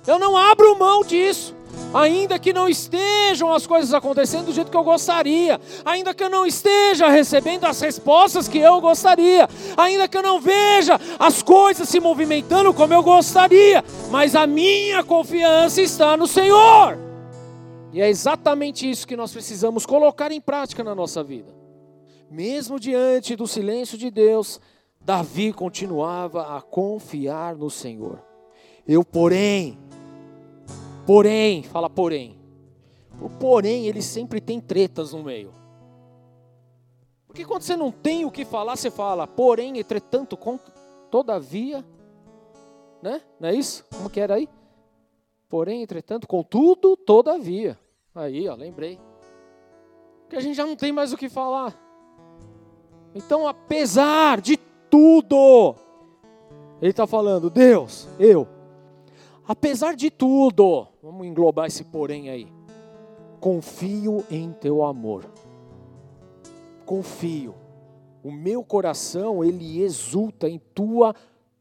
Eu 0.07 0.17
não 0.17 0.35
abro 0.35 0.77
mão 0.77 1.03
disso 1.03 1.59
ainda 1.93 2.37
que 2.37 2.53
não 2.53 2.67
estejam 2.67 3.53
as 3.53 3.65
coisas 3.65 3.93
acontecendo 3.93 4.45
do 4.45 4.53
jeito 4.53 4.69
que 4.69 4.77
eu 4.77 4.83
gostaria, 4.83 5.59
ainda 5.83 6.13
que 6.13 6.23
eu 6.23 6.29
não 6.29 6.45
esteja 6.45 7.09
recebendo 7.09 7.65
as 7.65 7.79
respostas 7.81 8.47
que 8.47 8.59
eu 8.59 8.79
gostaria, 8.79 9.47
ainda 9.75 10.07
que 10.07 10.17
eu 10.17 10.23
não 10.23 10.39
veja 10.39 10.99
as 11.17 11.41
coisas 11.41 11.89
se 11.89 11.99
movimentando 11.99 12.73
como 12.73 12.93
eu 12.93 13.01
gostaria, 13.01 13.83
mas 14.09 14.35
a 14.35 14.45
minha 14.45 15.03
confiança 15.03 15.81
está 15.81 16.15
no 16.15 16.27
Senhor. 16.27 17.08
E 17.91 18.01
é 18.01 18.09
exatamente 18.09 18.89
isso 18.89 19.07
que 19.07 19.15
nós 19.15 19.31
precisamos 19.31 19.85
colocar 19.85 20.31
em 20.31 20.41
prática 20.41 20.83
na 20.83 20.93
nossa 20.93 21.23
vida. 21.23 21.53
Mesmo 22.29 22.79
diante 22.79 23.35
do 23.35 23.47
silêncio 23.47 23.97
de 23.97 24.11
Deus, 24.11 24.59
Davi 25.01 25.51
continuava 25.51 26.55
a 26.55 26.61
confiar 26.61 27.55
no 27.55 27.69
Senhor. 27.69 28.23
Eu, 28.87 29.03
porém, 29.03 29.77
Porém, 31.09 31.63
fala 31.63 31.89
porém. 31.89 32.37
O 33.19 33.31
porém, 33.31 33.87
ele 33.87 33.99
sempre 33.99 34.39
tem 34.39 34.61
tretas 34.61 35.11
no 35.11 35.23
meio. 35.23 35.51
Porque 37.25 37.43
quando 37.43 37.63
você 37.63 37.75
não 37.75 37.91
tem 37.91 38.25
o 38.25 38.31
que 38.31 38.45
falar, 38.45 38.75
você 38.75 38.91
fala, 38.91 39.25
porém, 39.25 39.79
entretanto, 39.79 40.37
todavia, 41.09 41.83
né? 43.01 43.23
Não 43.39 43.49
é 43.49 43.55
isso? 43.55 43.83
Como 43.91 44.07
que 44.07 44.19
era 44.19 44.35
aí? 44.35 44.47
Porém, 45.49 45.81
entretanto, 45.81 46.27
contudo, 46.27 46.95
todavia. 46.95 47.77
Aí, 48.13 48.47
ó, 48.47 48.55
lembrei. 48.55 48.99
Que 50.29 50.35
a 50.35 50.39
gente 50.39 50.55
já 50.55 50.65
não 50.65 50.75
tem 50.75 50.91
mais 50.91 51.11
o 51.11 51.17
que 51.17 51.27
falar. 51.27 51.75
Então, 53.15 53.47
apesar 53.47 54.39
de 54.39 54.55
tudo, 54.89 55.75
ele 56.79 56.91
está 56.91 57.07
falando, 57.07 57.49
Deus, 57.49 58.07
eu, 58.19 58.47
apesar 59.47 59.95
de 59.95 60.11
tudo, 60.11 60.87
Vamos 61.01 61.25
englobar 61.25 61.65
esse 61.65 61.85
porém 61.85 62.29
aí. 62.29 62.47
Confio 63.39 64.23
em 64.29 64.51
teu 64.51 64.83
amor. 64.83 65.25
Confio. 66.85 67.55
O 68.21 68.31
meu 68.31 68.63
coração, 68.63 69.43
ele 69.43 69.81
exulta 69.81 70.49
em 70.49 70.59
tua 70.59 71.15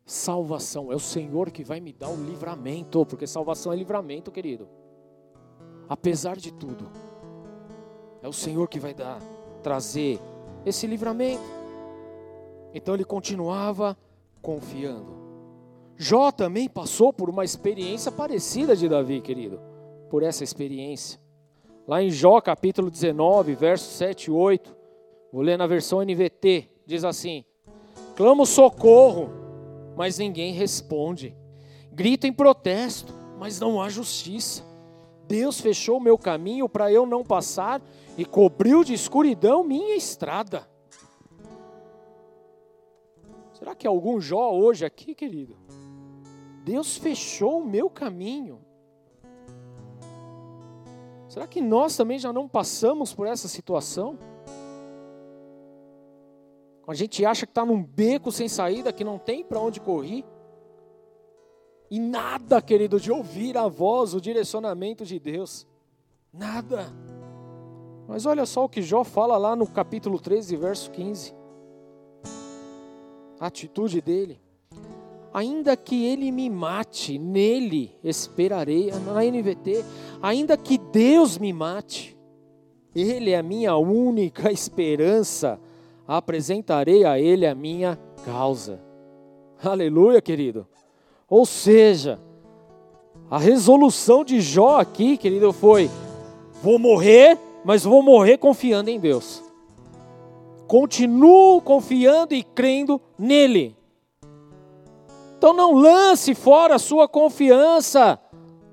salvação. 0.08 0.90
É 0.90 0.96
o 0.96 1.00
Senhor 1.00 1.50
que 1.50 1.62
vai 1.62 1.80
me 1.80 1.92
dar 1.92 2.08
o 2.08 2.16
livramento, 2.16 3.04
porque 3.04 3.26
salvação 3.26 3.72
é 3.72 3.76
livramento, 3.76 4.32
querido. 4.32 4.66
Apesar 5.86 6.36
de 6.36 6.50
tudo, 6.50 6.90
é 8.22 8.26
o 8.28 8.32
Senhor 8.32 8.66
que 8.68 8.80
vai 8.80 8.94
dar, 8.94 9.20
trazer 9.62 10.18
esse 10.64 10.86
livramento. 10.86 11.42
Então 12.74 12.94
ele 12.94 13.04
continuava 13.04 13.96
confiando. 14.40 15.16
Jó 15.94 16.30
também 16.30 16.68
passou 16.68 17.12
por 17.12 17.28
uma 17.28 17.44
experiência 17.44 18.10
parecida 18.10 18.74
de 18.74 18.88
Davi, 18.88 19.20
querido, 19.20 19.60
por 20.08 20.22
essa 20.22 20.42
experiência. 20.42 21.20
Lá 21.86 22.02
em 22.02 22.10
Jó 22.10 22.40
capítulo 22.40 22.90
19, 22.90 23.54
versos 23.54 23.88
7 23.96 24.26
e 24.26 24.30
8, 24.30 24.76
vou 25.32 25.42
ler 25.42 25.58
na 25.58 25.66
versão 25.66 26.00
NVT, 26.00 26.68
diz 26.86 27.04
assim: 27.04 27.44
Clamo 28.14 28.46
socorro, 28.46 29.47
mas 29.98 30.16
ninguém 30.16 30.52
responde. 30.52 31.36
Grito 31.90 32.24
em 32.24 32.32
protesto, 32.32 33.12
mas 33.36 33.58
não 33.58 33.82
há 33.82 33.88
justiça. 33.88 34.62
Deus 35.26 35.60
fechou 35.60 35.98
meu 35.98 36.16
caminho 36.16 36.68
para 36.68 36.92
eu 36.92 37.04
não 37.04 37.24
passar 37.24 37.82
e 38.16 38.24
cobriu 38.24 38.84
de 38.84 38.94
escuridão 38.94 39.64
minha 39.64 39.96
estrada. 39.96 40.70
Será 43.54 43.74
que 43.74 43.88
algum 43.88 44.20
Jó 44.20 44.52
hoje 44.52 44.84
aqui, 44.84 45.16
querido? 45.16 45.56
Deus 46.62 46.96
fechou 46.96 47.58
o 47.58 47.66
meu 47.66 47.90
caminho. 47.90 48.60
Será 51.28 51.48
que 51.48 51.60
nós 51.60 51.96
também 51.96 52.20
já 52.20 52.32
não 52.32 52.46
passamos 52.46 53.12
por 53.12 53.26
essa 53.26 53.48
situação? 53.48 54.16
A 56.88 56.94
gente 56.94 57.22
acha 57.22 57.44
que 57.44 57.50
está 57.50 57.66
num 57.66 57.82
beco 57.82 58.32
sem 58.32 58.48
saída, 58.48 58.94
que 58.94 59.04
não 59.04 59.18
tem 59.18 59.44
para 59.44 59.60
onde 59.60 59.78
correr. 59.78 60.24
E 61.90 62.00
nada, 62.00 62.62
querido, 62.62 62.98
de 62.98 63.12
ouvir 63.12 63.58
a 63.58 63.68
voz, 63.68 64.14
o 64.14 64.20
direcionamento 64.20 65.04
de 65.04 65.18
Deus. 65.18 65.66
Nada. 66.32 66.86
Mas 68.08 68.24
olha 68.24 68.46
só 68.46 68.64
o 68.64 68.68
que 68.70 68.80
Jó 68.80 69.04
fala 69.04 69.36
lá 69.36 69.54
no 69.54 69.66
capítulo 69.66 70.18
13, 70.18 70.56
verso 70.56 70.90
15. 70.92 71.34
A 73.38 73.46
atitude 73.48 74.00
dele. 74.00 74.40
Ainda 75.34 75.76
que 75.76 76.06
ele 76.06 76.32
me 76.32 76.48
mate, 76.48 77.18
nele 77.18 77.94
esperarei. 78.02 78.90
Na 78.92 79.22
NVT, 79.22 79.84
ainda 80.22 80.56
que 80.56 80.78
Deus 80.78 81.36
me 81.36 81.52
mate, 81.52 82.18
ele 82.94 83.32
é 83.32 83.38
a 83.38 83.42
minha 83.42 83.76
única 83.76 84.50
esperança 84.50 85.60
apresentarei 86.08 87.04
a 87.04 87.18
Ele 87.20 87.46
a 87.46 87.54
minha 87.54 87.98
causa. 88.24 88.80
Aleluia, 89.62 90.22
querido. 90.22 90.66
Ou 91.28 91.44
seja, 91.44 92.18
a 93.30 93.38
resolução 93.38 94.24
de 94.24 94.40
Jó 94.40 94.80
aqui, 94.80 95.18
querido, 95.18 95.52
foi: 95.52 95.90
vou 96.62 96.78
morrer, 96.78 97.38
mas 97.62 97.84
vou 97.84 98.02
morrer 98.02 98.38
confiando 98.38 98.88
em 98.88 98.98
Deus. 98.98 99.44
Continuo 100.66 101.60
confiando 101.60 102.34
e 102.34 102.42
crendo 102.42 103.00
nele. 103.18 103.76
Então 105.36 105.52
não 105.52 105.72
lance 105.72 106.34
fora 106.34 106.76
a 106.76 106.78
sua 106.78 107.06
confiança. 107.06 108.18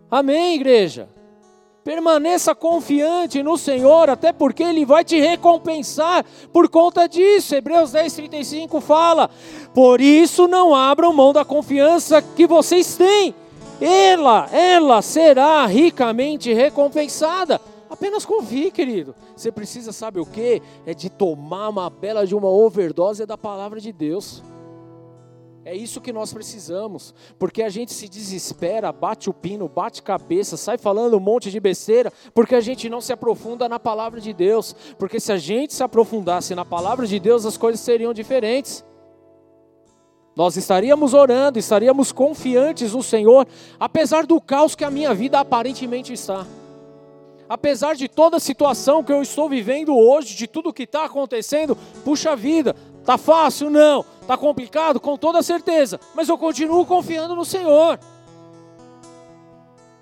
Amém, 0.10 0.56
igreja? 0.56 1.10
Permaneça 1.86 2.56
confiante 2.56 3.44
no 3.44 3.60
Senhor, 3.60 4.10
até 4.10 4.34
porque 4.34 4.64
Ele 4.64 4.84
vai 4.84 5.04
te 5.04 5.20
recompensar 5.20 6.26
por 6.52 6.68
conta 6.68 7.08
disso. 7.08 7.54
Hebreus 7.54 7.92
10, 7.92 8.12
35 8.12 8.82
fala: 8.82 9.30
Por 9.72 10.02
isso 10.02 10.48
não 10.48 10.74
abram 10.74 11.14
mão 11.14 11.32
da 11.32 11.46
confiança 11.46 12.24
que 12.24 12.48
vocês 12.48 12.96
têm, 12.96 13.36
ela, 13.80 14.50
ela 14.52 15.00
será 15.04 15.64
ricamente 15.68 16.52
recompensada. 16.52 17.62
Apenas 17.88 18.26
confie, 18.26 18.72
querido. 18.72 19.14
Você 19.36 19.52
precisa, 19.52 19.92
sabe 19.92 20.20
o 20.20 20.26
que? 20.26 20.64
É 20.88 20.94
de 20.96 21.08
tomar 21.08 21.70
uma 21.70 21.88
bela 21.88 22.26
de 22.26 22.34
uma 22.34 22.50
overdose 22.50 23.28
da 23.28 23.38
palavra 23.38 23.80
de 23.80 23.94
Deus. 23.94 24.42
É 25.68 25.74
isso 25.76 25.99
que 25.99 26.13
nós 26.13 26.32
precisamos, 26.32 27.11
porque 27.39 27.63
a 27.63 27.70
gente 27.70 27.91
se 27.91 28.07
desespera, 28.07 28.91
bate 28.91 29.32
o 29.32 29.34
pino, 29.34 29.68
bate 29.68 30.03
cabeça, 30.03 30.55
sai 30.57 30.78
falando 30.78 31.18
um 31.18 31.20
monte 31.20 31.49
de 31.49 31.59
besteira, 31.59 32.13
porque 32.36 32.53
a 32.53 32.61
gente 32.61 32.88
não 32.88 33.01
se 33.01 33.11
aprofunda 33.11 33.68
na 33.68 33.80
palavra 33.80 34.22
de 34.22 34.32
Deus. 34.32 34.76
Porque 34.99 35.20
se 35.20 35.32
a 35.32 35.38
gente 35.38 35.74
se 35.74 35.82
aprofundasse 35.82 36.53
na 36.53 36.63
palavra 36.63 37.07
de 37.07 37.20
Deus, 37.20 37.47
as 37.47 37.57
coisas 37.57 37.82
seriam 37.82 38.13
diferentes. 38.13 38.86
Nós 40.36 40.55
estaríamos 40.55 41.16
orando, 41.16 41.57
estaríamos 41.57 42.11
confiantes 42.11 42.93
no 42.93 43.01
Senhor, 43.01 43.47
apesar 43.80 44.28
do 44.28 44.39
caos 44.39 44.76
que 44.76 44.84
a 44.84 44.91
minha 44.91 45.16
vida 45.16 45.39
aparentemente 45.39 46.13
está. 46.13 46.45
Apesar 47.49 47.95
de 47.95 48.07
toda 48.07 48.38
a 48.38 48.39
situação 48.39 49.03
que 49.03 49.11
eu 49.11 49.24
estou 49.24 49.49
vivendo 49.49 49.97
hoje, 49.97 50.36
de 50.36 50.45
tudo 50.45 50.72
que 50.72 50.84
está 50.84 51.05
acontecendo, 51.05 51.76
puxa 52.03 52.36
vida, 52.36 52.76
tá 53.03 53.18
fácil? 53.18 53.72
Não 53.72 54.05
Está 54.26 54.36
complicado? 54.36 55.00
Com 55.00 55.16
toda 55.16 55.44
certeza. 55.44 56.00
Mas 56.16 56.28
eu 56.28 56.36
continuo 56.36 56.84
confiando 56.84 57.36
no 57.36 57.46
Senhor. 57.46 58.00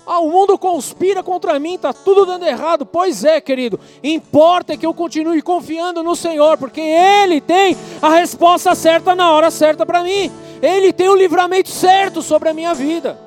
Ah, 0.05 0.21
o 0.21 0.29
mundo 0.29 0.57
conspira 0.57 1.21
contra 1.21 1.59
mim, 1.59 1.75
está 1.75 1.91
tudo 1.91 2.25
dando 2.25 2.45
errado. 2.45 2.85
Pois 2.85 3.25
é, 3.25 3.41
querido. 3.41 3.77
Importa 4.01 4.77
que 4.77 4.85
eu 4.85 4.93
continue 4.93 5.41
confiando 5.41 6.01
no 6.01 6.15
Senhor, 6.15 6.57
porque 6.57 6.79
Ele 6.79 7.41
tem 7.41 7.75
a 8.01 8.09
resposta 8.11 8.73
certa 8.73 9.13
na 9.13 9.29
hora 9.29 9.51
certa 9.51 9.85
para 9.85 10.03
mim. 10.03 10.31
Ele 10.61 10.93
tem 10.93 11.09
o 11.09 11.15
livramento 11.17 11.67
certo 11.67 12.21
sobre 12.21 12.47
a 12.47 12.53
minha 12.53 12.73
vida. 12.73 13.19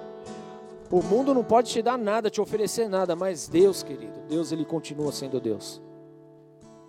O 0.90 1.02
mundo 1.02 1.34
não 1.34 1.44
pode 1.44 1.70
te 1.70 1.82
dar 1.82 1.98
nada, 1.98 2.30
te 2.30 2.40
oferecer 2.40 2.88
nada, 2.88 3.14
mas 3.14 3.48
Deus, 3.48 3.82
querido, 3.82 4.18
Deus 4.30 4.50
ele 4.50 4.64
continua 4.64 5.12
sendo 5.12 5.38
Deus. 5.38 5.82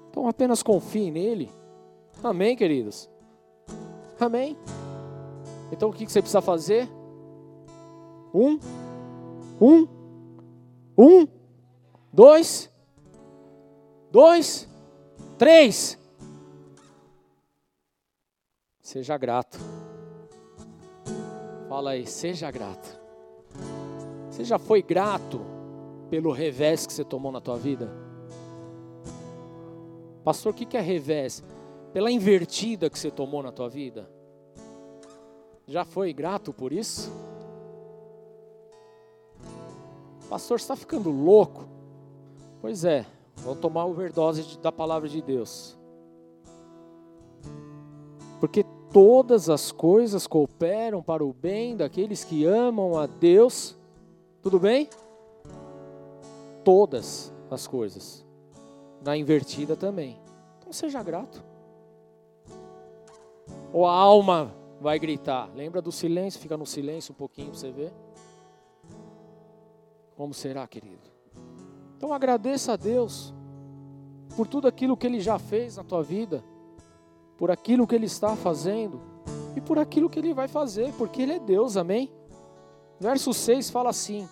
Então 0.09 0.29
apenas 0.29 0.63
confie 0.63 1.11
nele. 1.11 1.51
Amém, 2.23 2.55
queridos. 2.55 3.09
Amém? 4.19 4.57
Então 5.71 5.89
o 5.89 5.93
que 5.93 6.07
você 6.07 6.21
precisa 6.21 6.41
fazer? 6.41 6.89
Um, 8.33 8.59
um, 9.61 9.87
um, 10.97 11.27
dois, 12.11 12.71
dois, 14.11 14.67
três. 15.37 15.97
Seja 18.81 19.17
grato. 19.17 19.59
Fala 21.67 21.91
aí, 21.91 22.07
seja 22.07 22.49
grato. 22.49 22.97
Você 24.29 24.43
já 24.43 24.57
foi 24.57 24.81
grato 24.81 25.41
pelo 26.09 26.31
revés 26.31 26.85
que 26.85 26.93
você 26.93 27.03
tomou 27.03 27.31
na 27.31 27.41
tua 27.41 27.57
vida? 27.57 27.91
Pastor, 30.23 30.53
o 30.53 30.55
que 30.55 30.77
é 30.77 30.81
revés? 30.81 31.43
Pela 31.93 32.11
invertida 32.11 32.89
que 32.89 32.99
você 32.99 33.09
tomou 33.09 33.41
na 33.41 33.51
tua 33.51 33.69
vida? 33.69 34.09
Já 35.65 35.83
foi 35.83 36.13
grato 36.13 36.53
por 36.53 36.71
isso? 36.71 37.11
Pastor, 40.29 40.57
está 40.57 40.75
ficando 40.75 41.09
louco? 41.09 41.67
Pois 42.61 42.83
é, 42.85 43.05
vou 43.37 43.55
tomar 43.55 43.85
overdose 43.85 44.57
da 44.59 44.71
palavra 44.71 45.07
de 45.07 45.21
Deus. 45.21 45.77
Porque 48.39 48.65
todas 48.91 49.49
as 49.49 49.71
coisas 49.71 50.27
cooperam 50.27 51.01
para 51.01 51.23
o 51.23 51.33
bem 51.33 51.75
daqueles 51.75 52.23
que 52.23 52.45
amam 52.45 52.97
a 52.97 53.05
Deus. 53.05 53.77
Tudo 54.41 54.59
bem? 54.59 54.89
Todas 56.63 57.33
as 57.49 57.67
coisas. 57.67 58.25
Na 59.03 59.17
invertida 59.17 59.75
também. 59.75 60.19
Então 60.59 60.71
seja 60.71 61.01
grato 61.01 61.56
ou 63.71 63.85
a 63.85 63.91
alma 63.91 64.53
vai 64.79 64.99
gritar? 64.99 65.49
Lembra 65.55 65.81
do 65.81 65.91
silêncio? 65.91 66.39
Fica 66.39 66.57
no 66.57 66.65
silêncio 66.65 67.13
um 67.13 67.15
pouquinho 67.15 67.49
para 67.49 67.59
você 67.59 67.71
ver. 67.71 67.93
Como 70.15 70.33
será, 70.33 70.67
querido? 70.67 71.07
Então 71.95 72.13
agradeça 72.13 72.73
a 72.73 72.75
Deus 72.75 73.33
por 74.35 74.47
tudo 74.47 74.67
aquilo 74.67 74.97
que 74.97 75.07
Ele 75.07 75.19
já 75.19 75.39
fez 75.39 75.77
na 75.77 75.83
tua 75.83 76.03
vida, 76.03 76.43
por 77.37 77.49
aquilo 77.49 77.87
que 77.87 77.95
Ele 77.95 78.05
está 78.05 78.35
fazendo 78.35 79.01
e 79.55 79.61
por 79.61 79.79
aquilo 79.79 80.09
que 80.09 80.19
Ele 80.19 80.33
vai 80.33 80.47
fazer, 80.47 80.93
porque 80.93 81.21
Ele 81.21 81.33
é 81.33 81.39
Deus, 81.39 81.77
amém? 81.77 82.11
Verso 82.99 83.33
6 83.33 83.69
fala 83.69 83.89
assim: 83.89 84.27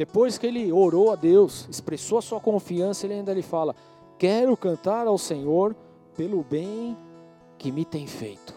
depois 0.00 0.38
que 0.38 0.46
ele 0.46 0.72
orou 0.72 1.12
a 1.12 1.14
Deus, 1.14 1.68
expressou 1.68 2.16
a 2.16 2.22
sua 2.22 2.40
confiança, 2.40 3.04
ele 3.04 3.12
ainda 3.12 3.34
lhe 3.34 3.42
fala: 3.42 3.76
Quero 4.18 4.56
cantar 4.56 5.06
ao 5.06 5.18
Senhor 5.18 5.76
pelo 6.16 6.42
bem 6.42 6.96
que 7.60 7.70
me 7.70 7.84
tem 7.84 8.06
feito. 8.06 8.54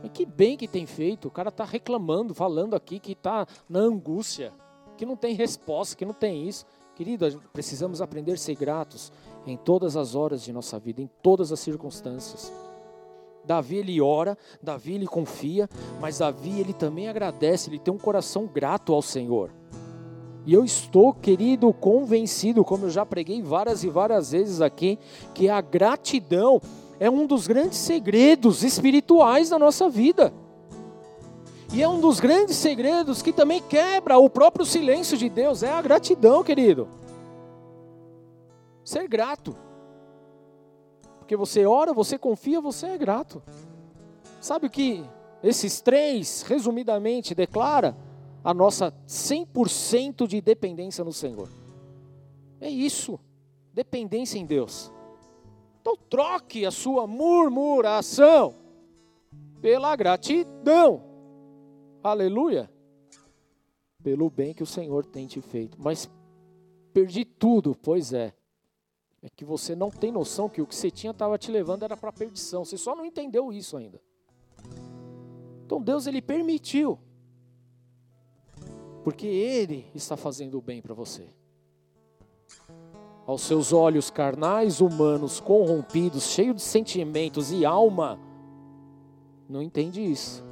Mas 0.00 0.12
que 0.12 0.24
bem 0.24 0.56
que 0.56 0.68
tem 0.68 0.86
feito. 0.86 1.26
O 1.26 1.30
cara 1.32 1.48
está 1.48 1.64
reclamando, 1.64 2.32
falando 2.32 2.76
aqui 2.76 3.00
que 3.00 3.12
está 3.12 3.44
na 3.68 3.80
angústia, 3.80 4.52
que 4.96 5.04
não 5.04 5.16
tem 5.16 5.34
resposta, 5.34 5.96
que 5.96 6.04
não 6.04 6.14
tem 6.14 6.48
isso. 6.48 6.64
Querido, 6.94 7.42
precisamos 7.52 8.00
aprender 8.00 8.32
a 8.32 8.36
ser 8.36 8.54
gratos 8.54 9.12
em 9.44 9.56
todas 9.56 9.96
as 9.96 10.14
horas 10.14 10.42
de 10.42 10.52
nossa 10.52 10.78
vida, 10.78 11.02
em 11.02 11.10
todas 11.20 11.50
as 11.50 11.58
circunstâncias. 11.58 12.52
Davi 13.44 13.78
ele 13.78 14.00
ora, 14.00 14.38
Davi 14.62 14.94
ele 14.94 15.08
confia, 15.08 15.68
mas 16.00 16.18
Davi 16.18 16.60
ele 16.60 16.72
também 16.72 17.08
agradece, 17.08 17.68
ele 17.68 17.80
tem 17.80 17.92
um 17.92 17.98
coração 17.98 18.46
grato 18.46 18.94
ao 18.94 19.02
Senhor. 19.02 19.50
E 20.46 20.54
eu 20.54 20.64
estou, 20.64 21.12
querido, 21.12 21.72
convencido, 21.72 22.64
como 22.64 22.84
eu 22.84 22.90
já 22.90 23.04
preguei 23.04 23.42
várias 23.42 23.82
e 23.82 23.88
várias 23.88 24.30
vezes 24.30 24.60
aqui, 24.60 24.98
que 25.34 25.48
a 25.48 25.60
gratidão 25.60 26.60
é 27.04 27.10
um 27.10 27.26
dos 27.26 27.46
grandes 27.46 27.76
segredos 27.76 28.64
espirituais 28.64 29.50
da 29.50 29.58
nossa 29.58 29.90
vida. 29.90 30.32
E 31.70 31.82
é 31.82 31.86
um 31.86 32.00
dos 32.00 32.18
grandes 32.18 32.56
segredos 32.56 33.20
que 33.20 33.30
também 33.30 33.60
quebra 33.60 34.16
o 34.16 34.30
próprio 34.30 34.64
silêncio 34.64 35.14
de 35.18 35.28
Deus, 35.28 35.62
é 35.62 35.70
a 35.70 35.82
gratidão, 35.82 36.42
querido. 36.42 36.88
Ser 38.82 39.06
grato. 39.06 39.54
Porque 41.18 41.36
você 41.36 41.66
ora, 41.66 41.92
você 41.92 42.16
confia, 42.16 42.58
você 42.58 42.86
é 42.86 42.96
grato. 42.96 43.42
Sabe 44.40 44.68
o 44.68 44.70
que 44.70 45.04
esses 45.42 45.82
três, 45.82 46.40
resumidamente, 46.40 47.34
declara? 47.34 47.94
A 48.42 48.54
nossa 48.54 48.94
100% 49.06 50.26
de 50.26 50.40
dependência 50.40 51.04
no 51.04 51.12
Senhor. 51.12 51.50
É 52.58 52.70
isso. 52.70 53.20
Dependência 53.74 54.38
em 54.38 54.46
Deus. 54.46 54.90
Então 55.84 55.98
troque 56.08 56.64
a 56.64 56.70
sua 56.70 57.06
murmuração 57.06 58.56
pela 59.60 59.94
gratidão. 59.94 61.04
Aleluia. 62.02 62.72
Pelo 64.02 64.30
bem 64.30 64.54
que 64.54 64.62
o 64.62 64.66
Senhor 64.66 65.04
tem 65.04 65.26
te 65.26 65.42
feito. 65.42 65.76
Mas 65.78 66.10
perdi 66.94 67.26
tudo, 67.26 67.76
pois 67.76 68.14
é. 68.14 68.32
É 69.20 69.28
que 69.28 69.44
você 69.44 69.76
não 69.76 69.90
tem 69.90 70.10
noção 70.10 70.48
que 70.48 70.62
o 70.62 70.66
que 70.66 70.74
você 70.74 70.90
tinha 70.90 71.10
estava 71.10 71.36
te 71.36 71.50
levando 71.50 71.82
era 71.82 71.98
para 71.98 72.08
a 72.08 72.12
perdição. 72.14 72.64
Você 72.64 72.78
só 72.78 72.94
não 72.94 73.04
entendeu 73.04 73.52
isso 73.52 73.76
ainda. 73.76 74.00
Então 75.66 75.82
Deus 75.82 76.06
ele 76.06 76.22
permitiu. 76.22 76.98
Porque 79.02 79.26
ele 79.26 79.90
está 79.94 80.16
fazendo 80.16 80.56
o 80.56 80.62
bem 80.62 80.80
para 80.80 80.94
você. 80.94 81.28
Aos 83.26 83.42
seus 83.42 83.72
olhos 83.72 84.10
carnais, 84.10 84.80
humanos, 84.80 85.40
corrompidos, 85.40 86.24
cheios 86.24 86.56
de 86.56 86.62
sentimentos 86.62 87.50
e 87.50 87.64
alma, 87.64 88.18
não 89.48 89.62
entende 89.62 90.02
isso. 90.02 90.44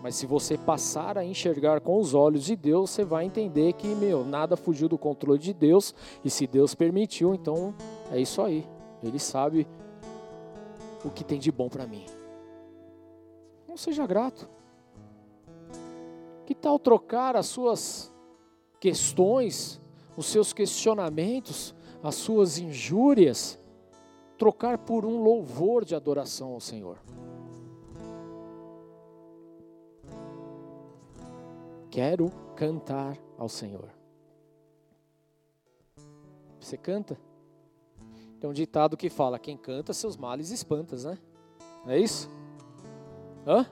Mas 0.00 0.14
se 0.14 0.26
você 0.26 0.56
passar 0.56 1.18
a 1.18 1.24
enxergar 1.24 1.80
com 1.80 1.98
os 1.98 2.14
olhos 2.14 2.44
de 2.44 2.54
Deus, 2.54 2.90
você 2.90 3.04
vai 3.04 3.24
entender 3.24 3.72
que, 3.72 3.88
meu, 3.88 4.24
nada 4.24 4.56
fugiu 4.56 4.88
do 4.88 4.96
controle 4.96 5.38
de 5.38 5.52
Deus. 5.52 5.94
E 6.24 6.30
se 6.30 6.46
Deus 6.46 6.74
permitiu, 6.74 7.34
então 7.34 7.74
é 8.10 8.20
isso 8.20 8.40
aí. 8.40 8.66
Ele 9.02 9.18
sabe 9.18 9.66
o 11.04 11.10
que 11.10 11.24
tem 11.24 11.38
de 11.38 11.50
bom 11.50 11.68
para 11.68 11.86
mim. 11.86 12.06
Não 13.66 13.76
seja 13.76 14.06
grato. 14.06 14.48
Que 16.46 16.54
tal 16.54 16.78
trocar 16.78 17.36
as 17.36 17.46
suas 17.46 18.12
questões, 18.80 19.80
os 20.18 20.26
seus 20.26 20.52
questionamentos, 20.52 21.72
as 22.02 22.16
suas 22.16 22.58
injúrias, 22.58 23.56
trocar 24.36 24.76
por 24.76 25.04
um 25.04 25.22
louvor 25.22 25.84
de 25.84 25.94
adoração 25.94 26.54
ao 26.54 26.60
Senhor? 26.60 26.98
Quero 31.88 32.32
cantar 32.56 33.16
ao 33.38 33.48
Senhor. 33.48 33.88
Você 36.58 36.76
canta? 36.76 37.16
Tem 38.40 38.50
um 38.50 38.52
ditado 38.52 38.96
que 38.96 39.08
fala: 39.08 39.38
quem 39.38 39.56
canta 39.56 39.92
seus 39.92 40.16
males 40.16 40.50
espantas, 40.50 41.04
né? 41.04 41.16
Não 41.84 41.92
é 41.92 41.98
isso? 41.98 42.28
Hã? 43.46 43.64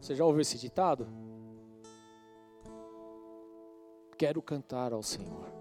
Você 0.00 0.14
já 0.14 0.24
ouviu 0.24 0.40
esse 0.40 0.56
ditado? 0.56 1.06
Quero 4.16 4.40
cantar 4.40 4.92
ao 4.92 5.02
Senhor. 5.02 5.52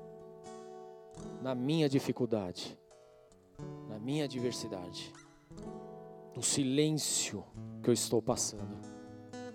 Na 1.41 1.53
minha 1.53 1.89
dificuldade, 1.89 2.77
na 3.89 3.99
minha 3.99 4.25
adversidade, 4.25 5.13
no 6.35 6.41
silêncio 6.41 7.43
que 7.81 7.89
eu 7.89 7.93
estou 7.93 8.21
passando 8.21 8.93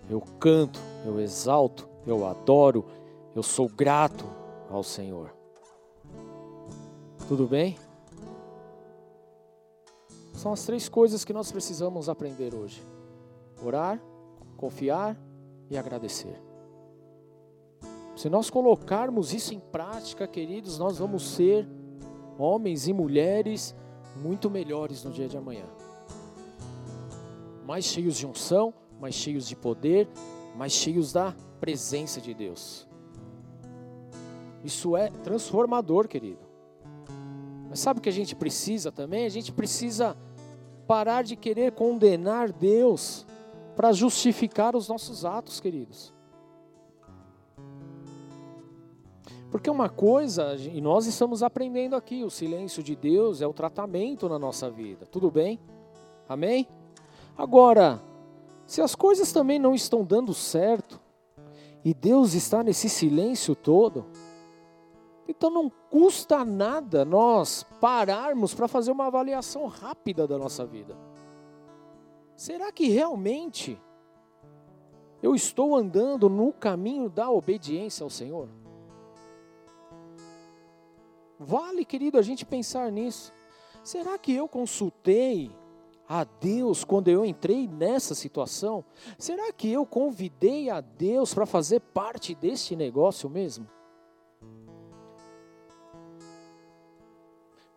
eu 0.09 0.21
canto, 0.41 0.81
eu 1.05 1.21
exalto, 1.21 1.89
eu 2.07 2.27
adoro, 2.27 2.85
eu 3.35 3.43
sou 3.43 3.69
grato 3.69 4.25
ao 4.71 4.83
Senhor. 4.83 5.35
Tudo 7.27 7.47
bem? 7.47 7.77
São 10.33 10.53
as 10.53 10.65
três 10.65 10.89
coisas 10.89 11.25
que 11.25 11.33
nós 11.33 11.53
precisamos 11.53 12.09
aprender 12.09 12.55
hoje: 12.55 12.83
orar, 13.63 14.01
confiar 14.57 15.17
e 15.69 15.77
agradecer. 15.77 16.48
Se 18.19 18.29
nós 18.29 18.51
colocarmos 18.51 19.33
isso 19.33 19.55
em 19.55 19.61
prática, 19.61 20.27
queridos, 20.27 20.77
nós 20.77 20.99
vamos 20.99 21.23
ser 21.23 21.69
homens 22.37 22.89
e 22.89 22.93
mulheres 22.93 23.77
muito 24.17 24.51
melhores 24.51 25.05
no 25.05 25.13
dia 25.13 25.29
de 25.29 25.37
amanhã. 25.37 25.67
Mais 27.65 27.85
cheios 27.85 28.17
de 28.17 28.27
unção, 28.27 28.75
mais 29.01 29.15
cheios 29.15 29.47
de 29.47 29.55
poder, 29.55 30.09
mais 30.57 30.73
cheios 30.73 31.13
da 31.13 31.33
presença 31.61 32.21
de 32.21 32.35
Deus. 32.35 32.89
Isso 34.65 34.97
é 34.97 35.11
transformador, 35.11 36.09
querido. 36.09 36.41
Mas 37.71 37.79
sabe 37.79 38.01
o 38.01 38.03
que 38.03 38.09
a 38.09 38.13
gente 38.13 38.35
precisa 38.35 38.91
também? 38.91 39.27
A 39.27 39.31
gente 39.31 39.53
precisa 39.53 40.17
parar 40.89 41.23
de 41.23 41.37
querer 41.37 41.71
condenar 41.71 42.51
Deus 42.51 43.25
para 43.77 43.93
justificar 43.93 44.75
os 44.75 44.89
nossos 44.89 45.25
atos, 45.25 45.61
queridos. 45.61 46.18
Porque 49.51 49.71
uma 49.71 49.89
coisa, 49.89 50.55
e 50.57 50.81
nós 50.81 51.07
estamos 51.07 51.43
aprendendo 51.43 51.97
aqui, 51.97 52.23
o 52.23 52.31
silêncio 52.31 52.83
de 52.83 52.95
Deus 52.95 53.41
é 53.41 53.47
o 53.47 53.53
tratamento 53.53 54.29
na 54.29 54.39
nossa 54.39 54.71
vida. 54.71 55.07
Tudo 55.07 55.31
bem? 55.31 55.59
Amém? 56.29 56.69
Agora, 57.37 58.01
se 58.67 58.83
as 58.83 58.95
coisas 58.95 59.33
também 59.33 59.59
não 59.59 59.75
estão 59.75 60.05
dando 60.05 60.35
certo, 60.35 61.01
e 61.83 61.95
Deus 61.95 62.35
está 62.35 62.63
nesse 62.63 62.89
silêncio 62.89 63.55
todo, 63.55 64.05
então 65.27 65.49
não 65.49 65.71
custa 65.91 66.45
nada 66.45 67.05
nós 67.05 67.65
pararmos 67.81 68.55
para 68.55 68.69
fazer 68.69 68.91
uma 68.91 69.07
avaliação 69.07 69.67
rápida 69.67 70.27
da 70.27 70.37
nossa 70.37 70.67
vida. 70.67 70.95
Será 72.37 72.71
que 72.71 72.89
realmente 72.89 73.81
eu 75.23 75.35
estou 75.35 75.75
andando 75.75 76.29
no 76.29 76.53
caminho 76.53 77.09
da 77.09 77.31
obediência 77.31 78.05
ao 78.05 78.11
Senhor? 78.11 78.49
Vale, 81.39 81.85
querido, 81.85 82.19
a 82.19 82.23
gente 82.23 82.45
pensar 82.45 82.91
nisso. 82.91 83.33
Será 83.85 84.19
que 84.19 84.33
eu 84.33 84.49
consultei 84.49 85.51
a 86.09 86.25
Deus 86.25 86.83
quando 86.83 87.09
eu 87.09 87.25
entrei 87.25 87.69
nessa 87.69 88.15
situação? 88.15 88.85
Será 89.17 89.53
que 89.53 89.71
eu 89.71 89.87
convidei 89.87 90.69
a 90.69 90.81
Deus 90.81 91.33
para 91.33 91.47
fazer 91.47 91.81
parte 91.81 92.35
deste 92.35 92.75
negócio 92.75 93.31
mesmo? 93.31 93.69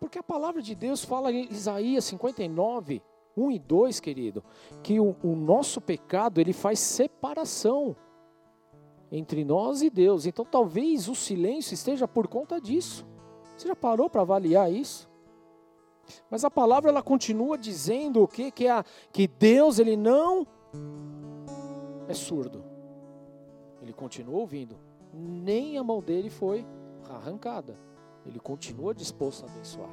Porque 0.00 0.18
a 0.18 0.22
palavra 0.22 0.60
de 0.60 0.74
Deus 0.74 1.04
fala 1.04 1.30
em 1.30 1.46
Isaías 1.50 2.04
59, 2.06 3.00
1 3.36 3.50
e 3.52 3.58
2, 3.58 4.00
querido, 4.00 4.42
que 4.82 4.98
o, 4.98 5.14
o 5.22 5.36
nosso 5.36 5.80
pecado 5.80 6.40
ele 6.40 6.52
faz 6.52 6.80
separação 6.80 7.94
entre 9.12 9.44
nós 9.44 9.82
e 9.82 9.88
Deus. 9.88 10.26
Então 10.26 10.44
talvez 10.44 11.08
o 11.08 11.14
silêncio 11.14 11.74
esteja 11.74 12.08
por 12.08 12.26
conta 12.26 12.60
disso. 12.60 13.06
Você 13.56 13.68
já 13.68 13.76
parou 13.76 14.10
para 14.10 14.22
avaliar 14.22 14.72
isso? 14.72 15.10
Mas 16.30 16.44
a 16.44 16.50
palavra 16.50 16.90
ela 16.90 17.02
continua 17.02 17.56
dizendo 17.56 18.22
o 18.22 18.28
que 18.28 18.50
que 18.50 18.66
é 18.66 18.84
que 19.12 19.26
Deus 19.26 19.78
ele 19.78 19.96
não 19.96 20.46
é 22.08 22.14
surdo. 22.14 22.64
Ele 23.80 23.92
continua 23.92 24.38
ouvindo. 24.38 24.76
Nem 25.12 25.78
a 25.78 25.84
mão 25.84 26.00
dele 26.00 26.30
foi 26.30 26.66
arrancada. 27.08 27.78
Ele 28.24 28.38
continua 28.38 28.94
disposto 28.94 29.44
a 29.44 29.50
abençoar. 29.50 29.90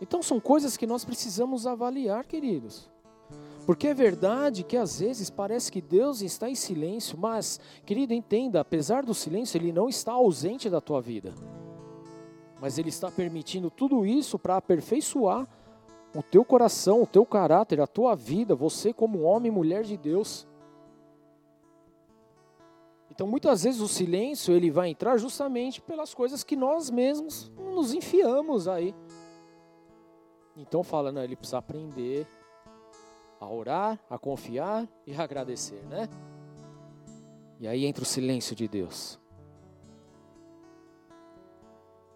Então 0.00 0.22
são 0.22 0.38
coisas 0.38 0.76
que 0.76 0.86
nós 0.86 1.04
precisamos 1.04 1.66
avaliar, 1.66 2.24
queridos. 2.24 2.88
Porque 3.68 3.88
é 3.88 3.92
verdade 3.92 4.64
que 4.64 4.78
às 4.78 4.98
vezes 4.98 5.28
parece 5.28 5.70
que 5.70 5.82
Deus 5.82 6.22
está 6.22 6.48
em 6.48 6.54
silêncio, 6.54 7.18
mas, 7.18 7.60
querido, 7.84 8.14
entenda, 8.14 8.60
apesar 8.60 9.04
do 9.04 9.12
silêncio, 9.12 9.58
Ele 9.58 9.72
não 9.72 9.90
está 9.90 10.12
ausente 10.12 10.70
da 10.70 10.80
tua 10.80 11.02
vida 11.02 11.34
mas 12.60 12.78
Ele 12.78 12.88
está 12.88 13.10
permitindo 13.10 13.70
tudo 13.70 14.04
isso 14.04 14.38
para 14.38 14.56
aperfeiçoar 14.56 15.46
o 16.16 16.22
teu 16.22 16.44
coração, 16.44 17.02
o 17.02 17.06
teu 17.06 17.24
caráter, 17.24 17.80
a 17.80 17.86
tua 17.86 18.14
vida, 18.14 18.54
você 18.54 18.92
como 18.92 19.22
homem 19.22 19.52
e 19.52 19.54
mulher 19.54 19.84
de 19.84 19.96
Deus. 19.96 20.46
Então, 23.10 23.26
muitas 23.26 23.64
vezes 23.64 23.80
o 23.80 23.88
silêncio 23.88 24.54
ele 24.54 24.70
vai 24.70 24.88
entrar 24.88 25.16
justamente 25.18 25.80
pelas 25.80 26.14
coisas 26.14 26.42
que 26.42 26.56
nós 26.56 26.90
mesmos 26.90 27.50
nos 27.56 27.92
enfiamos 27.92 28.66
aí. 28.66 28.94
Então 30.56 30.82
fala, 30.82 31.12
não, 31.12 31.22
ele 31.22 31.36
precisa 31.36 31.58
aprender 31.58 32.26
a 33.40 33.48
orar, 33.48 33.98
a 34.08 34.18
confiar 34.18 34.88
e 35.06 35.14
a 35.14 35.22
agradecer, 35.22 35.82
né? 35.86 36.08
E 37.60 37.66
aí 37.66 37.84
entra 37.84 38.02
o 38.02 38.06
silêncio 38.06 38.54
de 38.54 38.68
Deus. 38.68 39.18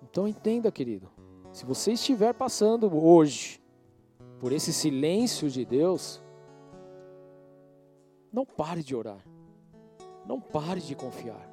Então 0.02 0.28
entenda, 0.28 0.70
querido, 0.70 1.08
se 1.52 1.64
você 1.64 1.92
estiver 1.92 2.34
passando 2.34 2.92
hoje 2.94 3.62
por 4.40 4.52
esse 4.52 4.72
silêncio 4.72 5.48
de 5.48 5.64
Deus, 5.64 6.22
não 8.32 8.44
pare 8.44 8.82
de 8.82 8.94
orar. 8.94 9.22
Não 10.26 10.40
pare 10.40 10.80
de 10.80 10.94
confiar. 10.94 11.48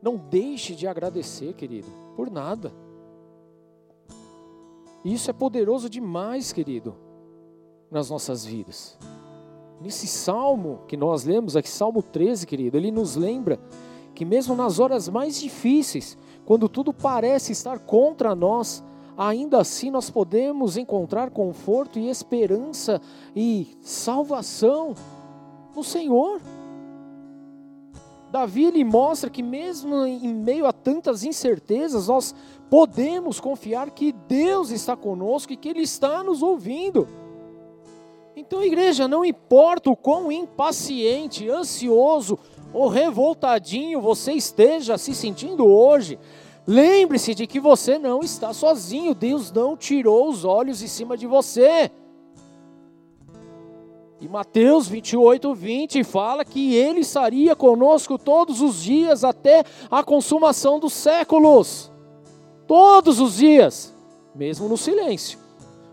Não 0.00 0.16
deixe 0.16 0.74
de 0.74 0.86
agradecer, 0.86 1.54
querido, 1.54 1.88
por 2.16 2.30
nada. 2.30 2.72
Isso 5.04 5.30
é 5.30 5.32
poderoso 5.32 5.88
demais, 5.88 6.52
querido, 6.52 6.96
nas 7.90 8.10
nossas 8.10 8.44
vidas. 8.44 8.98
Nesse 9.80 10.06
salmo 10.06 10.80
que 10.88 10.96
nós 10.96 11.24
lemos 11.24 11.56
aqui, 11.56 11.68
Salmo 11.68 12.02
13, 12.02 12.46
querido, 12.46 12.76
ele 12.76 12.90
nos 12.90 13.14
lembra 13.14 13.60
que 14.14 14.24
mesmo 14.24 14.54
nas 14.54 14.80
horas 14.80 15.08
mais 15.08 15.40
difíceis, 15.40 16.18
quando 16.44 16.68
tudo 16.68 16.92
parece 16.92 17.52
estar 17.52 17.78
contra 17.78 18.34
nós, 18.34 18.82
ainda 19.16 19.60
assim 19.60 19.90
nós 19.90 20.10
podemos 20.10 20.76
encontrar 20.76 21.30
conforto 21.30 21.98
e 21.98 22.08
esperança 22.08 23.00
e 23.36 23.68
salvação 23.80 24.94
no 25.74 25.84
Senhor. 25.84 26.40
Davi 28.32 28.64
ele 28.64 28.84
mostra 28.84 29.30
que 29.30 29.42
mesmo 29.42 30.04
em 30.04 30.34
meio 30.34 30.66
a 30.66 30.72
tantas 30.72 31.22
incertezas, 31.22 32.08
nós 32.08 32.34
podemos 32.68 33.38
confiar 33.38 33.90
que 33.90 34.12
Deus 34.12 34.70
está 34.70 34.96
conosco 34.96 35.52
e 35.52 35.56
que 35.56 35.68
Ele 35.68 35.82
está 35.82 36.22
nos 36.22 36.42
ouvindo. 36.42 37.08
Então, 38.40 38.62
igreja, 38.62 39.08
não 39.08 39.24
importa 39.24 39.90
o 39.90 39.96
quão 39.96 40.30
impaciente, 40.30 41.50
ansioso 41.50 42.38
ou 42.72 42.86
revoltadinho 42.86 44.00
você 44.00 44.32
esteja 44.32 44.96
se 44.96 45.12
sentindo 45.12 45.66
hoje, 45.66 46.16
lembre-se 46.64 47.34
de 47.34 47.48
que 47.48 47.58
você 47.58 47.98
não 47.98 48.20
está 48.20 48.52
sozinho, 48.52 49.12
Deus 49.12 49.50
não 49.50 49.76
tirou 49.76 50.28
os 50.28 50.44
olhos 50.44 50.78
de 50.78 50.88
cima 50.88 51.16
de 51.16 51.26
você. 51.26 51.90
E 54.20 54.28
Mateus 54.28 54.86
28, 54.86 55.52
20 55.52 56.04
fala 56.04 56.44
que 56.44 56.76
ele 56.76 57.00
estaria 57.00 57.56
conosco 57.56 58.16
todos 58.16 58.60
os 58.60 58.80
dias 58.80 59.24
até 59.24 59.64
a 59.90 60.04
consumação 60.04 60.78
dos 60.78 60.92
séculos. 60.92 61.90
Todos 62.68 63.18
os 63.18 63.38
dias, 63.38 63.92
mesmo 64.32 64.68
no 64.68 64.76
silêncio, 64.76 65.47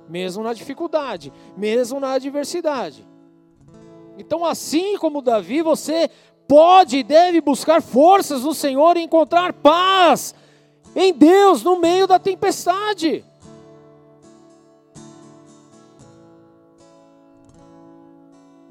mesmo 0.09 0.43
na 0.43 0.53
dificuldade, 0.53 1.31
mesmo 1.57 1.99
na 1.99 2.13
adversidade. 2.13 3.05
Então, 4.17 4.45
assim 4.45 4.97
como 4.97 5.21
Davi, 5.21 5.61
você 5.61 6.09
pode 6.47 6.97
e 6.97 7.03
deve 7.03 7.41
buscar 7.41 7.81
forças 7.81 8.43
no 8.43 8.53
Senhor 8.53 8.97
e 8.97 9.01
encontrar 9.01 9.51
paz 9.53 10.33
em 10.95 11.13
Deus 11.13 11.63
no 11.63 11.79
meio 11.79 12.07
da 12.07 12.19
tempestade. 12.19 13.23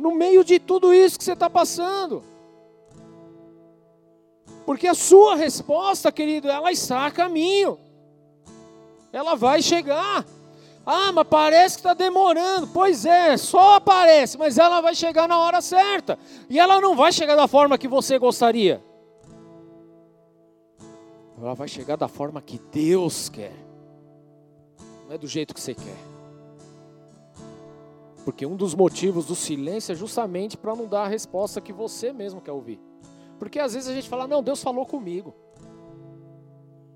no 0.05 0.15
meio 0.15 0.45
de 0.45 0.59
tudo 0.59 0.93
isso 0.93 1.17
que 1.17 1.25
você 1.25 1.33
está 1.33 1.49
passando. 1.49 2.23
Porque 4.67 4.87
a 4.87 4.93
sua 4.93 5.35
resposta, 5.35 6.13
querido, 6.13 6.51
ela 6.51 6.71
está 6.71 7.07
a 7.07 7.11
caminho. 7.11 7.79
Ela 9.11 9.35
vai 9.35 9.63
chegar. 9.63 10.27
Ah, 10.87 11.13
mas 11.13 11.27
parece 11.29 11.77
que 11.77 11.81
está 11.81 11.95
demorando. 11.95 12.67
Pois 12.69 13.07
é, 13.07 13.37
só 13.37 13.77
aparece, 13.77 14.37
mas 14.37 14.59
ela 14.59 14.81
vai 14.81 14.95
chegar 14.95 15.27
na 15.27 15.39
hora 15.39 15.61
certa. 15.61 16.19
E 16.49 16.59
ela 16.59 16.81
não 16.81 16.95
vai 16.95 17.11
chegar 17.13 17.37
da 17.37 17.49
forma 17.49 17.79
que 17.79 17.89
você 17.89 18.19
gostaria. 18.19 18.83
Ela 21.41 21.55
vai 21.55 21.69
chegar 21.69 21.97
da 21.97 22.09
forma 22.09 22.41
que 22.41 22.59
Deus 22.71 23.29
quer. 23.29 23.55
Não 25.07 25.15
é 25.15 25.19
do 25.19 25.27
jeito 25.27 25.55
que 25.55 25.61
você 25.61 25.75
quer. 25.75 25.97
Porque 28.25 28.47
um 28.47 28.57
dos 28.57 28.75
motivos 28.75 29.27
do 29.27 29.35
silêncio 29.35 29.93
é 29.93 29.95
justamente 29.95 30.57
para 30.57 30.75
não 30.75 30.87
dar 30.87 31.05
a 31.05 31.09
resposta 31.09 31.61
que 31.61 31.73
você 31.73 32.13
mesmo 32.13 32.41
quer 32.41 32.53
ouvir. 32.53 32.81
Porque 33.39 33.59
às 33.59 33.75
vezes 33.75 33.89
a 33.89 33.95
gente 33.95 34.09
fala, 34.09 34.27
não, 34.27 34.43
Deus 34.43 34.63
falou 34.63 34.87
comigo. 34.87 35.35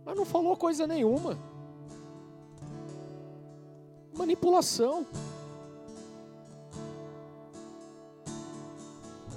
Mas 0.05 0.17
não 0.17 0.25
falou 0.25 0.57
coisa 0.57 0.87
nenhuma. 0.87 1.39
Manipulação. 4.19 5.07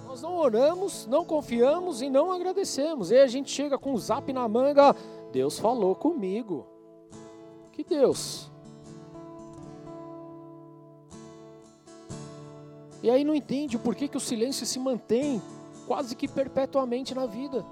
Nós 0.07 0.23
não 0.23 0.35
oramos, 0.35 1.05
não 1.05 1.23
confiamos 1.23 2.01
e 2.01 2.09
não 2.09 2.31
agradecemos. 2.31 3.11
E 3.11 3.15
aí 3.15 3.21
a 3.21 3.27
gente 3.27 3.51
chega 3.51 3.77
com 3.77 3.93
o 3.93 3.97
zap 3.97 4.33
na 4.33 4.47
manga, 4.49 4.95
Deus 5.31 5.59
falou 5.59 5.95
comigo. 5.95 6.65
Que 7.71 7.83
Deus? 7.83 8.49
E 13.03 13.09
aí 13.09 13.23
não 13.23 13.35
entende 13.35 13.77
o 13.77 13.79
porquê 13.79 14.07
que 14.07 14.17
o 14.17 14.19
silêncio 14.19 14.65
se 14.65 14.79
mantém 14.79 15.39
quase 15.85 16.15
que 16.15 16.27
perpetuamente 16.27 17.13
na 17.13 17.27
vida. 17.27 17.63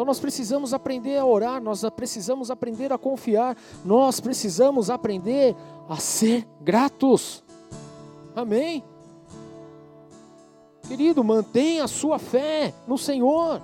Então 0.00 0.06
nós 0.06 0.18
precisamos 0.18 0.72
aprender 0.72 1.18
a 1.18 1.26
orar, 1.26 1.62
nós 1.62 1.84
precisamos 1.94 2.50
aprender 2.50 2.90
a 2.90 2.96
confiar, 2.96 3.54
nós 3.84 4.18
precisamos 4.18 4.88
aprender 4.88 5.54
a 5.86 5.96
ser 5.96 6.48
gratos. 6.58 7.44
Amém? 8.34 8.82
Querido, 10.88 11.22
mantenha 11.22 11.84
a 11.84 11.86
sua 11.86 12.18
fé 12.18 12.72
no 12.88 12.96
Senhor. 12.96 13.60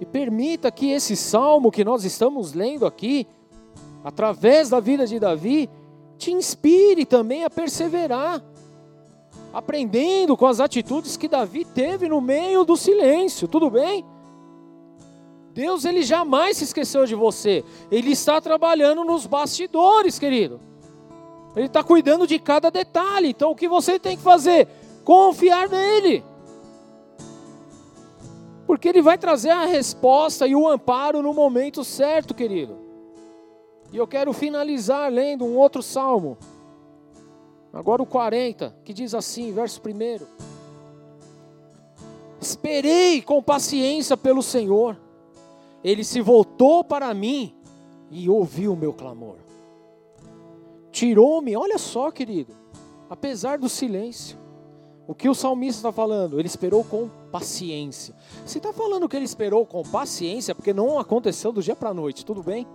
E 0.00 0.04
permita 0.04 0.72
que 0.72 0.90
esse 0.90 1.14
salmo 1.14 1.70
que 1.70 1.84
nós 1.84 2.04
estamos 2.04 2.52
lendo 2.52 2.84
aqui, 2.84 3.24
através 4.02 4.68
da 4.68 4.80
vida 4.80 5.06
de 5.06 5.20
Davi, 5.20 5.70
te 6.18 6.32
inspire 6.32 7.06
também 7.06 7.44
a 7.44 7.50
perseverar, 7.50 8.42
aprendendo 9.52 10.36
com 10.36 10.46
as 10.46 10.60
atitudes 10.60 11.16
que 11.16 11.28
Davi 11.28 11.64
teve 11.64 12.08
no 12.08 12.20
meio 12.20 12.64
do 12.64 12.76
silêncio, 12.76 13.48
tudo 13.48 13.70
bem? 13.70 14.04
Deus 15.52 15.84
ele 15.84 16.02
jamais 16.02 16.58
se 16.58 16.64
esqueceu 16.64 17.04
de 17.06 17.14
você, 17.14 17.64
ele 17.90 18.12
está 18.12 18.40
trabalhando 18.40 19.04
nos 19.04 19.26
bastidores, 19.26 20.18
querido. 20.18 20.60
Ele 21.56 21.66
está 21.66 21.82
cuidando 21.82 22.26
de 22.26 22.38
cada 22.38 22.70
detalhe. 22.70 23.30
Então 23.30 23.50
o 23.50 23.56
que 23.56 23.68
você 23.68 23.98
tem 23.98 24.16
que 24.16 24.22
fazer? 24.22 24.68
Confiar 25.04 25.68
nele. 25.68 26.24
Porque 28.66 28.88
ele 28.88 29.02
vai 29.02 29.18
trazer 29.18 29.50
a 29.50 29.64
resposta 29.64 30.46
e 30.46 30.54
o 30.54 30.68
amparo 30.68 31.22
no 31.22 31.34
momento 31.34 31.82
certo, 31.82 32.32
querido. 32.32 32.78
E 33.92 33.96
eu 33.96 34.06
quero 34.06 34.32
finalizar 34.32 35.10
lendo 35.10 35.44
um 35.44 35.56
outro 35.56 35.82
salmo. 35.82 36.38
Agora 37.72 38.02
o 38.02 38.06
40, 38.06 38.74
que 38.84 38.92
diz 38.92 39.14
assim, 39.14 39.52
verso 39.52 39.80
1. 39.80 40.26
Esperei 42.40 43.22
com 43.22 43.42
paciência 43.42 44.16
pelo 44.16 44.42
Senhor. 44.42 44.96
Ele 45.84 46.02
se 46.02 46.20
voltou 46.20 46.82
para 46.82 47.12
mim 47.14 47.54
e 48.10 48.28
ouviu 48.28 48.72
o 48.72 48.76
meu 48.76 48.92
clamor. 48.92 49.36
Tirou-me, 50.90 51.56
olha 51.56 51.78
só, 51.78 52.10
querido, 52.10 52.54
apesar 53.08 53.58
do 53.58 53.68
silêncio. 53.68 54.38
O 55.06 55.14
que 55.14 55.28
o 55.28 55.34
salmista 55.34 55.80
está 55.80 55.92
falando? 55.92 56.38
Ele 56.38 56.46
esperou 56.46 56.84
com 56.84 57.08
paciência. 57.32 58.14
Se 58.46 58.58
está 58.58 58.72
falando 58.72 59.08
que 59.08 59.16
ele 59.16 59.24
esperou 59.24 59.66
com 59.66 59.82
paciência, 59.82 60.54
porque 60.54 60.72
não 60.72 60.98
aconteceu 60.98 61.52
do 61.52 61.62
dia 61.62 61.74
para 61.74 61.90
a 61.90 61.94
noite, 61.94 62.24
tudo 62.24 62.42
bem? 62.42 62.66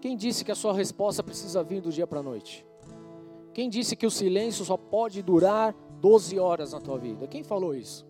Quem 0.00 0.16
disse 0.16 0.44
que 0.44 0.52
a 0.52 0.54
sua 0.54 0.72
resposta 0.72 1.22
precisa 1.22 1.62
vir 1.62 1.80
do 1.80 1.90
dia 1.90 2.06
para 2.06 2.20
a 2.20 2.22
noite? 2.22 2.64
Quem 3.52 3.68
disse 3.68 3.94
que 3.94 4.06
o 4.06 4.10
silêncio 4.10 4.64
só 4.64 4.76
pode 4.76 5.22
durar 5.22 5.74
12 6.00 6.38
horas 6.38 6.72
na 6.72 6.80
tua 6.80 6.98
vida? 6.98 7.26
Quem 7.26 7.42
falou 7.42 7.74
isso? 7.74 8.06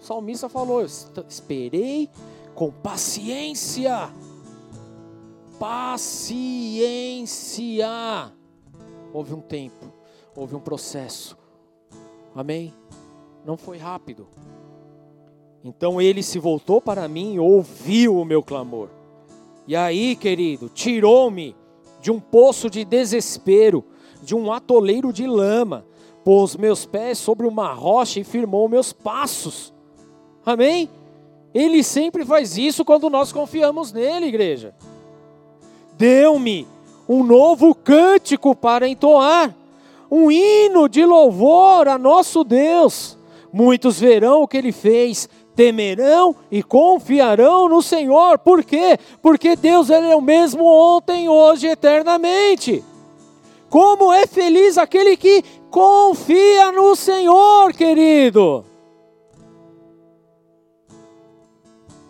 O 0.00 0.04
salmista 0.04 0.48
falou: 0.48 0.82
Esperei 0.82 2.08
com 2.54 2.70
paciência. 2.70 4.10
Paciência. 5.58 6.72
Houve 9.12 9.34
um 9.34 9.40
tempo, 9.40 9.92
houve 10.34 10.56
um 10.56 10.60
processo. 10.60 11.36
Amém? 12.34 12.72
Não 13.44 13.58
foi 13.58 13.76
rápido. 13.76 14.26
Então 15.62 16.00
ele 16.00 16.22
se 16.22 16.38
voltou 16.38 16.80
para 16.80 17.06
mim 17.06 17.34
e 17.34 17.38
ouviu 17.38 18.16
o 18.16 18.24
meu 18.24 18.42
clamor. 18.42 18.88
E 19.66 19.76
aí, 19.76 20.16
querido, 20.16 20.68
tirou-me 20.68 21.54
de 22.00 22.10
um 22.10 22.18
poço 22.18 22.68
de 22.68 22.84
desespero, 22.84 23.84
de 24.22 24.34
um 24.34 24.52
atoleiro 24.52 25.12
de 25.12 25.26
lama, 25.26 25.84
pôs 26.24 26.56
meus 26.56 26.86
pés 26.86 27.18
sobre 27.18 27.46
uma 27.46 27.72
rocha 27.72 28.20
e 28.20 28.24
firmou 28.24 28.68
meus 28.68 28.92
passos. 28.92 29.72
Amém? 30.46 30.88
Ele 31.52 31.82
sempre 31.82 32.24
faz 32.24 32.56
isso 32.56 32.84
quando 32.84 33.10
nós 33.10 33.32
confiamos 33.32 33.92
nele, 33.92 34.26
igreja. 34.26 34.74
deu-me 35.98 36.66
um 37.08 37.22
novo 37.22 37.74
cântico 37.74 38.54
para 38.56 38.88
entoar, 38.88 39.54
um 40.10 40.30
hino 40.30 40.88
de 40.88 41.04
louvor 41.04 41.88
a 41.88 41.98
nosso 41.98 42.42
Deus. 42.42 43.18
Muitos 43.52 44.00
verão 44.00 44.42
o 44.42 44.48
que 44.48 44.56
ele 44.56 44.72
fez, 44.72 45.28
temerão 45.54 46.34
e 46.50 46.62
confiarão 46.62 47.68
no 47.68 47.82
Senhor. 47.82 48.38
Por 48.38 48.64
quê? 48.64 48.98
Porque 49.20 49.54
Deus 49.54 49.90
ele 49.90 50.08
é 50.08 50.16
o 50.16 50.20
mesmo 50.20 50.64
ontem, 50.64 51.28
hoje 51.28 51.66
e 51.66 51.70
eternamente. 51.70 52.82
Como 53.72 54.12
é 54.12 54.26
feliz 54.26 54.76
aquele 54.76 55.16
que 55.16 55.42
confia 55.70 56.70
no 56.72 56.94
Senhor, 56.94 57.72
querido. 57.72 58.66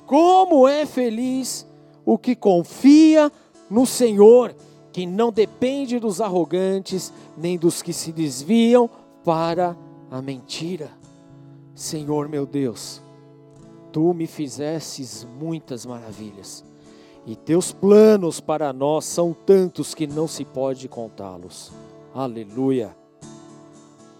Como 0.04 0.66
é 0.66 0.84
feliz 0.84 1.64
o 2.04 2.18
que 2.18 2.34
confia 2.34 3.30
no 3.70 3.86
Senhor, 3.86 4.52
que 4.92 5.06
não 5.06 5.30
depende 5.30 6.00
dos 6.00 6.20
arrogantes, 6.20 7.12
nem 7.36 7.56
dos 7.56 7.80
que 7.80 7.92
se 7.92 8.10
desviam 8.10 8.90
para 9.24 9.76
a 10.10 10.20
mentira. 10.20 10.90
Senhor 11.76 12.28
meu 12.28 12.44
Deus, 12.44 13.00
tu 13.92 14.12
me 14.12 14.26
fizestes 14.26 15.24
muitas 15.38 15.86
maravilhas 15.86 16.71
e 17.24 17.36
teus 17.36 17.72
planos 17.72 18.40
para 18.40 18.72
nós 18.72 19.04
são 19.04 19.32
tantos 19.32 19.94
que 19.94 20.06
não 20.06 20.26
se 20.26 20.44
pode 20.44 20.88
contá-los. 20.88 21.72
Aleluia. 22.12 22.96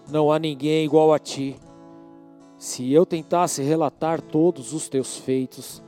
Não 0.09 0.31
há 0.31 0.39
ninguém 0.39 0.85
igual 0.85 1.13
a 1.13 1.19
ti. 1.19 1.59
Se 2.57 2.91
eu 2.93 3.05
tentasse 3.05 3.61
relatar 3.61 4.21
todos 4.21 4.73
os 4.73 4.87
teus 4.87 5.17
feitos, 5.17 5.83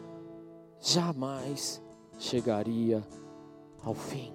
jamais 0.82 1.82
chegaria 2.20 3.06
ao 3.84 3.94
fim. 3.94 4.34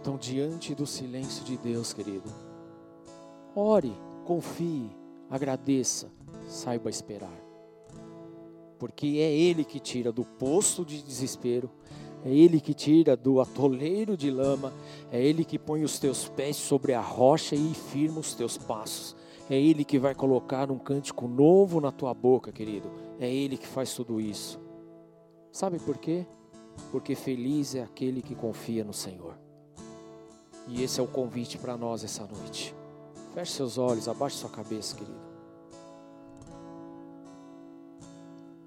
Então, 0.00 0.16
diante 0.16 0.74
do 0.74 0.86
silêncio 0.86 1.44
de 1.44 1.56
Deus, 1.56 1.92
querido, 1.92 2.28
ore, 3.54 3.94
confie, 4.24 4.90
agradeça, 5.30 6.10
saiba 6.48 6.90
esperar 6.90 7.39
porque 8.80 9.18
é 9.20 9.30
Ele 9.30 9.62
que 9.62 9.78
tira 9.78 10.10
do 10.10 10.24
poço 10.24 10.86
de 10.86 11.02
desespero, 11.02 11.70
é 12.24 12.30
Ele 12.30 12.58
que 12.58 12.72
tira 12.72 13.14
do 13.14 13.38
atoleiro 13.38 14.16
de 14.16 14.30
lama, 14.30 14.72
é 15.12 15.22
Ele 15.22 15.44
que 15.44 15.58
põe 15.58 15.84
os 15.84 15.98
teus 15.98 16.28
pés 16.30 16.56
sobre 16.56 16.94
a 16.94 17.00
rocha 17.00 17.54
e 17.54 17.74
firma 17.74 18.20
os 18.20 18.34
teus 18.34 18.56
passos. 18.56 19.14
É 19.50 19.60
Ele 19.60 19.84
que 19.84 19.98
vai 19.98 20.14
colocar 20.14 20.70
um 20.70 20.78
cântico 20.78 21.28
novo 21.28 21.78
na 21.78 21.92
tua 21.92 22.14
boca, 22.14 22.50
querido. 22.50 22.90
É 23.18 23.30
Ele 23.30 23.58
que 23.58 23.66
faz 23.66 23.92
tudo 23.92 24.18
isso. 24.18 24.58
Sabe 25.52 25.78
por 25.78 25.98
quê? 25.98 26.26
Porque 26.90 27.14
feliz 27.14 27.74
é 27.74 27.82
aquele 27.82 28.22
que 28.22 28.34
confia 28.34 28.82
no 28.82 28.94
Senhor. 28.94 29.36
E 30.66 30.82
esse 30.82 31.00
é 31.00 31.02
o 31.02 31.06
convite 31.06 31.58
para 31.58 31.76
nós 31.76 32.02
essa 32.02 32.24
noite. 32.24 32.74
Feche 33.34 33.52
seus 33.52 33.76
olhos, 33.76 34.08
abaixe 34.08 34.36
sua 34.36 34.48
cabeça, 34.48 34.96
querido. 34.96 35.19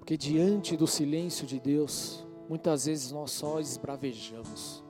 Porque 0.04 0.18
diante 0.18 0.76
do 0.76 0.86
silêncio 0.86 1.46
de 1.46 1.58
Deus, 1.58 2.26
muitas 2.46 2.84
vezes 2.84 3.10
nós 3.10 3.30
só 3.30 3.58
esbravejamos. 3.58 4.84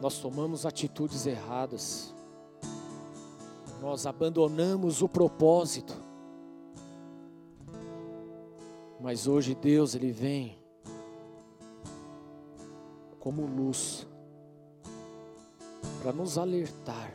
Nós 0.00 0.18
tomamos 0.20 0.64
atitudes 0.64 1.26
erradas. 1.26 2.14
Nós 3.82 4.06
abandonamos 4.06 5.02
o 5.02 5.08
propósito. 5.08 5.92
Mas 8.98 9.26
hoje 9.26 9.54
Deus 9.54 9.94
ele 9.94 10.12
vem 10.12 10.58
como 13.20 13.44
luz 13.44 14.08
para 16.02 16.10
nos 16.10 16.38
alertar 16.38 17.12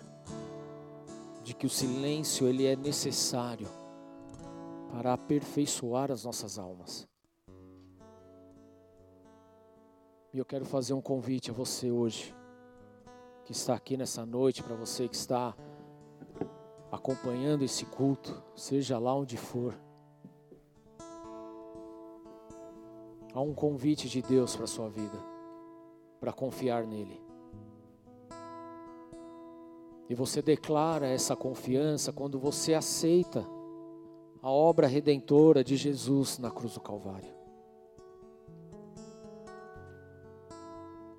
de 1.44 1.56
que 1.56 1.66
o 1.66 1.70
silêncio 1.70 2.48
ele 2.48 2.68
é 2.68 2.76
necessário 2.76 3.68
para 4.92 5.14
aperfeiçoar 5.14 6.12
as 6.12 6.24
nossas 6.24 6.58
almas. 6.58 7.08
E 10.34 10.38
eu 10.38 10.46
quero 10.46 10.66
fazer 10.66 10.94
um 10.94 11.02
convite 11.02 11.52
a 11.52 11.54
você 11.54 11.90
hoje, 11.90 12.36
que 13.46 13.52
está 13.52 13.74
aqui 13.74 13.98
nessa 13.98 14.26
noite, 14.26 14.62
para 14.62 14.76
você 14.76 15.08
que 15.08 15.16
está 15.16 15.56
acompanhando 16.92 17.64
esse 17.64 17.86
culto, 17.86 18.44
seja 18.56 19.00
lá 19.00 19.16
onde 19.16 19.38
for. 19.38 19.74
Há 23.34 23.42
um 23.42 23.54
convite 23.54 24.10
de 24.10 24.22
Deus 24.22 24.56
para 24.56 24.66
a 24.66 24.68
sua 24.68 24.90
vida, 24.90 25.18
para 26.20 26.34
confiar 26.34 26.86
nele. 26.86 27.22
E 30.10 30.16
você 30.16 30.42
declara 30.42 31.08
essa 31.08 31.36
confiança 31.36 32.14
quando 32.14 32.40
você 32.40 32.74
aceita 32.74 33.57
a 34.48 34.50
obra 34.50 34.88
redentora 34.88 35.62
de 35.62 35.76
Jesus 35.76 36.40
na 36.40 36.50
cruz 36.50 36.76
do 36.76 36.80
Calvário. 36.80 37.30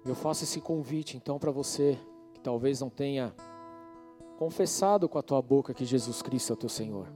Eu 0.02 0.14
faço 0.14 0.44
esse 0.44 0.62
convite 0.62 1.14
então 1.14 1.38
para 1.38 1.50
você 1.50 1.98
que 2.32 2.40
talvez 2.40 2.80
não 2.80 2.88
tenha 2.88 3.34
confessado 4.38 5.10
com 5.10 5.18
a 5.18 5.22
tua 5.22 5.42
boca 5.42 5.74
que 5.74 5.84
Jesus 5.84 6.22
Cristo 6.22 6.54
é 6.54 6.54
o 6.54 6.56
teu 6.56 6.70
Senhor. 6.70 7.06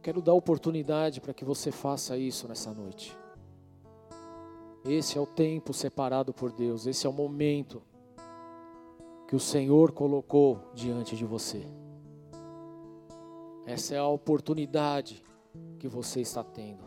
Quero 0.00 0.22
dar 0.22 0.34
oportunidade 0.34 1.20
para 1.20 1.34
que 1.34 1.44
você 1.44 1.72
faça 1.72 2.16
isso 2.16 2.46
nessa 2.46 2.72
noite. 2.72 3.18
Esse 4.84 5.18
é 5.18 5.20
o 5.20 5.26
tempo 5.26 5.74
separado 5.74 6.32
por 6.32 6.52
Deus, 6.52 6.86
esse 6.86 7.08
é 7.08 7.10
o 7.10 7.12
momento 7.12 7.82
que 9.32 9.36
o 9.36 9.40
Senhor 9.40 9.92
colocou 9.92 10.60
diante 10.74 11.16
de 11.16 11.24
você. 11.24 11.66
Essa 13.64 13.94
é 13.94 13.98
a 13.98 14.06
oportunidade 14.06 15.24
que 15.78 15.88
você 15.88 16.20
está 16.20 16.44
tendo. 16.44 16.84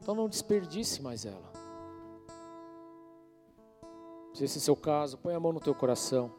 Então 0.00 0.12
não 0.12 0.28
desperdice 0.28 1.00
mais 1.02 1.24
ela. 1.24 1.52
Se 4.34 4.42
esse 4.42 4.58
é 4.58 4.60
o 4.60 4.62
seu 4.62 4.74
caso, 4.74 5.18
põe 5.18 5.34
a 5.34 5.38
mão 5.38 5.52
no 5.52 5.60
teu 5.60 5.72
coração 5.72 6.32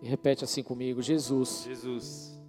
e 0.00 0.08
repete 0.08 0.44
assim 0.44 0.62
comigo: 0.62 1.02
Jesus. 1.02 1.64
Jesus. 1.64 2.41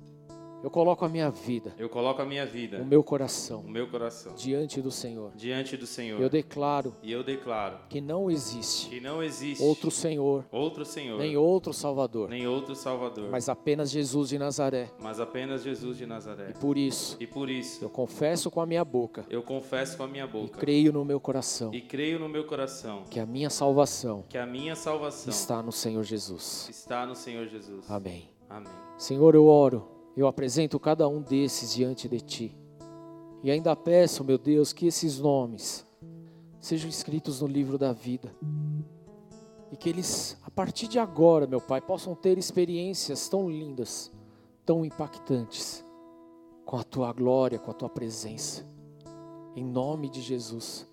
Eu 0.63 0.69
coloco 0.69 1.03
a 1.03 1.09
minha 1.09 1.29
vida. 1.29 1.75
Eu 1.77 1.89
coloco 1.89 2.21
a 2.21 2.25
minha 2.25 2.45
vida. 2.45 2.81
O 2.81 2.85
meu 2.85 3.03
coração. 3.03 3.59
O 3.59 3.69
meu 3.69 3.85
coração. 3.85 4.33
Diante 4.33 4.81
do 4.81 4.89
Senhor. 4.89 5.33
Diante 5.35 5.75
do 5.75 5.85
Senhor. 5.85 6.21
Eu 6.21 6.29
declaro. 6.29 6.95
E 7.03 7.11
eu 7.11 7.21
declaro. 7.21 7.79
Que 7.89 7.99
não 7.99 8.31
existe. 8.31 8.87
Que 8.87 9.01
não 9.01 9.21
existe. 9.21 9.61
Outro 9.61 9.91
Senhor. 9.91 10.45
Outro 10.49 10.85
Senhor. 10.85 11.19
Nem 11.19 11.35
outro 11.35 11.73
Salvador. 11.73 12.29
Nem 12.29 12.47
outro 12.47 12.75
Salvador. 12.75 13.29
Mas 13.29 13.49
apenas 13.49 13.91
Jesus 13.91 14.29
de 14.29 14.39
Nazaré. 14.39 14.89
Mas 15.01 15.19
apenas 15.19 15.63
Jesus 15.63 15.97
de 15.97 16.05
Nazaré. 16.05 16.51
E 16.51 16.53
por 16.53 16.77
isso. 16.77 17.17
E 17.19 17.27
por 17.27 17.49
isso. 17.49 17.83
Eu 17.83 17.89
confesso 17.89 18.49
com 18.49 18.61
a 18.61 18.65
minha 18.65 18.85
boca. 18.85 19.25
Eu 19.29 19.43
confesso 19.43 19.97
com 19.97 20.03
a 20.03 20.07
minha 20.07 20.25
boca. 20.25 20.45
E 20.45 20.61
creio 20.61 20.93
no 20.93 21.03
meu 21.03 21.19
coração. 21.19 21.73
E 21.73 21.81
creio 21.81 22.19
no 22.19 22.29
meu 22.29 22.45
coração. 22.45 23.03
Que 23.09 23.19
a 23.19 23.25
minha 23.25 23.49
salvação. 23.49 24.23
Que 24.29 24.37
a 24.37 24.45
minha 24.45 24.77
salvação. 24.77 25.29
Está 25.29 25.61
no 25.61 25.73
Senhor 25.73 26.03
Jesus. 26.03 26.69
Está 26.69 27.05
no 27.05 27.15
Senhor 27.15 27.47
Jesus. 27.47 27.91
Amém. 27.91 28.29
Amém. 28.49 28.71
Senhor, 28.97 29.35
eu 29.35 29.47
oro 29.47 29.92
eu 30.15 30.27
apresento 30.27 30.79
cada 30.79 31.07
um 31.07 31.21
desses 31.21 31.73
diante 31.73 32.07
de 32.07 32.21
Ti. 32.21 32.57
E 33.43 33.51
ainda 33.51 33.75
peço, 33.75 34.23
meu 34.23 34.37
Deus, 34.37 34.71
que 34.71 34.85
esses 34.85 35.19
nomes 35.19 35.85
sejam 36.61 36.89
escritos 36.89 37.41
no 37.41 37.47
livro 37.47 37.77
da 37.77 37.91
vida. 37.91 38.33
E 39.71 39.75
que 39.75 39.89
eles, 39.89 40.37
a 40.43 40.51
partir 40.51 40.87
de 40.87 40.99
agora, 40.99 41.47
meu 41.47 41.59
Pai, 41.59 41.81
possam 41.81 42.15
ter 42.15 42.37
experiências 42.37 43.27
tão 43.27 43.49
lindas, 43.49 44.11
tão 44.65 44.85
impactantes, 44.85 45.83
com 46.63 46.77
a 46.77 46.83
Tua 46.83 47.11
glória, 47.11 47.59
com 47.59 47.71
a 47.71 47.73
Tua 47.73 47.89
presença. 47.89 48.65
Em 49.55 49.65
nome 49.65 50.09
de 50.09 50.21
Jesus. 50.21 50.87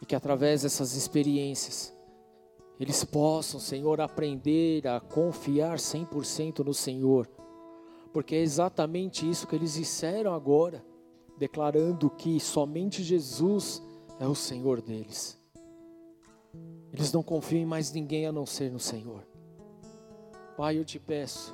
E 0.00 0.06
que 0.06 0.14
através 0.14 0.62
dessas 0.62 0.94
experiências, 0.94 1.94
eles 2.78 3.04
possam, 3.04 3.60
Senhor, 3.60 4.00
aprender 4.00 4.86
a 4.86 5.00
confiar 5.00 5.78
100% 5.78 6.64
no 6.64 6.72
Senhor 6.72 7.28
porque 8.14 8.36
é 8.36 8.40
exatamente 8.40 9.28
isso 9.28 9.44
que 9.44 9.56
eles 9.56 9.74
disseram 9.74 10.32
agora, 10.32 10.84
declarando 11.36 12.08
que 12.08 12.38
somente 12.38 13.02
Jesus 13.02 13.82
é 14.20 14.26
o 14.28 14.36
Senhor 14.36 14.80
deles. 14.80 15.36
Eles 16.92 17.12
não 17.12 17.24
confiam 17.24 17.62
em 17.62 17.66
mais 17.66 17.92
ninguém 17.92 18.24
a 18.24 18.30
não 18.30 18.46
ser 18.46 18.70
no 18.70 18.78
Senhor. 18.78 19.26
Pai, 20.56 20.78
eu 20.78 20.84
te 20.84 21.00
peço, 21.00 21.52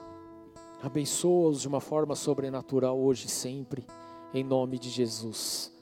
abençoa-os 0.82 1.62
de 1.62 1.68
uma 1.68 1.80
forma 1.80 2.14
sobrenatural 2.14 3.00
hoje 3.00 3.26
e 3.26 3.30
sempre, 3.30 3.86
em 4.34 4.44
nome 4.44 4.78
de 4.78 4.90
Jesus. 4.90 5.72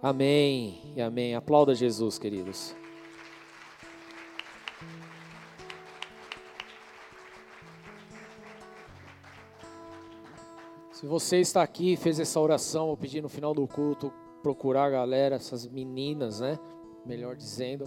Amém 0.00 0.94
e 0.96 1.02
amém. 1.02 1.34
Aplauda 1.34 1.74
Jesus, 1.74 2.18
queridos. 2.18 2.74
Se 10.96 11.04
você 11.04 11.40
está 11.40 11.62
aqui 11.62 11.92
e 11.92 11.96
fez 11.96 12.18
essa 12.18 12.40
oração, 12.40 12.88
eu 12.88 12.96
pedi 12.96 13.20
no 13.20 13.28
final 13.28 13.52
do 13.52 13.68
culto 13.68 14.10
procurar 14.42 14.84
a 14.84 14.88
galera, 14.88 15.36
essas 15.36 15.66
meninas, 15.66 16.40
né? 16.40 16.58
Melhor 17.04 17.36
dizendo, 17.36 17.84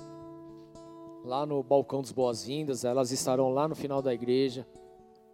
lá 1.26 1.44
no 1.44 1.64
balcão 1.64 2.02
dos 2.02 2.12
boas-vindas, 2.12 2.86
elas 2.86 3.12
estarão 3.12 3.50
lá 3.50 3.68
no 3.68 3.74
final 3.74 4.00
da 4.00 4.14
igreja 4.14 4.64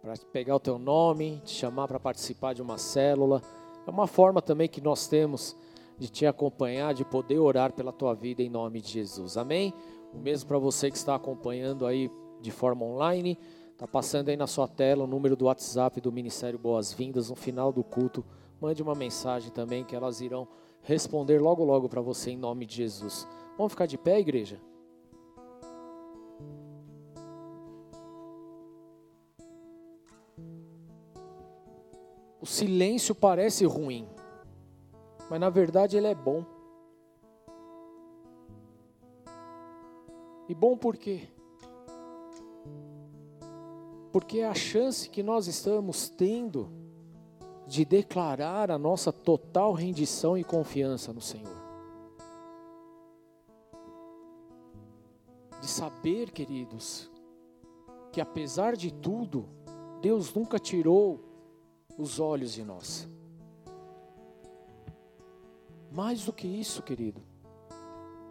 para 0.00 0.14
pegar 0.32 0.56
o 0.56 0.58
teu 0.58 0.78
nome, 0.78 1.42
te 1.44 1.50
chamar 1.50 1.86
para 1.86 2.00
participar 2.00 2.54
de 2.54 2.62
uma 2.62 2.78
célula. 2.78 3.42
É 3.86 3.90
uma 3.90 4.06
forma 4.06 4.40
também 4.40 4.70
que 4.70 4.80
nós 4.80 5.06
temos 5.06 5.54
de 5.98 6.08
te 6.08 6.24
acompanhar, 6.24 6.94
de 6.94 7.04
poder 7.04 7.38
orar 7.38 7.74
pela 7.74 7.92
tua 7.92 8.14
vida 8.14 8.42
em 8.42 8.48
nome 8.48 8.80
de 8.80 8.88
Jesus. 8.88 9.36
Amém? 9.36 9.74
O 10.14 10.18
mesmo 10.18 10.48
para 10.48 10.58
você 10.58 10.90
que 10.90 10.96
está 10.96 11.14
acompanhando 11.14 11.84
aí 11.84 12.10
de 12.40 12.50
forma 12.50 12.86
online. 12.86 13.38
Está 13.76 13.86
passando 13.86 14.30
aí 14.30 14.38
na 14.38 14.46
sua 14.46 14.66
tela 14.66 15.04
o 15.04 15.06
número 15.06 15.36
do 15.36 15.44
WhatsApp 15.44 16.00
do 16.00 16.10
Ministério 16.10 16.58
Boas-Vindas. 16.58 17.28
No 17.28 17.36
final 17.36 17.70
do 17.70 17.84
culto, 17.84 18.24
mande 18.58 18.82
uma 18.82 18.94
mensagem 18.94 19.50
também 19.52 19.84
que 19.84 19.94
elas 19.94 20.22
irão 20.22 20.48
responder 20.80 21.38
logo, 21.42 21.62
logo 21.62 21.86
para 21.86 22.00
você 22.00 22.30
em 22.30 22.38
nome 22.38 22.64
de 22.64 22.74
Jesus. 22.74 23.28
Vamos 23.58 23.74
ficar 23.74 23.84
de 23.84 23.98
pé, 23.98 24.18
igreja? 24.18 24.58
O 32.40 32.46
silêncio 32.46 33.14
parece 33.14 33.66
ruim, 33.66 34.08
mas 35.28 35.38
na 35.38 35.50
verdade 35.50 35.98
ele 35.98 36.06
é 36.06 36.14
bom. 36.14 36.46
E 40.48 40.54
bom 40.54 40.78
por 40.78 40.96
quê? 40.96 41.28
Porque 44.16 44.38
é 44.38 44.48
a 44.48 44.54
chance 44.54 45.10
que 45.10 45.22
nós 45.22 45.46
estamos 45.46 46.08
tendo 46.08 46.70
de 47.66 47.84
declarar 47.84 48.70
a 48.70 48.78
nossa 48.78 49.12
total 49.12 49.74
rendição 49.74 50.38
e 50.38 50.42
confiança 50.42 51.12
no 51.12 51.20
Senhor. 51.20 51.54
De 55.60 55.66
saber, 55.68 56.30
queridos, 56.30 57.10
que 58.10 58.18
apesar 58.18 58.74
de 58.74 58.90
tudo, 58.90 59.50
Deus 60.00 60.32
nunca 60.32 60.58
tirou 60.58 61.20
os 61.98 62.18
olhos 62.18 62.54
de 62.54 62.64
nós. 62.64 63.06
Mais 65.92 66.24
do 66.24 66.32
que 66.32 66.46
isso, 66.46 66.82
querido, 66.82 67.20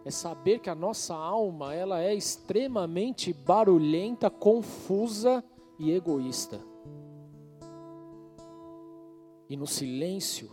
é 0.03 0.09
saber 0.09 0.57
que 0.61 0.69
a 0.71 0.73
nossa 0.73 1.13
alma, 1.13 1.75
ela 1.75 2.01
é 2.01 2.15
extremamente 2.15 3.31
barulhenta, 3.31 4.31
confusa 4.31 5.43
e 5.77 5.91
egoísta. 5.91 6.59
E 9.49 9.55
no 9.55 9.67
silêncio, 9.67 10.49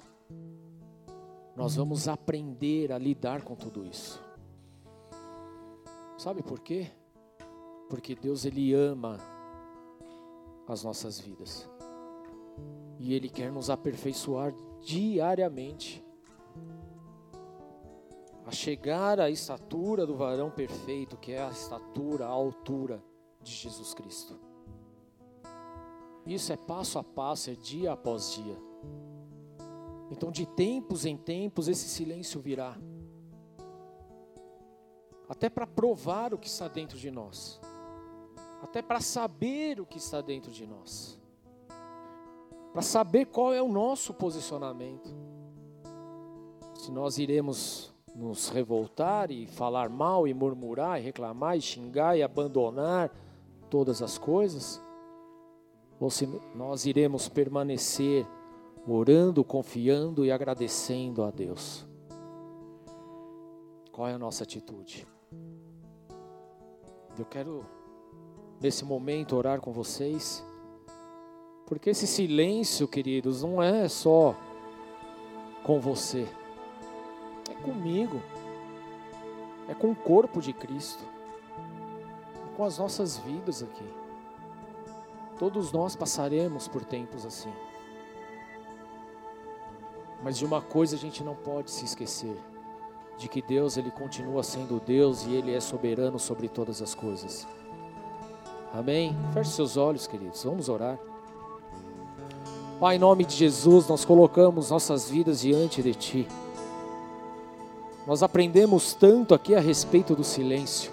nós 1.56 1.76
vamos 1.76 2.08
aprender 2.08 2.92
a 2.92 2.98
lidar 2.98 3.42
com 3.42 3.54
tudo 3.54 3.84
isso. 3.84 4.22
Sabe 6.18 6.42
por 6.42 6.60
quê? 6.60 6.90
Porque 7.88 8.14
Deus 8.14 8.44
ele 8.44 8.74
ama 8.74 9.18
as 10.68 10.84
nossas 10.84 11.18
vidas. 11.18 11.68
E 12.98 13.14
ele 13.14 13.28
quer 13.28 13.50
nos 13.50 13.70
aperfeiçoar 13.70 14.54
diariamente. 14.80 16.04
A 18.44 18.50
chegar 18.50 19.20
à 19.20 19.30
estatura 19.30 20.06
do 20.06 20.16
varão 20.16 20.50
perfeito, 20.50 21.16
que 21.16 21.32
é 21.32 21.42
a 21.42 21.50
estatura, 21.50 22.26
a 22.26 22.30
altura 22.30 23.02
de 23.42 23.52
Jesus 23.52 23.94
Cristo. 23.94 24.51
Isso 26.26 26.52
é 26.52 26.56
passo 26.56 26.98
a 26.98 27.04
passo, 27.04 27.50
é 27.50 27.54
dia 27.54 27.92
após 27.92 28.32
dia. 28.32 28.56
Então, 30.10 30.30
de 30.30 30.46
tempos 30.46 31.04
em 31.04 31.16
tempos, 31.16 31.68
esse 31.68 31.88
silêncio 31.88 32.40
virá. 32.40 32.76
Até 35.28 35.48
para 35.48 35.66
provar 35.66 36.34
o 36.34 36.38
que 36.38 36.46
está 36.46 36.68
dentro 36.68 36.98
de 36.98 37.10
nós. 37.10 37.60
Até 38.62 38.82
para 38.82 39.00
saber 39.00 39.80
o 39.80 39.86
que 39.86 39.98
está 39.98 40.20
dentro 40.20 40.52
de 40.52 40.66
nós. 40.66 41.18
Para 42.72 42.82
saber 42.82 43.26
qual 43.26 43.52
é 43.52 43.62
o 43.62 43.68
nosso 43.68 44.14
posicionamento. 44.14 45.10
Se 46.74 46.90
nós 46.90 47.18
iremos 47.18 47.92
nos 48.14 48.50
revoltar 48.50 49.30
e 49.30 49.46
falar 49.46 49.88
mal 49.88 50.28
e 50.28 50.34
murmurar 50.34 51.00
e 51.00 51.04
reclamar 51.04 51.56
e 51.56 51.62
xingar 51.62 52.16
e 52.16 52.22
abandonar 52.22 53.10
todas 53.70 54.02
as 54.02 54.18
coisas 54.18 54.80
ou 56.02 56.10
se 56.10 56.28
nós 56.52 56.84
iremos 56.84 57.28
permanecer 57.28 58.26
orando, 58.88 59.44
confiando 59.44 60.24
e 60.24 60.32
agradecendo 60.32 61.22
a 61.22 61.30
Deus. 61.30 61.86
Qual 63.92 64.08
é 64.08 64.14
a 64.14 64.18
nossa 64.18 64.42
atitude? 64.42 65.06
Eu 67.16 67.24
quero, 67.24 67.64
nesse 68.60 68.84
momento, 68.84 69.36
orar 69.36 69.60
com 69.60 69.70
vocês, 69.70 70.44
porque 71.66 71.90
esse 71.90 72.08
silêncio, 72.08 72.88
queridos, 72.88 73.44
não 73.44 73.62
é 73.62 73.86
só 73.86 74.34
com 75.62 75.78
você, 75.78 76.26
é 77.48 77.54
comigo, 77.62 78.20
é 79.68 79.74
com 79.74 79.92
o 79.92 79.96
corpo 79.96 80.40
de 80.40 80.52
Cristo, 80.52 81.04
é 82.44 82.56
com 82.56 82.64
as 82.64 82.76
nossas 82.76 83.18
vidas 83.18 83.62
aqui. 83.62 84.01
Todos 85.38 85.72
nós 85.72 85.96
passaremos 85.96 86.68
por 86.68 86.84
tempos 86.84 87.26
assim. 87.26 87.52
Mas 90.22 90.38
de 90.38 90.44
uma 90.44 90.60
coisa 90.60 90.96
a 90.96 90.98
gente 90.98 91.24
não 91.24 91.34
pode 91.34 91.70
se 91.70 91.84
esquecer, 91.84 92.36
de 93.18 93.28
que 93.28 93.42
Deus 93.42 93.76
ele 93.76 93.90
continua 93.90 94.42
sendo 94.42 94.80
Deus 94.80 95.26
e 95.26 95.32
ele 95.32 95.52
é 95.52 95.60
soberano 95.60 96.18
sobre 96.18 96.48
todas 96.48 96.80
as 96.80 96.94
coisas. 96.94 97.46
Amém? 98.72 99.16
Feche 99.34 99.50
seus 99.50 99.76
olhos, 99.76 100.06
queridos. 100.06 100.42
Vamos 100.44 100.68
orar. 100.68 100.98
Pai, 102.80 102.96
em 102.96 102.98
nome 102.98 103.24
de 103.24 103.36
Jesus, 103.36 103.86
nós 103.86 104.04
colocamos 104.04 104.70
nossas 104.70 105.10
vidas 105.10 105.40
diante 105.40 105.82
de 105.82 105.94
ti. 105.94 106.28
Nós 108.06 108.22
aprendemos 108.22 108.94
tanto 108.94 109.34
aqui 109.34 109.54
a 109.54 109.60
respeito 109.60 110.16
do 110.16 110.24
silêncio. 110.24 110.90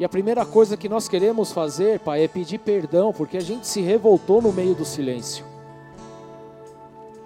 E 0.00 0.04
a 0.04 0.08
primeira 0.08 0.46
coisa 0.46 0.78
que 0.78 0.88
nós 0.88 1.08
queremos 1.08 1.52
fazer, 1.52 2.00
Pai, 2.00 2.24
é 2.24 2.26
pedir 2.26 2.56
perdão, 2.56 3.12
porque 3.12 3.36
a 3.36 3.40
gente 3.42 3.66
se 3.66 3.82
revoltou 3.82 4.40
no 4.40 4.50
meio 4.50 4.74
do 4.74 4.82
silêncio. 4.82 5.44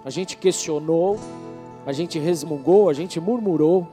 A 0.05 0.11
gente 0.11 0.37
questionou, 0.37 1.17
a 1.87 1.93
gente 1.93 2.19
resmungou, 2.19 2.91
a 2.91 2.93
gente 2.93 3.21
murmurou. 3.21 3.87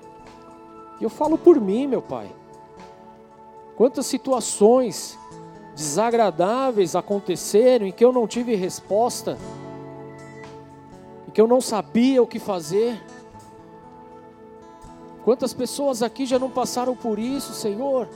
E 0.99 1.03
eu 1.03 1.12
falo 1.12 1.38
por 1.38 1.62
mim, 1.62 1.86
meu 1.86 2.02
Pai. 2.02 2.28
Quantas 3.76 4.08
situações 4.08 5.16
desagradáveis 5.76 6.95
aconteceram 6.95 7.86
em 7.86 7.91
que 7.91 8.03
eu 8.03 8.12
não 8.12 8.26
tive 8.26 8.56
resposta, 8.56 9.38
e 11.28 11.32
que 11.32 11.40
eu 11.40 11.45
não 11.45 11.62
sabia 11.62 12.20
o 12.24 12.26
que 12.26 12.40
fazer. 12.40 12.99
Quantas 15.24 15.53
pessoas 15.53 16.02
aqui 16.02 16.26
já 16.26 16.40
não 16.40 16.49
passaram 16.49 16.95
por 16.95 17.20
isso, 17.20 17.53
Senhor? 17.53 18.08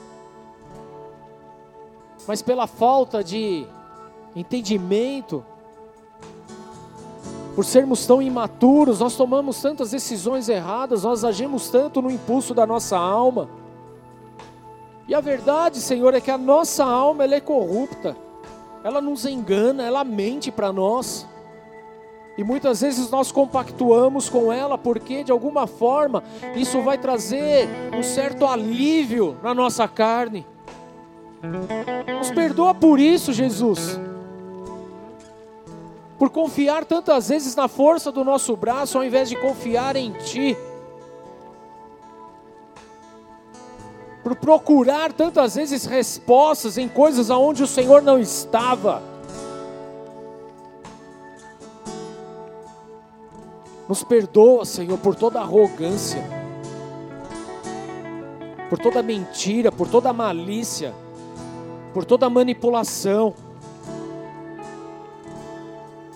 Mas 2.26 2.42
pela 2.42 2.66
falta 2.66 3.22
de 3.22 3.66
entendimento, 4.34 5.44
por 7.54 7.64
sermos 7.64 8.06
tão 8.06 8.20
imaturos, 8.20 9.00
nós 9.00 9.16
tomamos 9.16 9.62
tantas 9.62 9.92
decisões 9.92 10.48
erradas, 10.48 11.04
nós 11.04 11.24
agimos 11.24 11.70
tanto 11.70 12.02
no 12.02 12.10
impulso 12.10 12.52
da 12.52 12.66
nossa 12.66 12.98
alma. 12.98 13.48
E 15.08 15.14
a 15.14 15.20
verdade, 15.20 15.78
Senhor, 15.78 16.12
é 16.14 16.20
que 16.20 16.30
a 16.30 16.36
nossa 16.36 16.84
alma 16.84 17.24
ela 17.24 17.36
é 17.36 17.40
corrupta, 17.40 18.14
ela 18.84 19.00
nos 19.00 19.24
engana, 19.24 19.84
ela 19.84 20.04
mente 20.04 20.50
para 20.50 20.70
nós. 20.70 21.26
E 22.36 22.44
muitas 22.44 22.82
vezes 22.82 23.08
nós 23.08 23.32
compactuamos 23.32 24.28
com 24.28 24.52
ela 24.52 24.76
porque 24.76 25.24
de 25.24 25.32
alguma 25.32 25.66
forma 25.66 26.22
isso 26.54 26.82
vai 26.82 26.98
trazer 26.98 27.66
um 27.96 28.02
certo 28.02 28.46
alívio 28.46 29.38
na 29.42 29.54
nossa 29.54 29.88
carne. 29.88 30.46
Nos 31.42 32.30
perdoa 32.30 32.74
por 32.74 32.98
isso, 32.98 33.32
Jesus. 33.32 33.98
Por 36.18 36.30
confiar 36.30 36.84
tantas 36.84 37.28
vezes 37.28 37.54
na 37.54 37.68
força 37.68 38.10
do 38.10 38.24
nosso 38.24 38.56
braço 38.56 38.96
ao 38.96 39.04
invés 39.04 39.28
de 39.28 39.36
confiar 39.36 39.96
em 39.96 40.12
Ti. 40.12 40.56
Por 44.22 44.34
procurar 44.36 45.12
tantas 45.12 45.54
vezes 45.54 45.84
respostas 45.84 46.78
em 46.78 46.88
coisas 46.88 47.30
aonde 47.30 47.62
o 47.62 47.66
Senhor 47.66 48.02
não 48.02 48.18
estava. 48.18 49.02
Nos 53.88 54.02
perdoa, 54.02 54.64
Senhor, 54.64 54.98
por 54.98 55.14
toda 55.14 55.38
arrogância, 55.38 56.24
por 58.68 58.80
toda 58.80 59.00
mentira, 59.00 59.70
por 59.70 59.86
toda 59.86 60.12
malícia 60.12 60.92
por 61.96 62.04
toda 62.04 62.28
manipulação. 62.28 63.32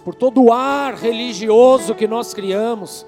por 0.05 0.15
todo 0.15 0.43
o 0.43 0.53
ar 0.53 0.95
religioso 0.95 1.95
que 1.95 2.07
nós 2.07 2.35
criamos, 2.35 3.07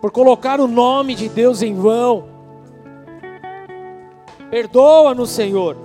por 0.00 0.10
colocar 0.10 0.58
o 0.58 0.66
nome 0.66 1.14
de 1.14 1.28
Deus 1.28 1.62
em 1.62 1.74
vão. 1.74 2.24
Perdoa-nos, 4.50 5.30
Senhor, 5.30 5.76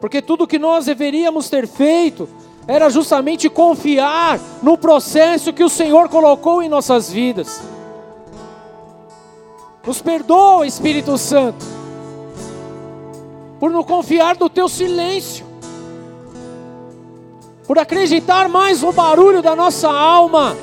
porque 0.00 0.22
tudo 0.22 0.46
que 0.46 0.58
nós 0.58 0.86
deveríamos 0.86 1.50
ter 1.50 1.66
feito 1.68 2.28
era 2.66 2.88
justamente 2.88 3.50
confiar 3.50 4.40
no 4.62 4.78
processo 4.78 5.52
que 5.52 5.64
o 5.64 5.68
Senhor 5.68 6.08
colocou 6.08 6.62
em 6.62 6.68
nossas 6.68 7.10
vidas. 7.10 7.62
Nos 9.86 10.00
perdoa, 10.00 10.66
Espírito 10.66 11.18
Santo, 11.18 11.75
por 13.58 13.70
não 13.70 13.82
confiar 13.82 14.36
no 14.38 14.48
teu 14.48 14.68
silêncio, 14.68 15.46
por 17.66 17.78
acreditar 17.78 18.48
mais 18.48 18.82
no 18.82 18.92
barulho 18.92 19.42
da 19.42 19.56
nossa 19.56 19.88
alma. 19.90 20.56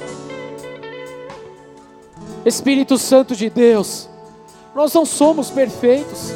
Espírito 2.45 2.97
Santo 2.97 3.35
de 3.35 3.49
Deus, 3.49 4.09
nós 4.75 4.93
não 4.93 5.05
somos 5.05 5.49
perfeitos, 5.49 6.33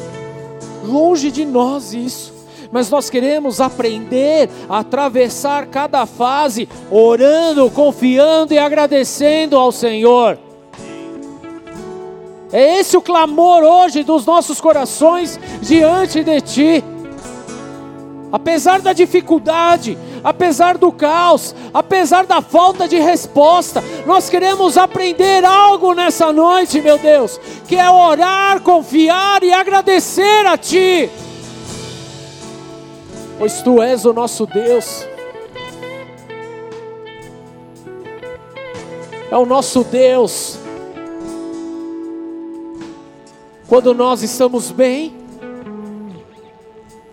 longe 0.83 1.31
de 1.31 1.45
nós 1.45 1.93
isso 1.93 2.37
mas 2.71 2.89
nós 2.89 3.09
queremos 3.09 3.61
aprender 3.61 4.49
a 4.67 4.79
atravessar 4.79 5.67
cada 5.67 6.05
fase 6.05 6.67
orando, 6.91 7.69
confiando 7.71 8.53
e 8.53 8.59
agradecendo 8.59 9.57
ao 9.57 9.71
Senhor. 9.71 10.37
É 12.51 12.79
esse 12.79 12.95
o 12.95 13.01
clamor 13.01 13.63
hoje 13.63 14.03
dos 14.03 14.25
nossos 14.25 14.61
corações 14.61 15.39
diante 15.61 16.23
de 16.23 16.41
Ti. 16.41 16.83
Apesar 18.31 18.81
da 18.81 18.93
dificuldade, 18.93 19.97
apesar 20.23 20.77
do 20.77 20.91
caos, 20.91 21.55
apesar 21.73 22.25
da 22.25 22.41
falta 22.41 22.87
de 22.87 22.99
resposta, 22.99 23.83
nós 24.05 24.29
queremos 24.29 24.77
aprender 24.77 25.45
algo 25.45 25.93
nessa 25.93 26.31
noite, 26.33 26.81
meu 26.81 26.97
Deus, 26.97 27.39
que 27.67 27.75
é 27.75 27.89
orar, 27.89 28.61
confiar 28.61 29.43
e 29.43 29.53
agradecer 29.53 30.45
a 30.45 30.57
Ti 30.57 31.09
pois 33.37 33.61
tu 33.61 33.81
és 33.81 34.05
o 34.05 34.13
nosso 34.13 34.45
Deus. 34.45 35.07
É 39.29 39.37
o 39.37 39.45
nosso 39.45 39.83
Deus. 39.83 40.57
Quando 43.67 43.93
nós 43.93 44.23
estamos 44.23 44.71
bem, 44.71 45.15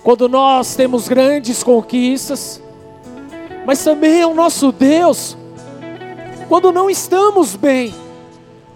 quando 0.03 0.29
nós 0.29 0.77
temos 0.77 1.09
grandes 1.09 1.63
conquistas, 1.63 2.63
mas 3.67 3.83
também 3.83 4.21
é 4.21 4.27
o 4.27 4.35
nosso 4.35 4.71
Deus 4.71 5.37
quando 6.49 6.71
não 6.71 6.91
estamos 6.91 7.57
bem, 7.57 7.95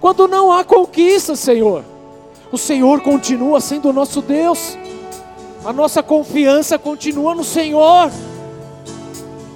quando 0.01 0.27
não 0.27 0.51
há 0.51 0.65
conquista, 0.65 1.37
Senhor. 1.37 1.85
O 2.51 2.57
Senhor 2.57 3.03
continua 3.03 3.61
sendo 3.61 3.91
o 3.91 3.93
nosso 3.93 4.23
Deus. 4.23 4.77
A 5.65 5.73
nossa 5.73 6.03
confiança 6.03 6.79
continua 6.79 7.35
no 7.35 7.45
Senhor. 7.45 8.11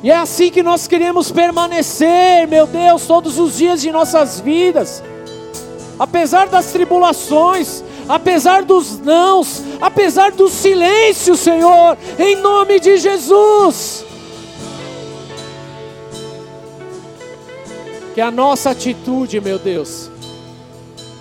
E 0.03 0.11
é 0.11 0.17
assim 0.17 0.51
que 0.51 0.63
nós 0.63 0.87
queremos 0.87 1.31
permanecer, 1.31 2.47
meu 2.49 2.67
Deus, 2.67 3.07
todos 3.07 3.39
os 3.39 3.57
dias 3.57 3.81
de 3.81 3.91
nossas 3.91 4.41
vidas. 4.41 5.03
Apesar 5.99 6.49
das 6.49 6.73
tribulações, 6.73 7.83
apesar 8.09 8.63
dos 8.63 8.99
nãos, 8.99 9.63
apesar 9.81 10.33
do 10.33 10.49
silêncio, 10.49 11.37
Senhor, 11.37 11.97
em 12.19 12.37
nome 12.37 12.81
de 12.81 12.97
Jesus. 12.97 14.05
Que 18.15 18.21
a 18.21 18.31
nossa 18.31 18.71
atitude, 18.71 19.41
meu 19.41 19.59
Deus, 19.59 20.11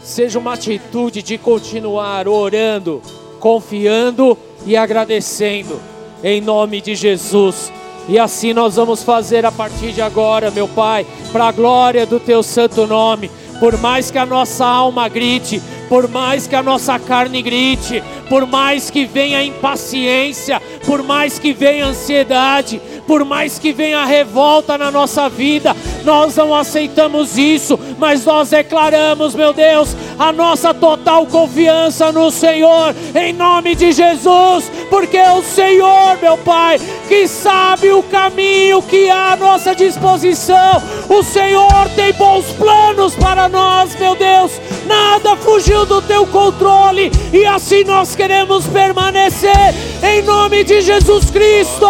seja 0.03 0.37
uma 0.37 0.53
atitude 0.53 1.21
de 1.21 1.37
continuar 1.37 2.27
orando, 2.27 3.01
confiando 3.39 4.37
e 4.65 4.75
agradecendo, 4.75 5.79
em 6.23 6.41
nome 6.41 6.81
de 6.81 6.95
Jesus. 6.95 7.71
E 8.09 8.19
assim 8.19 8.53
nós 8.53 8.75
vamos 8.75 9.03
fazer 9.03 9.45
a 9.45 9.51
partir 9.51 9.93
de 9.93 10.01
agora, 10.01 10.51
meu 10.51 10.67
Pai, 10.67 11.05
para 11.31 11.45
a 11.45 11.51
glória 11.51 12.05
do 12.05 12.19
Teu 12.19 12.43
santo 12.43 12.85
nome. 12.85 13.31
Por 13.59 13.77
mais 13.77 14.09
que 14.09 14.17
a 14.17 14.25
nossa 14.25 14.65
alma 14.65 15.07
grite, 15.07 15.61
por 15.91 16.07
mais 16.07 16.47
que 16.47 16.55
a 16.55 16.63
nossa 16.63 16.97
carne 16.97 17.41
grite, 17.41 18.01
por 18.29 18.47
mais 18.47 18.89
que 18.89 19.03
venha 19.03 19.43
impaciência, 19.43 20.61
por 20.85 21.03
mais 21.03 21.37
que 21.37 21.51
venha 21.51 21.87
ansiedade, 21.87 22.81
por 23.05 23.25
mais 23.25 23.59
que 23.59 23.73
venha 23.73 24.05
revolta 24.05 24.77
na 24.77 24.89
nossa 24.89 25.27
vida, 25.27 25.75
nós 26.05 26.37
não 26.37 26.55
aceitamos 26.55 27.37
isso, 27.37 27.77
mas 27.99 28.23
nós 28.23 28.51
declaramos, 28.51 29.35
meu 29.35 29.51
Deus, 29.51 29.93
a 30.17 30.31
nossa 30.31 30.73
total 30.73 31.25
confiança 31.25 32.09
no 32.09 32.31
Senhor, 32.31 32.95
em 33.13 33.33
nome 33.33 33.75
de 33.75 33.91
Jesus, 33.91 34.71
porque 34.89 35.17
é 35.17 35.33
o 35.33 35.43
Senhor, 35.43 36.17
meu 36.21 36.37
Pai, 36.37 36.79
que 37.09 37.27
sabe 37.27 37.91
o 37.91 38.01
caminho 38.03 38.81
que 38.81 39.09
há 39.09 39.33
à 39.33 39.35
nossa 39.35 39.75
disposição. 39.75 40.81
O 41.09 41.21
Senhor 41.21 41.89
tem 41.97 42.13
bons 42.13 42.45
planos 42.53 43.13
para 43.15 43.49
nós, 43.49 43.93
meu 43.99 44.15
Deus. 44.15 44.53
Nada 44.87 45.35
fugiu 45.35 45.80
do 45.85 46.01
teu 46.01 46.25
controle 46.27 47.11
e 47.33 47.45
assim 47.45 47.83
nós 47.83 48.15
queremos 48.15 48.67
permanecer 48.67 49.73
em 50.03 50.21
nome 50.21 50.63
de 50.63 50.81
Jesus 50.81 51.29
Cristo 51.29 51.87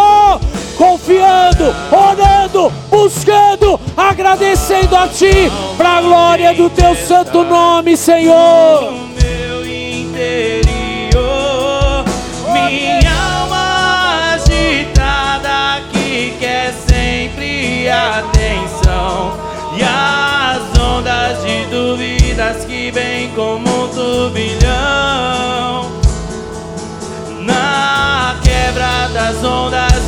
confiando, 0.81 1.65
orando, 1.91 2.73
buscando, 2.89 3.79
agradecendo 3.95 4.95
a 4.95 5.07
Ti, 5.07 5.51
para 5.77 5.97
a 5.97 6.01
glória 6.01 6.53
do 6.55 6.71
Teu 6.71 6.95
santo 6.95 7.43
nome, 7.43 7.95
Senhor. 7.95 9.10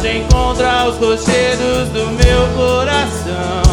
Encontra 0.05 0.85
os 0.89 0.97
rochedos 0.97 1.89
do 1.89 2.11
meu 2.11 2.47
coração. 2.55 3.72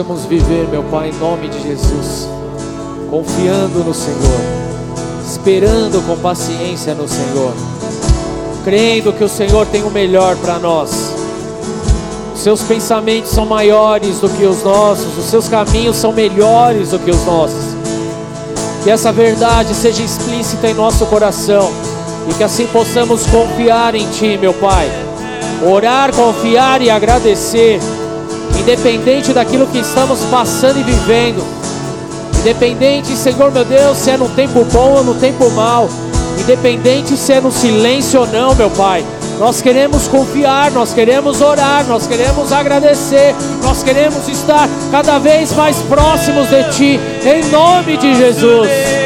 Possamos 0.00 0.24
viver, 0.24 0.66
meu 0.68 0.82
Pai, 0.84 1.10
em 1.10 1.18
nome 1.18 1.48
de 1.48 1.62
Jesus, 1.62 2.26
confiando 3.10 3.84
no 3.84 3.92
Senhor, 3.92 4.40
esperando 5.26 6.00
com 6.06 6.16
paciência 6.16 6.94
no 6.94 7.06
Senhor, 7.06 7.52
crendo 8.64 9.12
que 9.12 9.22
o 9.22 9.28
Senhor 9.28 9.66
tem 9.66 9.82
o 9.82 9.90
melhor 9.90 10.36
para 10.36 10.58
nós. 10.58 11.12
Os 12.34 12.40
seus 12.40 12.62
pensamentos 12.62 13.30
são 13.30 13.44
maiores 13.44 14.20
do 14.20 14.30
que 14.30 14.44
os 14.44 14.62
nossos, 14.62 15.18
os 15.18 15.24
seus 15.26 15.48
caminhos 15.48 15.96
são 15.96 16.12
melhores 16.12 16.90
do 16.90 16.98
que 16.98 17.10
os 17.10 17.22
nossos. 17.26 17.74
Que 18.82 18.90
essa 18.90 19.12
verdade 19.12 19.74
seja 19.74 20.02
explícita 20.02 20.70
em 20.70 20.74
nosso 20.74 21.04
coração 21.06 21.70
e 22.26 22.32
que 22.32 22.42
assim 22.42 22.66
possamos 22.68 23.26
confiar 23.26 23.94
em 23.94 24.08
Ti, 24.08 24.38
meu 24.40 24.54
Pai. 24.54 24.88
Orar, 25.62 26.14
confiar 26.14 26.80
e 26.80 26.88
agradecer 26.88 27.78
independente 28.60 29.32
daquilo 29.32 29.66
que 29.66 29.78
estamos 29.78 30.20
passando 30.30 30.78
e 30.78 30.82
vivendo, 30.82 31.42
independente, 32.40 33.16
Senhor 33.16 33.50
meu 33.50 33.64
Deus, 33.64 33.98
se 33.98 34.10
é 34.10 34.16
no 34.16 34.28
tempo 34.30 34.64
bom 34.64 34.96
ou 34.96 35.04
no 35.04 35.14
tempo 35.14 35.50
mal, 35.50 35.88
independente 36.38 37.16
se 37.16 37.32
é 37.32 37.40
no 37.40 37.50
silêncio 37.50 38.20
ou 38.20 38.26
não, 38.26 38.54
meu 38.54 38.70
Pai. 38.70 39.04
Nós 39.38 39.62
queremos 39.62 40.06
confiar, 40.06 40.70
nós 40.70 40.92
queremos 40.92 41.40
orar, 41.40 41.86
nós 41.86 42.06
queremos 42.06 42.52
agradecer, 42.52 43.34
nós 43.62 43.82
queremos 43.82 44.28
estar 44.28 44.68
cada 44.90 45.18
vez 45.18 45.52
mais 45.54 45.76
próximos 45.78 46.46
de 46.48 46.64
Ti, 46.70 47.00
em 47.24 47.50
nome 47.50 47.96
de 47.96 48.14
Jesus. 48.14 48.99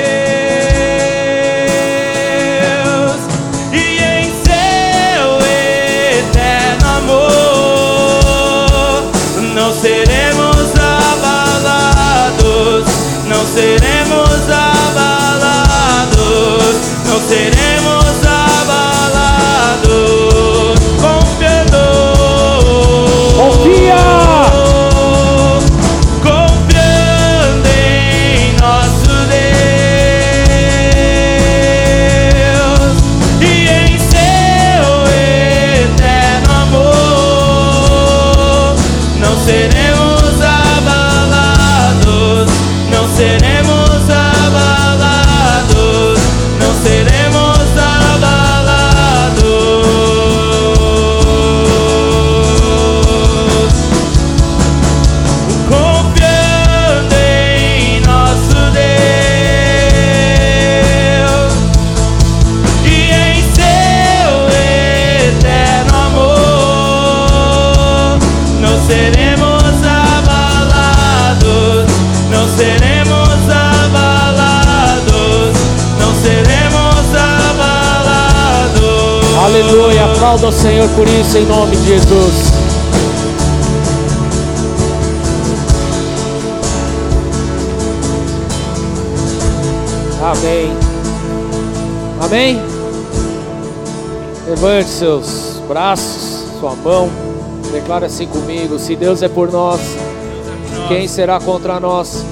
Em 81.37 81.47
nome 81.47 81.77
de 81.77 81.87
Jesus. 81.89 82.35
Amém. 90.23 90.73
Amém. 92.23 92.63
Levante 94.47 94.89
seus 94.89 95.61
braços, 95.67 96.45
sua 96.61 96.77
mão. 96.77 97.11
Declara 97.73 98.07
assim 98.07 98.29
comigo: 98.29 98.79
se 98.79 98.95
Deus 98.95 99.21
é 99.21 99.29
por 99.29 99.51
nós, 99.51 99.81
quem 100.87 101.09
será 101.09 101.41
contra 101.41 101.81
nós? 101.81 102.25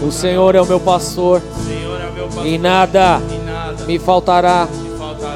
O 0.00 0.10
Senhor 0.10 0.54
é 0.54 0.62
o 0.62 0.66
meu 0.66 0.80
pastor, 0.80 1.42
O 1.44 1.64
Senhor 1.66 2.00
é 2.00 2.08
o 2.08 2.12
meu 2.12 2.26
pastor 2.28 2.46
e 2.46 2.56
nada 2.56 3.20
me 3.86 3.98
faltará. 3.98 4.66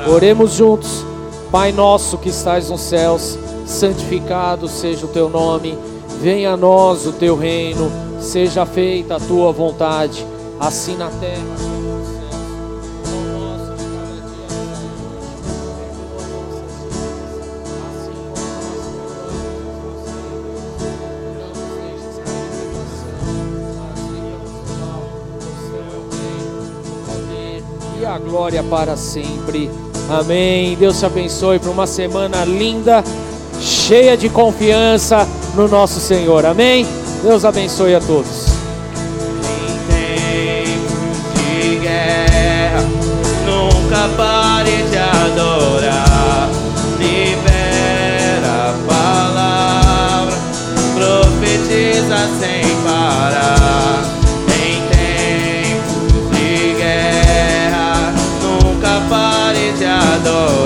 Oremos 0.09 0.55
juntos. 0.55 0.94
Pai 1.55 1.71
nosso 1.71 2.19
que 2.19 2.31
estás 2.31 2.69
nos 2.69 2.81
céus, 2.81 3.39
santificado 3.65 4.67
seja 4.67 5.07
o 5.07 5.09
teu 5.09 5.29
nome. 5.29 5.79
Venha 6.21 6.51
a 6.51 6.57
nós 6.57 7.07
o 7.07 7.13
teu 7.13 7.37
reino. 7.37 7.93
Seja 8.21 8.67
feita 8.67 9.15
a 9.15 9.21
tua 9.21 9.53
vontade, 9.53 10.27
assim 10.59 10.97
na 10.97 11.09
terra 11.11 11.45
assim. 11.55 11.73
E 28.01 28.05
é 28.05 28.09
e 28.09 28.19
glória 28.19 28.65
para 28.65 28.97
sempre. 28.97 29.71
Amém. 30.09 30.77
Deus 30.77 30.99
te 30.99 31.07
abençoe 31.07 31.59
para 31.59 31.71
uma 31.71 31.87
semana 31.87 32.45
linda, 32.45 33.03
cheia 33.61 34.17
de 34.17 34.29
confiança 34.29 35.27
no 35.55 35.69
nosso 35.69 36.01
Senhor. 36.01 36.45
Amém. 36.45 36.87
Deus 37.23 37.45
abençoe 37.45 37.95
a 37.95 38.01
todos. 38.01 38.44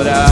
Adorar. 0.00 0.27